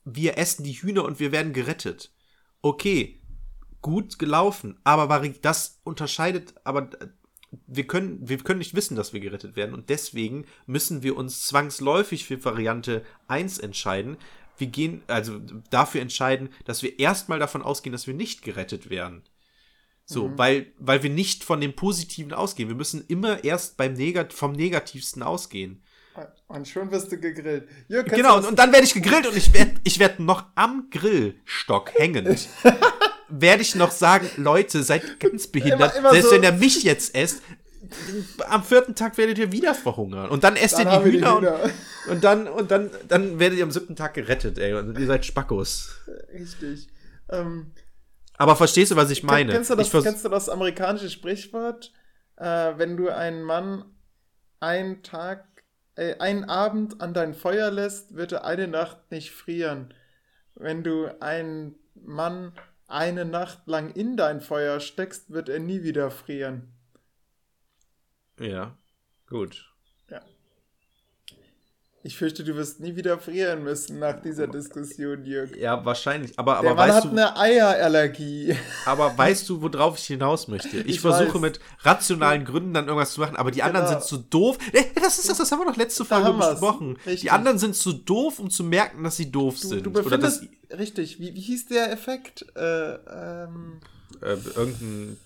[0.04, 2.12] wir essen die Hühner und wir werden gerettet.
[2.62, 3.22] Okay,
[3.80, 6.90] gut gelaufen, aber das unterscheidet, aber
[7.66, 11.46] wir können, wir können nicht wissen, dass wir gerettet werden und deswegen müssen wir uns
[11.46, 14.16] zwangsläufig für Variante 1 entscheiden.
[14.56, 15.40] Wir gehen, also
[15.70, 19.22] dafür entscheiden, dass wir erstmal davon ausgehen, dass wir nicht gerettet werden.
[20.04, 22.68] So, weil, weil wir nicht von dem Positiven ausgehen.
[22.68, 25.84] Wir müssen immer erst beim Negat vom Negativsten ausgehen.
[26.48, 27.68] Und schon wirst du gegrillt.
[27.88, 30.88] Jörg, Genau, und, und dann werde ich gegrillt und ich werde ich werd noch am
[30.90, 32.48] Grillstock hängend.
[33.30, 35.94] werde ich noch sagen, Leute, seid ganz behindert.
[35.94, 37.42] Immer- immer Selbst so- wenn ihr mich jetzt esst,
[38.48, 40.28] am vierten Tag werdet ihr wieder verhungern.
[40.30, 41.62] Und dann esst Dann ihr die wir die Hühner, Hühner.
[41.62, 44.74] Und, und dann, und dann, dann werdet ihr am siebten Tag gerettet, ey.
[44.74, 45.96] Und ihr seid Spackos.
[46.32, 46.88] Richtig.
[47.30, 47.72] Ähm,
[48.36, 49.52] Aber verstehst du, was ich meine?
[49.52, 51.92] Kennst du das, kennst du das amerikanische Sprichwort?
[52.36, 53.84] Äh, wenn du einen Mann
[54.60, 55.44] einen Tag,
[55.96, 59.92] äh, einen Abend an dein Feuer lässt, wird er eine Nacht nicht frieren.
[60.54, 62.52] Wenn du einen Mann
[62.90, 66.74] eine Nacht lang in dein Feuer steckst, wird er nie wieder frieren.
[68.38, 68.76] ja,
[69.26, 69.69] gut.
[72.02, 75.54] Ich fürchte, du wirst nie wieder frieren müssen nach dieser Diskussion, Jörg.
[75.54, 76.32] Ja, wahrscheinlich.
[76.38, 78.56] Aber, Der aber Mann weißt hat du, eine Eierallergie.
[78.86, 80.78] aber weißt du, worauf ich hinaus möchte?
[80.78, 81.40] Ich, Ich versuche weiß.
[81.42, 83.98] mit rationalen Gründen dann irgendwas zu machen, aber die anderen Genau.
[84.00, 84.56] sind zu doof.
[84.72, 86.96] Äh, Das ist das, das haben wir doch letzte Folge besprochen.
[87.04, 87.20] Richtig.
[87.20, 89.84] Die anderen sind zu doof, um zu merken, dass sie doof Du, sind.
[89.84, 92.46] du Oder dass befindest, richtig, wie, wie hieß der Effekt?
[92.56, 93.80] Äh, ähm,
[94.22, 95.18] äh, irgendein,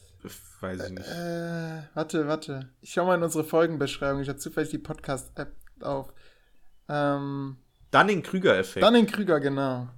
[0.61, 1.07] weiß ich nicht.
[1.09, 2.69] Äh, warte, warte.
[2.81, 4.23] Ich schau mal in unsere Folgenbeschreibung.
[4.23, 6.13] Ich habe zufällig die Podcast-App auf.
[6.89, 7.57] Ähm,
[7.91, 8.85] Dunning-Krüger-Effekt.
[8.85, 9.89] Dunning-Krüger, genau.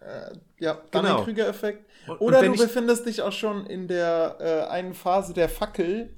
[0.00, 1.08] Äh, ja, Genau.
[1.08, 1.86] Dunning-Krüger-Effekt.
[2.06, 6.16] Und- und Oder du befindest dich auch schon in der äh, einen Phase der Fackel,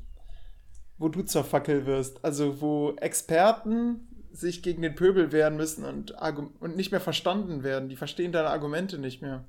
[0.98, 2.24] wo du zur Fackel wirst.
[2.24, 6.12] Also wo Experten sich gegen den Pöbel wehren müssen und,
[6.60, 7.89] und nicht mehr verstanden werden.
[7.89, 9.44] Die verstehen deine Argumente nicht mehr.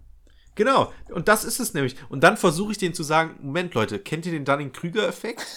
[0.56, 1.96] Genau, und das ist es nämlich.
[2.10, 5.46] Und dann versuche ich denen zu sagen, Moment, Leute, kennt ihr den Dunning-Krüger-Effekt?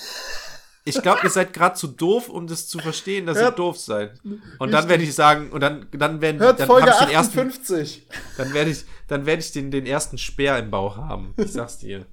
[0.89, 3.77] Ich glaube, ihr seid gerade zu doof, um das zu verstehen, dass ihr Hört- doof
[3.77, 4.21] seid.
[4.59, 7.39] Und dann werde ich sagen, und dann, dann werden Hört dann Folge ich den ersten,
[7.41, 8.07] 58.
[8.39, 11.35] dann werde ich, dann werde ich den, den ersten Speer im Bauch haben.
[11.37, 12.07] Ich sag's dir.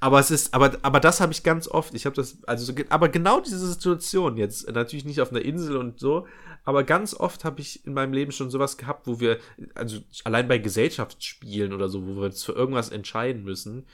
[0.00, 1.94] Aber es ist, aber, aber das habe ich ganz oft.
[1.94, 5.98] Ich habe das, also, aber genau diese Situation jetzt, natürlich nicht auf einer Insel und
[5.98, 6.26] so,
[6.66, 9.38] aber ganz oft habe ich in meinem Leben schon sowas gehabt, wo wir,
[9.74, 13.86] also allein bei Gesellschaftsspielen oder so, wo wir uns für irgendwas entscheiden müssen,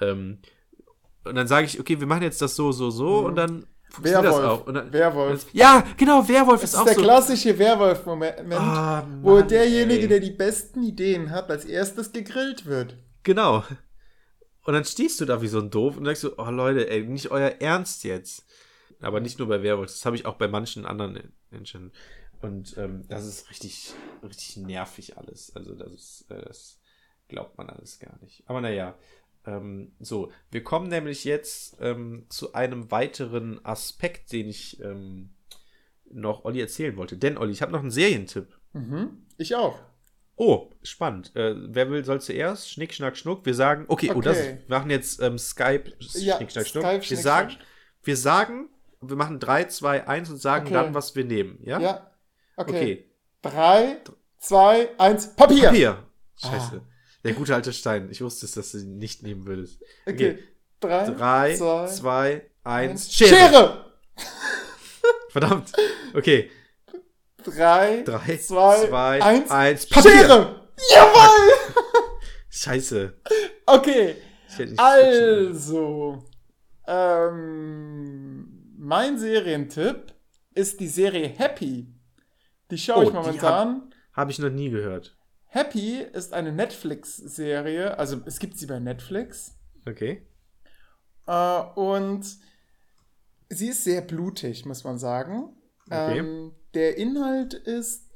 [0.00, 0.38] ähm,
[1.28, 4.24] und dann sage ich, okay, wir machen jetzt das so, so, so, und dann funktioniert
[4.24, 4.42] das Mhm.
[4.42, 4.60] Werwolf.
[4.62, 4.66] auch.
[4.66, 5.46] Und dann, Werwolf.
[5.52, 7.02] ja, genau, Werwolf Das ist ist auch der so.
[7.02, 10.08] klassische Werwolf-Moment, Ah, wo derjenige, ey.
[10.08, 12.96] der die besten Ideen hat, als erstes gegrillt wird.
[13.22, 13.64] Genau.
[14.64, 17.02] Und dann stehst du da wie so ein Doof und denkst so, oh Leute, ey,
[17.04, 18.44] nicht euer Ernst jetzt.
[19.00, 21.92] Aber nicht nur bei Werwolf, das habe ich auch bei manchen anderen Menschen.
[22.42, 25.52] Und ähm, das ist richtig, richtig nervig alles.
[25.56, 26.78] Also das ist, äh, das
[27.28, 28.42] glaubt man alles gar nicht.
[28.46, 28.94] Aber naja,
[29.46, 35.30] ähm, so, wir kommen nämlich jetzt ähm, zu einem weiteren Aspekt, den ich ähm,
[36.10, 37.16] noch Olli erzählen wollte.
[37.16, 38.48] Denn, Olli, ich habe noch einen Serientipp.
[38.72, 39.26] Mhm.
[39.36, 39.78] Ich auch.
[40.36, 41.34] Oh, spannend.
[41.34, 42.70] Äh, wer will, soll zuerst?
[42.70, 43.44] Schnick, schnack, schnuck.
[43.44, 44.58] Wir sagen, okay, oh, das, Okay.
[44.66, 46.84] wir machen jetzt ähm, Skype, Ja, Schnick, schnack, schnuck.
[46.84, 47.64] Skype, wir Schnick, sagen, Schnack.
[48.04, 48.68] wir sagen,
[49.00, 50.74] wir machen 3, 2, 1 und sagen Okay.
[50.74, 51.58] dann, was wir nehmen.
[51.64, 51.80] Ja?
[51.80, 52.10] Ja.
[52.56, 52.70] Okay.
[52.72, 53.04] Okay.
[53.42, 54.00] Drei,
[54.38, 55.64] zwei, eins, Papier.
[55.68, 56.04] Papier.
[56.36, 56.82] Scheiße.
[56.84, 56.88] Ah.
[57.28, 58.08] Der gute alte Stein.
[58.10, 59.82] Ich wusste es, dass du ihn nicht nehmen würdest.
[60.06, 60.38] Okay.
[60.80, 62.90] Drei, 3, zwei, 2, 1.
[62.90, 63.12] eins.
[63.12, 63.28] Schere.
[63.28, 63.84] Schere.
[65.30, 65.72] Verdammt.
[66.14, 66.50] Okay.
[67.44, 69.50] Drei, 3, zwei, 2, eins.
[69.50, 69.86] 1.
[69.88, 70.10] Papier.
[70.10, 70.68] Schere.
[70.90, 71.52] Jawohl.
[72.50, 73.12] Scheiße.
[73.66, 74.16] Okay.
[74.78, 76.24] Also,
[76.86, 80.14] ähm, mein Serientipp
[80.54, 81.86] ist die Serie Happy.
[82.70, 83.94] Die schaue Oh, ich momentan.
[84.14, 85.17] Habe ich noch nie gehört.
[85.48, 89.54] Happy ist eine Netflix-Serie, also es gibt sie bei Netflix.
[89.86, 90.26] Okay.
[91.26, 92.24] Äh, und
[93.48, 95.56] sie ist sehr blutig, muss man sagen.
[95.86, 96.18] Okay.
[96.18, 98.10] Ähm, der Inhalt ist,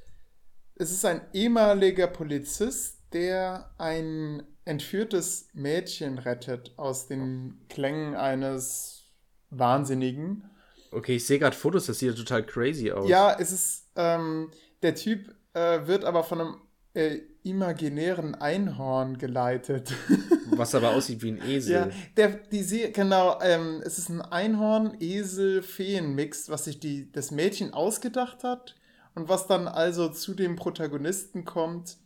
[0.74, 9.04] es ist ein ehemaliger Polizist, der ein entführtes Mädchen rettet aus den Klängen eines
[9.50, 10.44] Wahnsinnigen.
[10.90, 13.08] Okay, ich sehe gerade Fotos, das sieht ja total crazy aus.
[13.08, 14.50] Ja, es ist, ähm,
[14.82, 16.56] der Typ äh, wird aber von einem
[16.94, 19.92] äh, imaginären Einhorn geleitet.
[20.50, 21.72] Was aber aussieht wie ein Esel.
[21.72, 27.72] Ja, der, die See, genau, ähm, es ist ein Einhorn-Esel-Feen-Mix, was sich die, das Mädchen
[27.72, 28.74] ausgedacht hat
[29.14, 31.96] und was dann also zu dem Protagonisten kommt,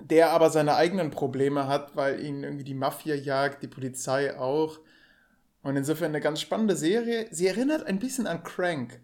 [0.00, 4.78] der aber seine eigenen Probleme hat, weil ihn irgendwie die Mafia jagt, die Polizei auch.
[5.62, 7.26] Und insofern eine ganz spannende Serie.
[7.32, 9.00] Sie erinnert ein bisschen an Crank.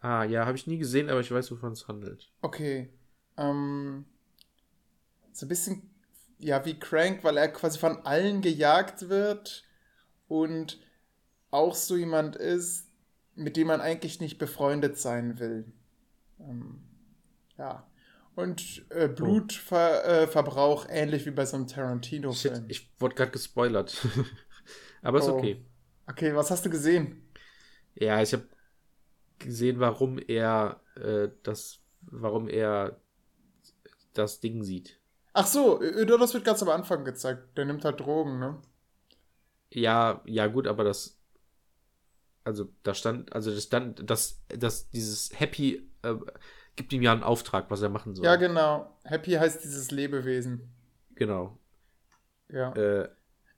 [0.00, 2.30] Ah, ja, habe ich nie gesehen, aber ich weiß, wovon es handelt.
[2.42, 2.90] Okay.
[3.38, 4.04] Ähm,
[5.32, 5.90] so ein bisschen,
[6.38, 9.64] ja, wie Crank, weil er quasi von allen gejagt wird
[10.26, 10.80] und
[11.50, 12.88] auch so jemand ist,
[13.34, 15.72] mit dem man eigentlich nicht befreundet sein will.
[16.40, 16.82] Ähm,
[17.56, 17.86] ja.
[18.34, 22.66] Und äh, Blutverbrauch ähnlich wie bei so einem Tarantino-Film.
[22.68, 23.96] ich wurde gerade gespoilert.
[25.02, 25.38] aber ist Oh.
[25.38, 25.64] okay.
[26.06, 27.28] Okay, was hast du gesehen?
[27.94, 28.46] Ja, ich habe
[29.38, 33.00] gesehen, warum er äh, das, warum er
[34.18, 34.98] das Ding sieht.
[35.32, 37.56] Ach so, das wird ganz am Anfang gezeigt.
[37.56, 38.58] Der nimmt halt Drogen, ne?
[39.70, 41.18] Ja, ja, gut, aber das,
[42.44, 46.14] also da stand, also das stand, das, das, dieses Happy äh,
[46.76, 48.24] gibt ihm ja einen Auftrag, was er machen soll.
[48.24, 48.96] Ja, genau.
[49.04, 50.70] Happy heißt dieses Lebewesen.
[51.14, 51.58] genau.
[52.50, 52.72] Ja.
[52.72, 53.10] Äh,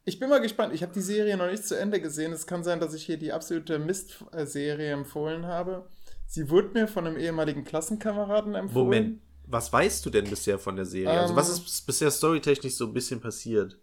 [0.05, 0.75] Ich bin mal gespannt.
[0.75, 2.33] Ich habe die Serie noch nicht zu Ende gesehen.
[2.33, 5.89] Es kann sein, dass ich hier die absolute Mist-Serie empfohlen habe.
[6.27, 8.85] Sie wurde mir von einem ehemaligen Klassenkameraden empfohlen.
[8.85, 9.21] Moment,
[9.51, 11.21] was weißt du denn bisher von der Serie?
[11.21, 13.79] also Ähm, was ist bisher storytechnisch so ein bisschen passiert?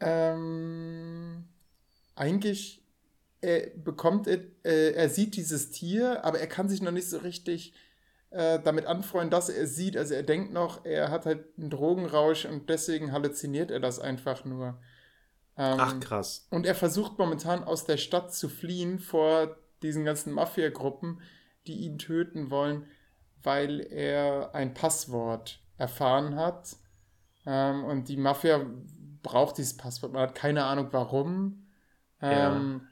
[0.00, 1.44] Ähm,
[2.14, 2.82] eigentlich
[3.40, 7.18] er bekommt er, äh, er sieht dieses Tier, aber er kann sich noch nicht so
[7.18, 7.72] richtig
[8.30, 9.96] äh, damit anfreunden, dass er es sieht.
[9.96, 14.44] Also er denkt noch, er hat halt einen Drogenrausch und deswegen halluziniert er das einfach
[14.44, 14.78] nur.
[15.56, 16.46] Ähm, Ach krass.
[16.50, 21.20] Und er versucht momentan aus der Stadt zu fliehen vor diesen ganzen Mafia-Gruppen,
[21.66, 22.86] die ihn töten wollen,
[23.42, 26.76] weil er ein Passwort erfahren hat.
[27.46, 28.64] Ähm, und die Mafia
[29.22, 30.12] braucht dieses Passwort.
[30.12, 31.66] Man hat keine Ahnung warum.
[32.20, 32.88] Ähm,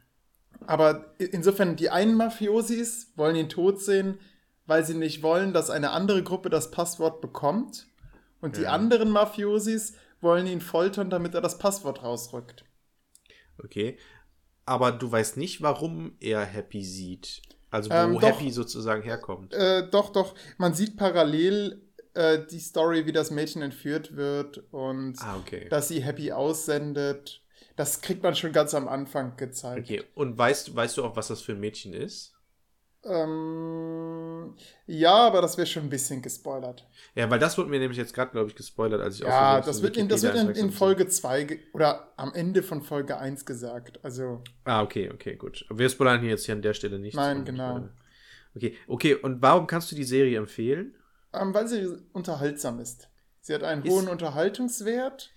[0.66, 4.18] Aber i- insofern, die einen Mafiosis wollen ihn tot sehen,
[4.66, 7.86] weil sie nicht wollen, dass eine andere Gruppe das Passwort bekommt.
[8.40, 8.73] Und die Ja.
[8.73, 12.64] anderen Mafiosis wollen ihn foltern, damit er das Passwort rausrückt.
[13.62, 13.98] Okay.
[14.64, 17.43] Aber du weißt nicht, warum er Happy sieht.
[17.70, 18.22] Also wo Ähm, doch.
[18.22, 19.52] Happy sozusagen herkommt.
[19.55, 20.34] Äh, doch, doch.
[20.59, 21.82] Man sieht parallel
[22.14, 25.68] äh, die Story, wie das Mädchen entführt wird und ah, okay.
[25.68, 27.43] dass sie Happy aussendet.
[27.76, 29.90] Das kriegt man schon ganz am Anfang gezeigt.
[29.90, 32.35] Okay, und weißt, weißt du auch, was das für ein Mädchen ist?
[33.08, 34.54] Ähm,
[34.86, 36.86] ja, aber das wäre schon ein bisschen gespoilert.
[37.14, 39.82] Ja, weil das wurde mir nämlich jetzt gerade, glaube ich, gespoilert, als ich Ja, das
[39.82, 44.00] wird, in, das wird in, in Folge 2 oder am Ende von Folge 1 gesagt.
[44.02, 45.64] Also, Ah, okay, okay, gut.
[45.70, 47.14] Wir spoilern hier jetzt hier an der Stelle nicht.
[47.16, 47.78] Nein, genau.
[47.78, 47.82] äh,
[48.54, 50.94] Okay, okay, und warum kannst du die Serie empfehlen?
[51.34, 53.08] ähm, weil sie unterhaltsam ist.
[53.42, 55.30] Sie hat einen Ist- hohen Unterhaltungswert.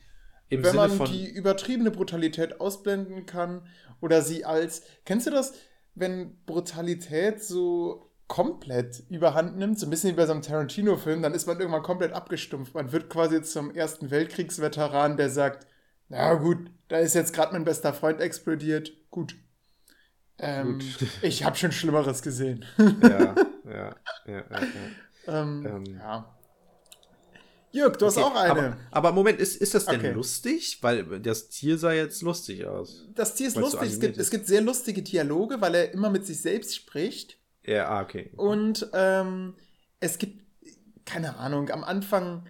[0.51, 3.61] Im wenn Sinne man die übertriebene Brutalität ausblenden kann
[4.01, 4.81] oder sie als.
[5.05, 5.53] Kennst du das,
[5.99, 11.33] wenn Brutalität so komplett überhand nimmt, so ein bisschen wie bei so einem Tarantino-Film, dann
[11.33, 12.75] ist man irgendwann komplett abgestumpft.
[12.75, 15.67] Man wird quasi zum Ersten Weltkriegsveteran, der sagt,
[16.09, 18.91] na gut, da ist jetzt gerade mein bester Freund explodiert.
[19.09, 19.35] Gut.
[20.37, 21.07] Ähm, Gut.
[21.21, 22.65] ich habe schon Schlimmeres gesehen.
[22.77, 23.35] ja, ja,
[23.65, 23.95] ja,
[24.25, 24.61] ja, ja.
[25.41, 26.38] ähm, Ähm, ja.
[27.71, 28.51] Jörg, du hast Okay, auch eine.
[28.51, 30.11] Aber, aber Moment, ist, ist das denn Okay.
[30.11, 30.79] lustig?
[30.81, 33.07] Weil das Tier sah jetzt lustig aus.
[33.13, 33.81] das Tier ist lustig.
[33.83, 34.23] Es gibt, ist.
[34.23, 37.37] es gibt sehr lustige Dialoge, weil er immer mit sich selbst spricht.
[37.63, 38.31] Ja, ah, okay.
[38.35, 39.53] Und ähm,
[39.99, 40.43] es gibt,
[41.05, 42.47] keine Ahnung, am Anfang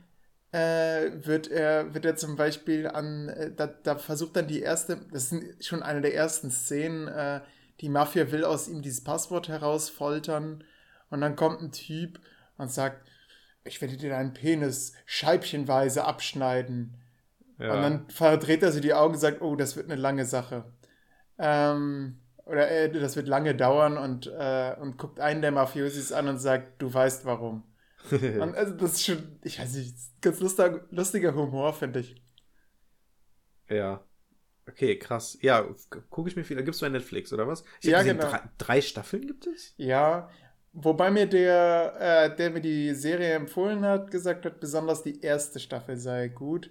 [0.51, 4.97] äh, wird, er, wird er zum Beispiel an, äh, da, da versucht dann die erste,
[5.11, 7.41] das ist schon eine der ersten Szenen, äh,
[7.81, 10.63] die Mafia will aus ihm dieses Passwort herausfoltern
[11.09, 12.19] und dann kommt ein Typ
[12.57, 13.05] und sagt,
[13.63, 16.97] ich werde dir deinen Penis scheibchenweise abschneiden.
[17.57, 17.73] Ja.
[17.73, 20.71] Und dann verdreht er sich die Augen und sagt, oh, das wird eine lange Sache.
[21.37, 26.27] Ähm, oder äh, das wird lange dauern und, äh, und guckt einen der Mafiosis an
[26.27, 27.63] und sagt, du weißt warum.
[28.11, 32.15] und also das ist schon, ich weiß nicht, ganz lustiger, lustiger Humor, finde ich.
[33.69, 34.03] ja.
[34.67, 35.35] Okay, krass.
[35.41, 35.67] Ja,
[36.11, 36.57] gucke ich mir viel.
[36.57, 37.63] Gibt es bei Netflix oder was?
[37.81, 38.29] Ich Ja, gesehen, genau.
[38.29, 39.73] Drei, drei Staffeln gibt es?
[39.77, 40.29] Ja,
[40.73, 45.59] wobei mir der, äh, der mir die Serie empfohlen hat, gesagt hat, besonders die erste
[45.59, 46.69] Staffel sei gut.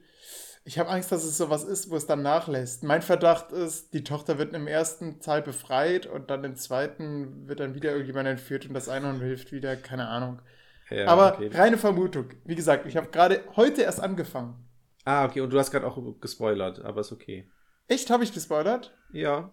[0.65, 2.85] Ich habe Angst, dass es sowas ist, wo es dann nachlässt.
[2.85, 7.61] Mein Verdacht ist, die Tochter wird im ersten Teil befreit und dann im zweiten wird
[7.61, 10.43] dann wieder irgendjemand entführt und das Einhorn hilft wieder, keine Ahnung.
[10.91, 11.51] Ja, Aber okay.
[11.55, 12.31] reine Vermutung.
[12.45, 14.69] Wie gesagt, ich habe gerade heute erst angefangen.
[15.05, 17.51] Ah, okay, und du hast gerade auch gespoilert, aber ist okay.
[17.89, 18.95] Echt, habe ich gespoilert?
[19.13, 19.53] Ja,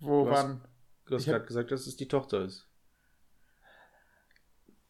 [0.00, 0.62] Wo, wann?
[1.10, 2.66] Du hast hab- gerade gesagt, dass es die Tochter ist.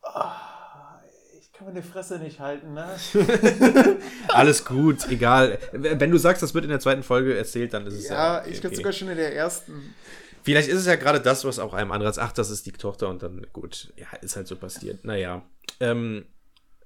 [0.02, 1.00] Ah,
[1.38, 2.88] ich kann meine Fresse nicht halten, ne?
[4.28, 5.58] Alles gut, egal.
[5.72, 8.14] Wenn du sagst, das wird in der zweiten Folge erzählt, dann ist es ja.
[8.14, 8.76] Ja, okay, ich glaube okay.
[8.76, 9.94] sogar schon in der ersten.
[10.42, 13.08] Vielleicht ist es ja gerade das, was auch einem anderen ach, das ist die Tochter
[13.08, 15.04] und dann, gut, ja, ist halt so passiert.
[15.04, 15.42] Naja.
[15.80, 16.24] Ähm,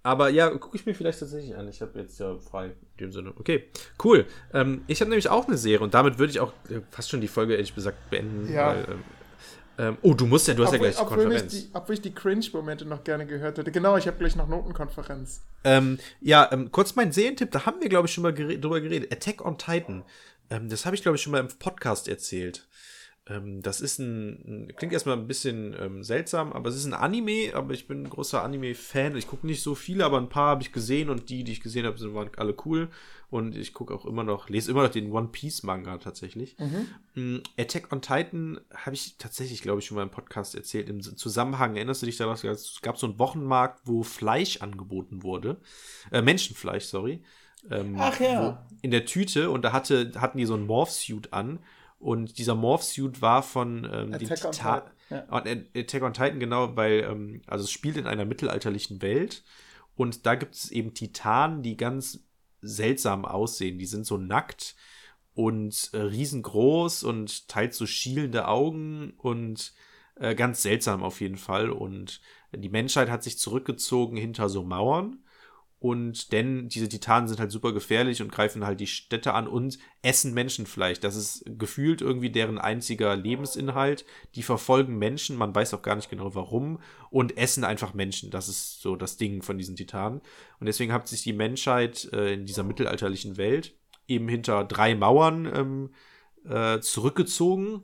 [0.02, 1.66] aber ja, gucke ich mir vielleicht tatsächlich an.
[1.68, 3.32] Ich habe jetzt ja frei in dem Sinne.
[3.36, 3.70] Okay,
[4.04, 4.26] cool.
[4.52, 6.52] Ähm, ich habe nämlich auch eine Serie und damit würde ich auch
[6.90, 8.52] fast schon die Folge, ehrlich gesagt, beenden.
[8.52, 8.68] Ja.
[8.68, 9.04] Weil, ähm,
[9.78, 11.52] ähm, oh, du musst ja, du hast ja gleich obwohl, Konferenz.
[11.52, 13.72] die, obwohl ich die Cringe-Momente noch gerne gehört hätte.
[13.72, 15.42] Genau, ich habe gleich noch Notenkonferenz.
[15.64, 18.80] Ähm, ja, ähm, kurz mein Serientipp, da haben wir, glaube ich, schon mal gere drüber
[18.80, 19.12] geredet.
[19.12, 20.04] Attack on Titan.
[20.50, 22.66] Ähm, das habe ich, glaube ich, schon mal im Podcast erzählt.
[23.26, 27.54] Ähm, das ist ein, klingt erstmal ein bisschen ähm, seltsam, aber es ist ein Anime,
[27.54, 29.16] aber ich bin ein großer Anime-Fan.
[29.16, 31.62] Ich gucke nicht so viele, aber ein paar habe ich gesehen und die, die ich
[31.62, 32.88] gesehen habe, sind waren alle cool.
[33.30, 36.56] Und ich gucke auch immer noch, lese immer noch den One Piece-Manga tatsächlich.
[37.14, 40.88] Mm, Attack on Titan habe ich tatsächlich, glaube ich, schon mal im Podcast erzählt.
[40.88, 45.56] Im Zusammenhang, erinnerst du dich daran, es gab so einen Wochenmarkt, wo Fleisch angeboten wurde.
[46.12, 47.24] Äh, Menschenfleisch, sorry.
[47.70, 48.66] Ähm, Ach ja.
[48.82, 51.58] In der Tüte und da hatte, hatten die so einen Morph-Suit an.
[52.04, 54.82] Und dieser Morph-Suit war von ähm, den Attack on Titan.
[55.08, 59.00] Titan, Und, äh, Attack on Titan, genau, weil, ähm, also es spielt in einer mittelalterlichen
[59.00, 59.42] Welt.
[59.96, 62.20] Und da gibt es eben Titanen, die ganz
[62.60, 63.78] seltsam aussehen.
[63.78, 64.76] Die sind so nackt
[65.32, 69.72] und äh, riesengroß und teils so schielende Augen und
[70.16, 71.70] äh, ganz seltsam auf jeden Fall.
[71.70, 72.20] Und
[72.52, 75.23] die Menschheit hat sich zurückgezogen hinter so Mauern.
[75.84, 79.78] Und denn diese Titanen sind halt super gefährlich und greifen halt die Städte an und
[80.00, 80.98] essen Menschenfleisch.
[81.00, 84.06] Das ist gefühlt irgendwie deren einziger Lebensinhalt.
[84.34, 86.78] Die verfolgen Menschen, man weiß auch gar nicht genau warum,
[87.10, 88.30] und essen einfach Menschen.
[88.30, 90.22] Das ist so das Ding von diesen Titanen.
[90.58, 93.74] Und deswegen hat sich die Menschheit äh, in dieser mittelalterlichen Welt
[94.08, 95.90] eben hinter drei Mauern ähm,
[96.48, 97.82] äh, zurückgezogen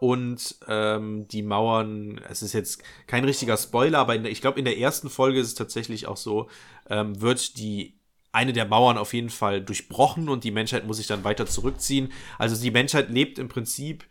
[0.00, 4.58] und ähm, die Mauern, es ist jetzt kein richtiger Spoiler, aber in der, ich glaube,
[4.58, 6.48] in der ersten Folge ist es tatsächlich auch so,
[6.88, 7.98] ähm, wird die
[8.32, 12.12] eine der Mauern auf jeden Fall durchbrochen und die Menschheit muss sich dann weiter zurückziehen.
[12.38, 14.06] Also die Menschheit lebt im Prinzip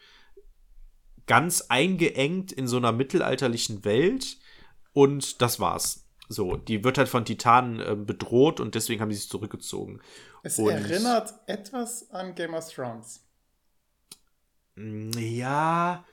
[1.26, 4.38] ganz eingeengt in so einer mittelalterlichen Welt
[4.94, 6.06] und das war's.
[6.28, 10.02] So, die wird halt von Titanen äh, bedroht und deswegen haben die sich zurückgezogen.
[10.44, 13.26] Es Und- erinnert etwas an Game of Thrones.
[14.80, 16.04] Mm, Ja,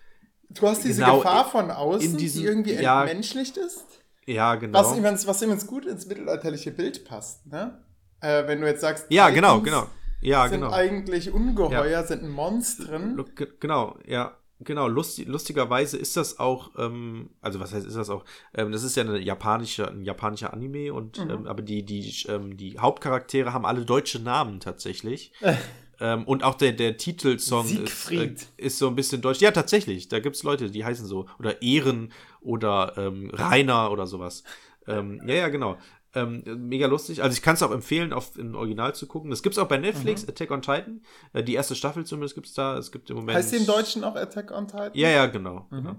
[0.48, 3.02] Du hast diese Genau, Gefahr von außen, in diesem- die irgendwie ja.
[3.05, 3.84] entmenschlicht ist.
[4.26, 4.78] ja, genau.
[4.78, 7.82] Was, ihm, was jetzt gut ins mittelalterliche Bild passt, ne?
[8.20, 9.86] Äh, wenn du jetzt sagst, Ja, genau, Titans, genau.
[10.22, 10.72] Ja, sind genau.
[10.72, 12.05] eigentlich Ungeheuer, Ja.
[12.05, 13.16] sind Monstren.
[13.34, 14.36] Ge- Genau, ja.
[14.60, 18.24] Genau, Lusti lustigerweise ist das auch, ähm, also was heißt ist das auch,
[18.55, 21.30] ähm, das ist ja eine japanische, ein japanischer Anime und Mhm.
[21.30, 25.32] ähm, aber die, die, ähm, die Hauptcharaktere haben alle deutsche Namen tatsächlich.
[26.01, 29.40] ähm, und auch der, der Titelsong ist, äh, ist so ein bisschen deutsch.
[29.40, 31.27] Ja, tatsächlich, da gibt's Leute, die heißen so.
[31.39, 34.44] Oder Ehren oder ähm, Rainer oder sowas.
[34.86, 35.78] Ähm, ja, ja, genau.
[36.14, 37.23] Ähm, mega lustig.
[37.23, 39.31] Also ich kann es auch empfehlen, auf im Original zu gucken.
[39.31, 40.31] Das gibt's auch bei Netflix, Mhm.
[40.31, 41.02] Attack on Titan.
[41.32, 42.78] Äh, die erste Staffel zumindest gibt's da.
[42.78, 43.36] Es gibt im Moment.
[43.36, 44.93] Heißt die im Deutschen auch Attack on Titan?
[44.94, 45.66] Ja, ja, genau.
[45.70, 45.77] Mhm.
[45.77, 45.97] genau.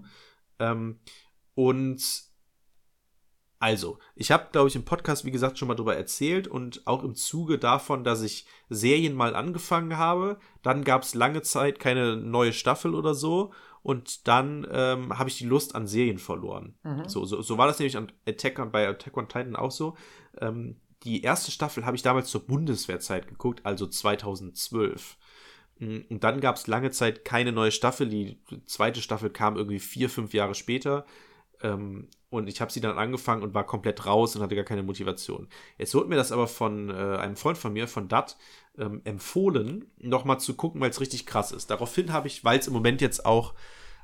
[0.60, 1.00] Ähm,
[1.54, 2.27] und
[3.60, 7.04] also, ich habe, glaube ich, im Podcast, wie gesagt, schon mal drüber erzählt und auch
[7.04, 10.38] im Zuge davon, dass ich Serien mal angefangen habe.
[10.62, 13.52] Dann gab es lange Zeit keine neue Staffel oder so.
[13.82, 16.76] Und dann ähm, habe ich die Lust an Serien verloren.
[16.84, 17.08] Mhm.
[17.08, 19.96] So, so, so war das nämlich an Attack on, bei Attack on Titan auch so.
[20.40, 25.18] Ähm, die erste Staffel habe ich damals zur Bundeswehrzeit geguckt, also 2012.
[25.80, 28.10] Mm, Und dann gab es lange Zeit keine neue Staffel.
[28.10, 31.06] Die zweite Staffel kam irgendwie vier, fünf Jahre später.
[31.62, 34.84] Ähm, und ich habe sie dann angefangen und war komplett raus und hatte gar keine
[34.84, 35.48] Motivation.
[35.78, 38.38] Jetzt wurde mir das aber von äh, einem Freund von mir, von Dat,
[38.78, 41.70] ähm, empfohlen, nochmal zu gucken, weil es richtig krass ist.
[41.70, 43.54] Daraufhin habe ich, weil es im Moment jetzt auch,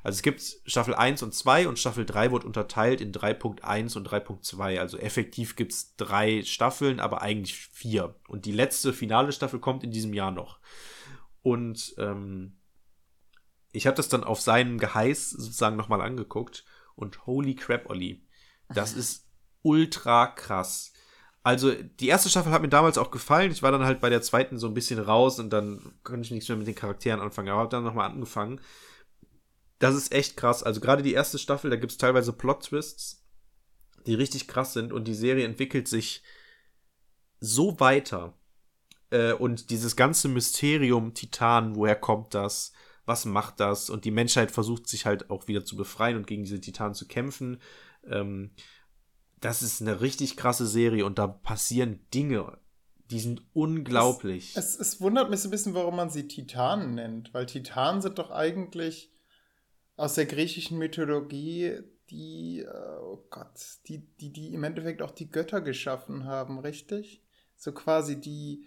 [0.02, 4.08] also es gibt Staffel 1 und 2 und Staffel 3 wird unterteilt in 3.1 und
[4.08, 4.78] 3.2.
[4.78, 8.14] Also effektiv gibt es drei Staffeln, aber eigentlich vier.
[8.26, 10.60] Und die letzte finale Staffel kommt in diesem Jahr noch.
[11.42, 12.56] Und ähm,
[13.72, 16.64] ich habe das dann auf seinen Geheiß sozusagen nochmal angeguckt
[16.96, 18.26] und holy crap, Olli,
[18.68, 19.26] das ist
[19.62, 20.92] ultra krass.
[21.42, 23.52] Also die erste Staffel hat mir damals auch gefallen.
[23.52, 26.30] Ich war dann halt bei der zweiten so ein bisschen raus und dann konnte ich
[26.30, 27.50] nichts mehr mit den Charakteren anfangen.
[27.50, 28.60] Aber habe dann nochmal angefangen.
[29.78, 30.62] Das ist echt krass.
[30.62, 33.26] Also gerade die erste Staffel, da gibt es teilweise Plot-Twists,
[34.06, 36.22] die richtig krass sind und die Serie entwickelt sich
[37.40, 38.38] so weiter.
[39.10, 42.72] Äh, und dieses ganze Mysterium Titan, woher kommt das?
[43.06, 43.90] Was macht das?
[43.90, 47.06] Und die Menschheit versucht sich halt auch wieder zu befreien und gegen diese Titanen zu
[47.06, 47.60] kämpfen.
[48.06, 48.50] Ähm,
[49.40, 52.58] das ist eine richtig krasse Serie und da passieren Dinge,
[53.10, 54.56] die sind unglaublich.
[54.56, 58.18] Es, es wundert mich so ein bisschen, warum man sie Titanen nennt, weil Titanen sind
[58.18, 59.12] doch eigentlich
[59.96, 65.30] aus der griechischen Mythologie die, äh, oh Gott, die, die, die im Endeffekt auch die
[65.30, 67.22] Götter geschaffen haben, richtig?
[67.56, 68.66] So quasi die,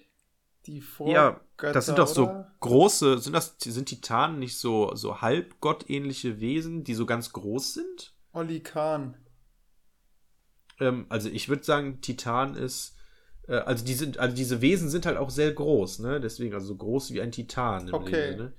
[0.68, 2.54] die ja, Vorgötter, das sind doch so oder?
[2.60, 7.74] große, sind das, sind Titanen nicht so, so halb gottähnliche Wesen, die so ganz groß
[7.74, 8.14] sind?
[8.34, 9.16] Olli Kahn.
[10.80, 12.96] Ähm, also ich würde sagen, Titan ist,
[13.48, 16.20] äh, also die sind, also diese Wesen sind halt auch sehr groß, ne?
[16.20, 17.88] Deswegen, also so groß wie ein Titan.
[17.88, 18.32] Im Okay.
[18.32, 18.54] Sinne, ne?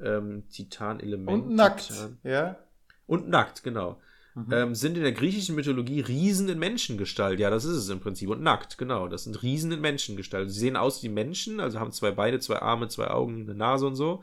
[0.00, 1.44] ähm, Titan-Element.
[1.44, 2.18] Und nackt, Titan.
[2.24, 2.58] ja?
[3.06, 4.00] Und nackt, genau.
[4.34, 4.52] Mhm.
[4.52, 7.38] Ähm, sind in der griechischen Mythologie Riesen in Menschengestalt.
[7.38, 8.28] Ja, das ist es im Prinzip.
[8.30, 9.06] Und nackt, genau.
[9.06, 10.50] Das sind Riesen in Menschengestalt.
[10.50, 13.86] Sie sehen aus wie Menschen, also haben zwei Beine, zwei Arme, zwei Augen, eine Nase
[13.86, 14.22] und so.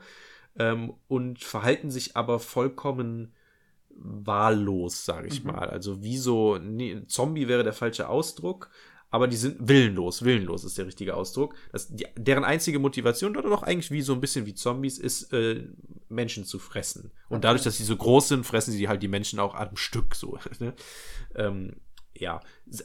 [0.58, 3.32] Ähm, und verhalten sich aber vollkommen
[3.94, 5.52] wahllos, sage ich Mhm.
[5.52, 5.70] mal.
[5.70, 8.70] Also wie so, nee, Zombie wäre der falsche Ausdruck,
[9.12, 10.24] aber die sind willenlos.
[10.24, 11.54] Willenlos ist der richtige Ausdruck.
[11.70, 15.32] Das, die, deren einzige Motivation, oder doch eigentlich wie so ein bisschen wie Zombies, ist,
[15.34, 15.68] äh,
[16.08, 17.12] Menschen zu fressen.
[17.28, 20.14] Und dadurch, dass sie so groß sind, fressen sie halt die Menschen auch am Stück
[20.16, 20.38] so.
[20.58, 20.74] Ne?
[21.34, 21.76] ähm,
[22.16, 22.40] ja,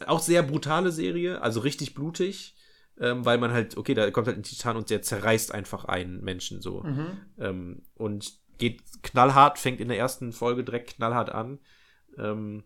[0.05, 2.55] auch sehr brutale Serie, also richtig blutig.
[2.99, 6.23] Ähm, weil man halt, okay, da kommt halt ein Titan und der zerreißt einfach einen
[6.23, 6.81] Menschen so.
[6.81, 7.07] Mhm.
[7.37, 11.59] Ähm, und geht knallhart, fängt in der ersten Folge direkt knallhart an
[12.17, 12.63] ähm,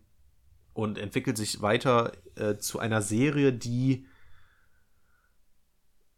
[0.74, 4.06] und entwickelt sich weiter äh, zu einer Serie, die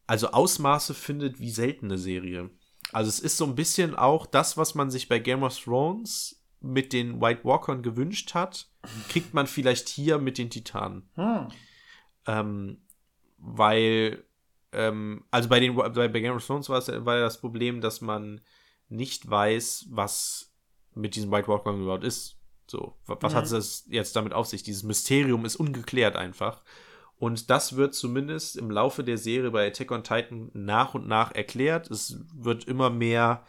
[0.06, 2.50] also Ausmaße findet wie seltene Serie.
[2.92, 6.42] Also es ist so ein bisschen auch das, was man sich bei Game of Thrones
[6.60, 8.68] mit den White Walkern gewünscht hat,
[9.08, 11.08] kriegt man vielleicht hier mit den Titanen.
[11.14, 11.48] Hm.
[12.26, 12.82] Ähm,
[13.38, 14.24] weil,
[14.72, 17.80] ähm, also bei den bei, bei Game of Thrones war, es, war ja das Problem,
[17.80, 18.40] dass man
[18.88, 20.54] nicht weiß, was
[20.94, 22.38] mit diesem White Walker überhaupt ist.
[22.66, 23.36] So, wa- was Mhm.
[23.36, 24.62] hat das jetzt damit auf sich?
[24.62, 26.62] Dieses Mysterium ist ungeklärt einfach.
[27.16, 31.32] Und das wird zumindest im Laufe der Serie bei Attack on Titan nach und nach
[31.34, 31.90] erklärt.
[31.90, 33.44] Es wird immer mehr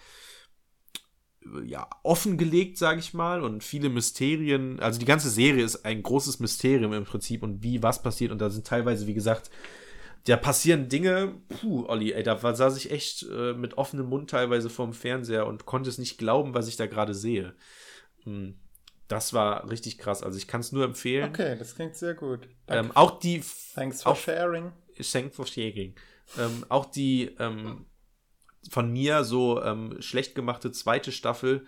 [1.63, 6.39] ja, offengelegt, sage ich mal, und viele Mysterien, also die ganze Serie ist ein großes
[6.39, 9.51] Mysterium im Prinzip und wie was passiert und da sind teilweise, wie gesagt,
[10.25, 14.71] da passieren Dinge, puh, Olli, ey, da saß ich echt äh, mit offenem Mund teilweise
[14.71, 17.53] vorm Fernseher und konnte es nicht glauben, was ich da gerade sehe.
[18.23, 18.55] Hm,
[19.07, 21.29] Das war richtig krass, also ich kann es nur empfehlen.
[21.29, 22.47] Okay, das klingt sehr gut.
[22.67, 23.43] Ähm, auch die
[23.75, 24.71] Thanks for auch- sharing.
[25.11, 25.93] Thanks for sharing.
[26.39, 27.85] Ähm, auch die ähm,
[28.71, 31.67] von mir so ähm, schlecht gemachte zweite Staffel,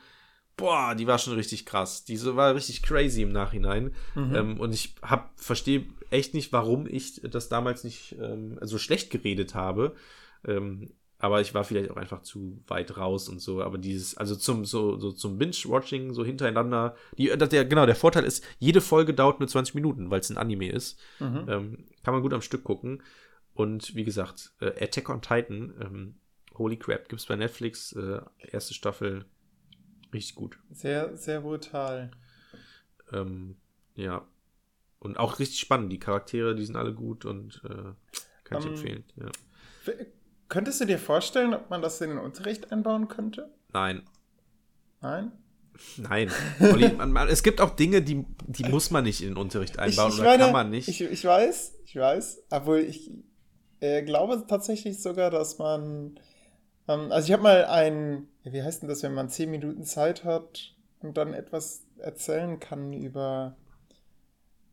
[0.56, 2.06] boah, die war schon richtig krass.
[2.06, 3.94] Diese war richtig crazy im Nachhinein.
[4.16, 4.36] Mhm.
[4.36, 9.12] Ähm, und ich hab, verstehe echt nicht, warum ich das damals nicht ähm, so schlecht
[9.12, 9.96] geredet habe.
[11.20, 13.64] Aber ich war vielleicht auch einfach zu weit raus und so.
[13.64, 18.24] Aber dieses, also zum, so, so zum Binge-Watching, so hintereinander, die, der, genau, der Vorteil
[18.24, 21.00] ist, jede Folge dauert nur 20 Minuten, weil es ein Anime ist.
[21.20, 21.46] Mhm.
[21.48, 23.02] Ähm, kann man gut am Stück gucken.
[23.56, 26.16] Und wie gesagt, äh, Attack on Titan, ähm,
[26.56, 28.22] Holy Crap, gibt's bei Netflix, äh,
[28.52, 29.26] erste Staffel,
[30.14, 30.60] richtig gut.
[30.72, 32.12] Sehr, sehr brutal.
[33.12, 33.56] Ähm,
[33.96, 34.28] ja.
[35.00, 35.92] Und auch richtig spannend.
[35.92, 37.94] Die Charaktere, die sind alle gut und äh,
[38.44, 39.04] kann ich Ähm, empfehlen.
[39.16, 39.32] Ja.
[40.50, 43.52] Könntest du dir vorstellen, ob man das in den Unterricht einbauen könnte?
[43.74, 44.04] Nein,
[45.02, 45.32] Nein?
[45.98, 46.32] nein.
[46.60, 49.80] Olli, man, man, es gibt auch Dinge, die, die muss man nicht in den Unterricht
[49.80, 50.88] einbauen oder meine, kann man nicht.
[50.88, 53.12] Ich, ich weiß, ich weiß, obwohl ich
[53.80, 56.20] äh, glaube tatsächlich sogar, dass man.
[56.88, 58.28] Ähm, also, ich habe mal ein.
[58.44, 62.94] Wie heißt denn das, wenn man zehn Minuten Zeit hat und dann etwas erzählen kann
[62.94, 63.56] über.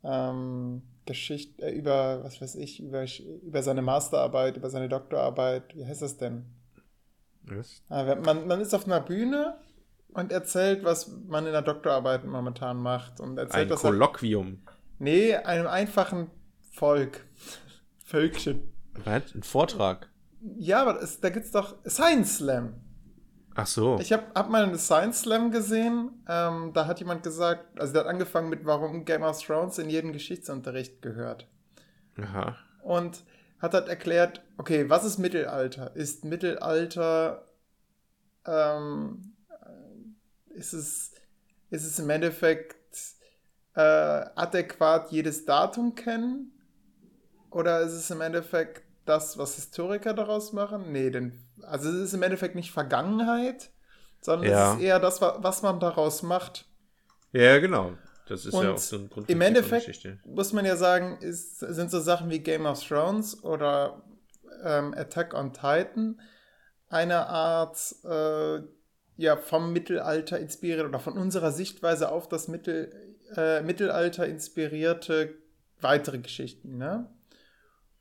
[0.02, 3.04] Ähm, Geschichte, äh, über, was weiß ich, über,
[3.42, 5.74] über seine Masterarbeit, über seine Doktorarbeit.
[5.76, 6.44] Wie heißt das denn?
[7.42, 7.82] Was?
[7.88, 9.58] Ah, Man, man ist auf einer Bühne
[10.08, 13.20] und erzählt, was man in der Doktorarbeit momentan macht.
[13.20, 14.62] Und erzählt Ein das Kolloquium.
[14.98, 16.30] Nee, einem einfachen
[16.72, 17.24] Volk.
[18.04, 18.72] Völkchen.
[19.04, 19.34] Was?
[19.34, 20.08] Ein Vortrag.
[20.58, 22.74] Ja, aber es, da gibt's doch Science Slam.
[23.54, 23.98] Ach so.
[24.00, 26.24] Ich habe hab mal eine Science Slam gesehen.
[26.28, 29.90] Ähm, da hat jemand gesagt, also der hat angefangen mit, warum Game of Thrones in
[29.90, 31.46] jeden Geschichtsunterricht gehört.
[32.18, 32.56] Aha.
[32.82, 33.22] Und
[33.60, 35.94] hat halt erklärt, okay, was ist Mittelalter?
[35.94, 37.48] Ist Mittelalter,
[38.44, 39.34] ähm,
[40.50, 41.12] ist es,
[41.70, 42.76] ist es im Endeffekt
[43.74, 46.52] äh, adäquat jedes Datum kennen?
[47.50, 50.90] Oder ist es im Endeffekt das, was Historiker daraus machen?
[50.92, 53.70] Nee, denn, also es ist im Endeffekt nicht Vergangenheit,
[54.20, 54.72] sondern Ja.
[54.72, 56.66] es ist eher das, wa- was man daraus macht.
[57.32, 57.92] Ja, genau.
[58.26, 61.58] Das ist Und ja auch so ein Grundprinzip Im Endeffekt muss man ja sagen, ist,
[61.58, 64.02] sind so Sachen wie Game of Thrones oder
[64.64, 66.20] ähm, Attack on Titan
[66.88, 68.60] eine Art äh,
[69.16, 75.34] ja, vom Mittelalter inspiriert oder von unserer Sichtweise auf das Mittel, äh, Mittelalter inspirierte
[75.80, 77.10] weitere Geschichten, ne?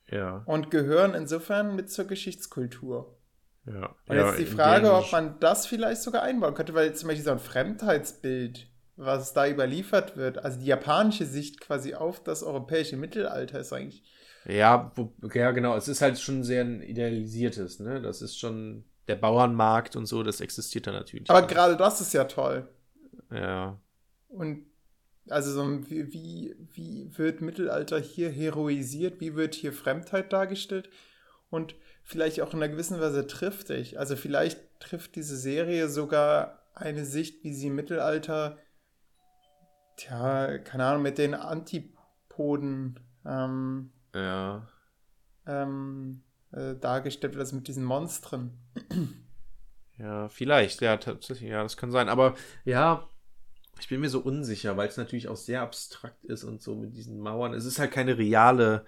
[0.09, 3.17] Ja, Und gehören insofern mit zur Geschichtskultur.
[3.65, 3.95] Ja.
[4.07, 7.23] Und ja, jetzt die Frage, ob man das vielleicht sogar einbauen könnte, weil zum Beispiel
[7.25, 12.97] so ein Fremdheitsbild, was da überliefert wird, also die japanische Sicht quasi auf das europäische
[12.97, 14.03] Mittelalter ist eigentlich.
[14.45, 15.75] Ja, wo, ja, genau.
[15.77, 18.01] Es ist halt schon sehr ein idealisiertes, ne?
[18.01, 21.29] Das ist schon der Bauernmarkt und so, das existiert da natürlich.
[21.29, 22.67] Aber gerade das ist ja toll.
[23.31, 23.79] Ja,
[24.27, 24.65] Und
[25.29, 30.89] also so ein- wie, wie, wie wird Mittelalter hier heroisiert, wie wird hier Fremdheit dargestellt
[31.49, 33.99] und vielleicht auch in einer gewissen Weise triftig.
[33.99, 38.57] Also vielleicht trifft diese Serie sogar eine Sicht, wie sie im Mittelalter,
[39.97, 44.67] tja, keine Ahnung, mit den Antipoden ähm, ja.
[45.47, 48.57] ähm, äh, dargestellt wird, also mit diesen Monstren.
[49.97, 52.09] Ja, vielleicht, ja, tatsächlich, ja, das kann sein.
[52.09, 52.35] Aber
[52.65, 53.07] ja,
[53.79, 56.95] ich bin mir so unsicher, weil es natürlich auch sehr abstrakt ist und so mit
[56.95, 57.53] diesen Mauern.
[57.53, 58.85] Es ist halt keine reale,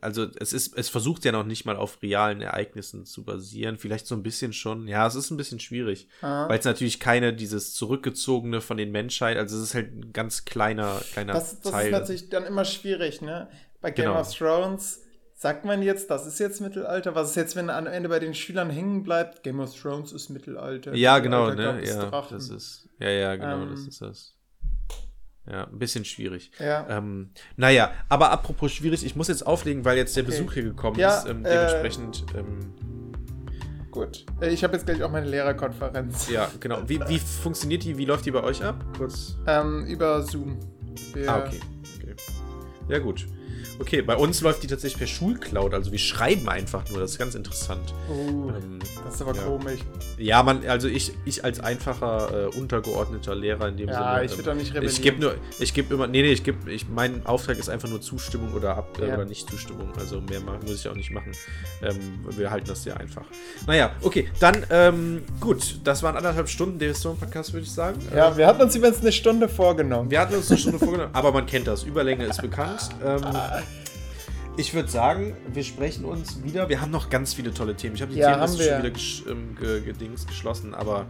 [0.00, 3.76] also es ist, es versucht ja noch nicht mal auf realen Ereignissen zu basieren.
[3.78, 4.88] Vielleicht so ein bisschen schon.
[4.88, 6.48] Ja, es ist ein bisschen schwierig, Ah.
[6.48, 10.44] weil es natürlich keine, dieses zurückgezogene von den Menschheit, also es ist halt ein ganz
[10.44, 11.86] kleiner, kleiner Das, das Teil.
[11.86, 13.48] ist natürlich dann immer schwierig, ne?
[13.80, 14.20] Bei Game Genau.
[14.20, 15.00] of Thrones
[15.34, 17.16] sagt man jetzt, das ist jetzt Mittelalter.
[17.16, 19.42] Was ist jetzt, wenn am Ende bei den Schülern hängen bleibt?
[19.42, 20.94] Game of Thrones ist Mittelalter.
[20.94, 22.10] Ja, genau, Mittelalter ne?
[22.12, 23.70] gab es Ja, das ist, ja, ja, genau, Ähm.
[23.70, 24.34] das ist das.
[25.50, 26.52] Ja, ein bisschen schwierig.
[26.60, 26.86] Ja.
[26.88, 30.32] Ähm, naja, aber apropos schwierig, ich muss jetzt auflegen, weil jetzt der Okay.
[30.38, 31.26] Besuch hier gekommen Ja, ist.
[31.28, 32.58] Ähm, äh, dementsprechend, ähm,
[33.90, 34.24] Gut.
[34.40, 36.30] Äh, Ich habe jetzt gleich auch meine Lehrerkonferenz.
[36.30, 36.78] ja, genau.
[36.88, 37.98] Wie, wie funktioniert die?
[37.98, 38.82] Wie läuft die bei euch ab?
[38.96, 39.36] Kurz.
[39.46, 40.58] Ähm, über Zoom.
[41.12, 41.60] Wir, Ah, okay.
[41.98, 42.14] okay.
[42.88, 43.26] Ja, gut.
[43.82, 47.18] Okay, bei uns läuft die tatsächlich per Schulcloud, also wir schreiben einfach nur, das ist
[47.18, 47.92] ganz interessant.
[48.08, 49.42] Oh, Ähm, das ist aber ja.
[49.42, 49.80] komisch.
[50.18, 54.24] Ja, man, also ich, ich als einfacher, äh, untergeordneter Lehrer in dem Ja, Sinne.
[54.24, 54.94] ich ähm, würde da nicht rebellieren.
[54.94, 57.88] Ich gebe nur, ich gebe immer, nee, nee, ich gebe, ich, mein Auftrag ist einfach
[57.88, 59.14] nur Zustimmung oder ab äh, Ja.
[59.14, 59.90] oder nicht Zustimmung.
[59.98, 61.32] Also mehr muss ich auch nicht machen.
[61.82, 61.96] Ähm,
[62.30, 63.24] wir halten das sehr einfach.
[63.66, 67.98] Naja, okay, dann ähm, gut, das waren anderthalb Stunden der Storm Podcast, würde ich sagen.
[68.14, 70.10] Ja, Ähm, wir hatten uns übrigens eine Stunde vorgenommen.
[70.10, 71.82] wir hatten uns eine Stunde vorgenommen, aber man kennt das.
[71.82, 72.90] Überlänge ist bekannt.
[74.52, 76.68] Ähm, ich würde sagen, wir sprechen uns wieder.
[76.68, 77.94] Wir haben noch ganz viele tolle Themen.
[77.96, 78.48] Ich habe die Ja, wir.
[78.48, 81.06] schon wieder gesch ähm, ge gedings geschlossen, aber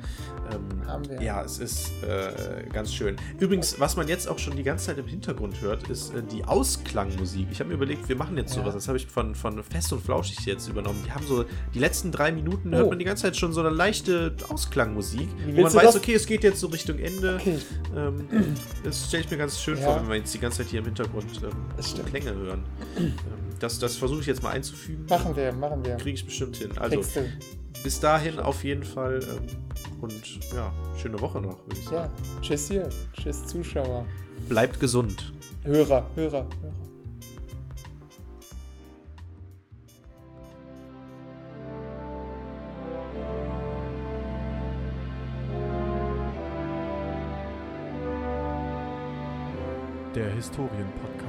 [0.52, 3.16] ähm, ja, es ist äh, ganz schön.
[3.38, 6.44] Übrigens, was man jetzt auch schon die ganze Zeit im Hintergrund hört, ist äh, die
[6.44, 7.48] Ausklangmusik.
[7.50, 8.62] Ich habe mir überlegt, wir machen jetzt Ja.
[8.62, 8.74] sowas.
[8.74, 11.02] Das habe ich von, von Fest und Flauschig jetzt übernommen.
[11.06, 11.44] Die haben so
[11.74, 12.88] die letzten drei Minuten hört Oh.
[12.90, 16.26] man die ganze Zeit schon so eine leichte Ausklangmusik, wo man weiß, das- okay, es
[16.26, 17.36] geht jetzt so Richtung Ende.
[17.40, 17.58] Okay.
[17.96, 18.26] Ähm,
[18.84, 19.84] das stelle ich mir ganz schön Ja.
[19.84, 22.04] vor, wenn wir jetzt die ganze Zeit hier im Hintergrund ähm.
[22.06, 22.62] Klänge hören.
[23.62, 25.06] Das, das versuche ich jetzt mal einzufügen.
[25.08, 25.94] Machen wir, machen wir.
[25.94, 26.76] Kriege ich bestimmt hin.
[26.78, 27.00] Also
[27.84, 29.46] bis dahin auf jeden Fall ähm,
[30.00, 32.12] und ja, schöne Woche noch, würde ich sagen.
[32.12, 32.88] Ja, tschüss hier.
[33.12, 34.04] Tschüss Zuschauer.
[34.48, 35.32] Bleibt gesund.
[35.62, 36.46] Hörer, Hörer, Hörer.
[50.16, 51.21] Der Historienpodcast.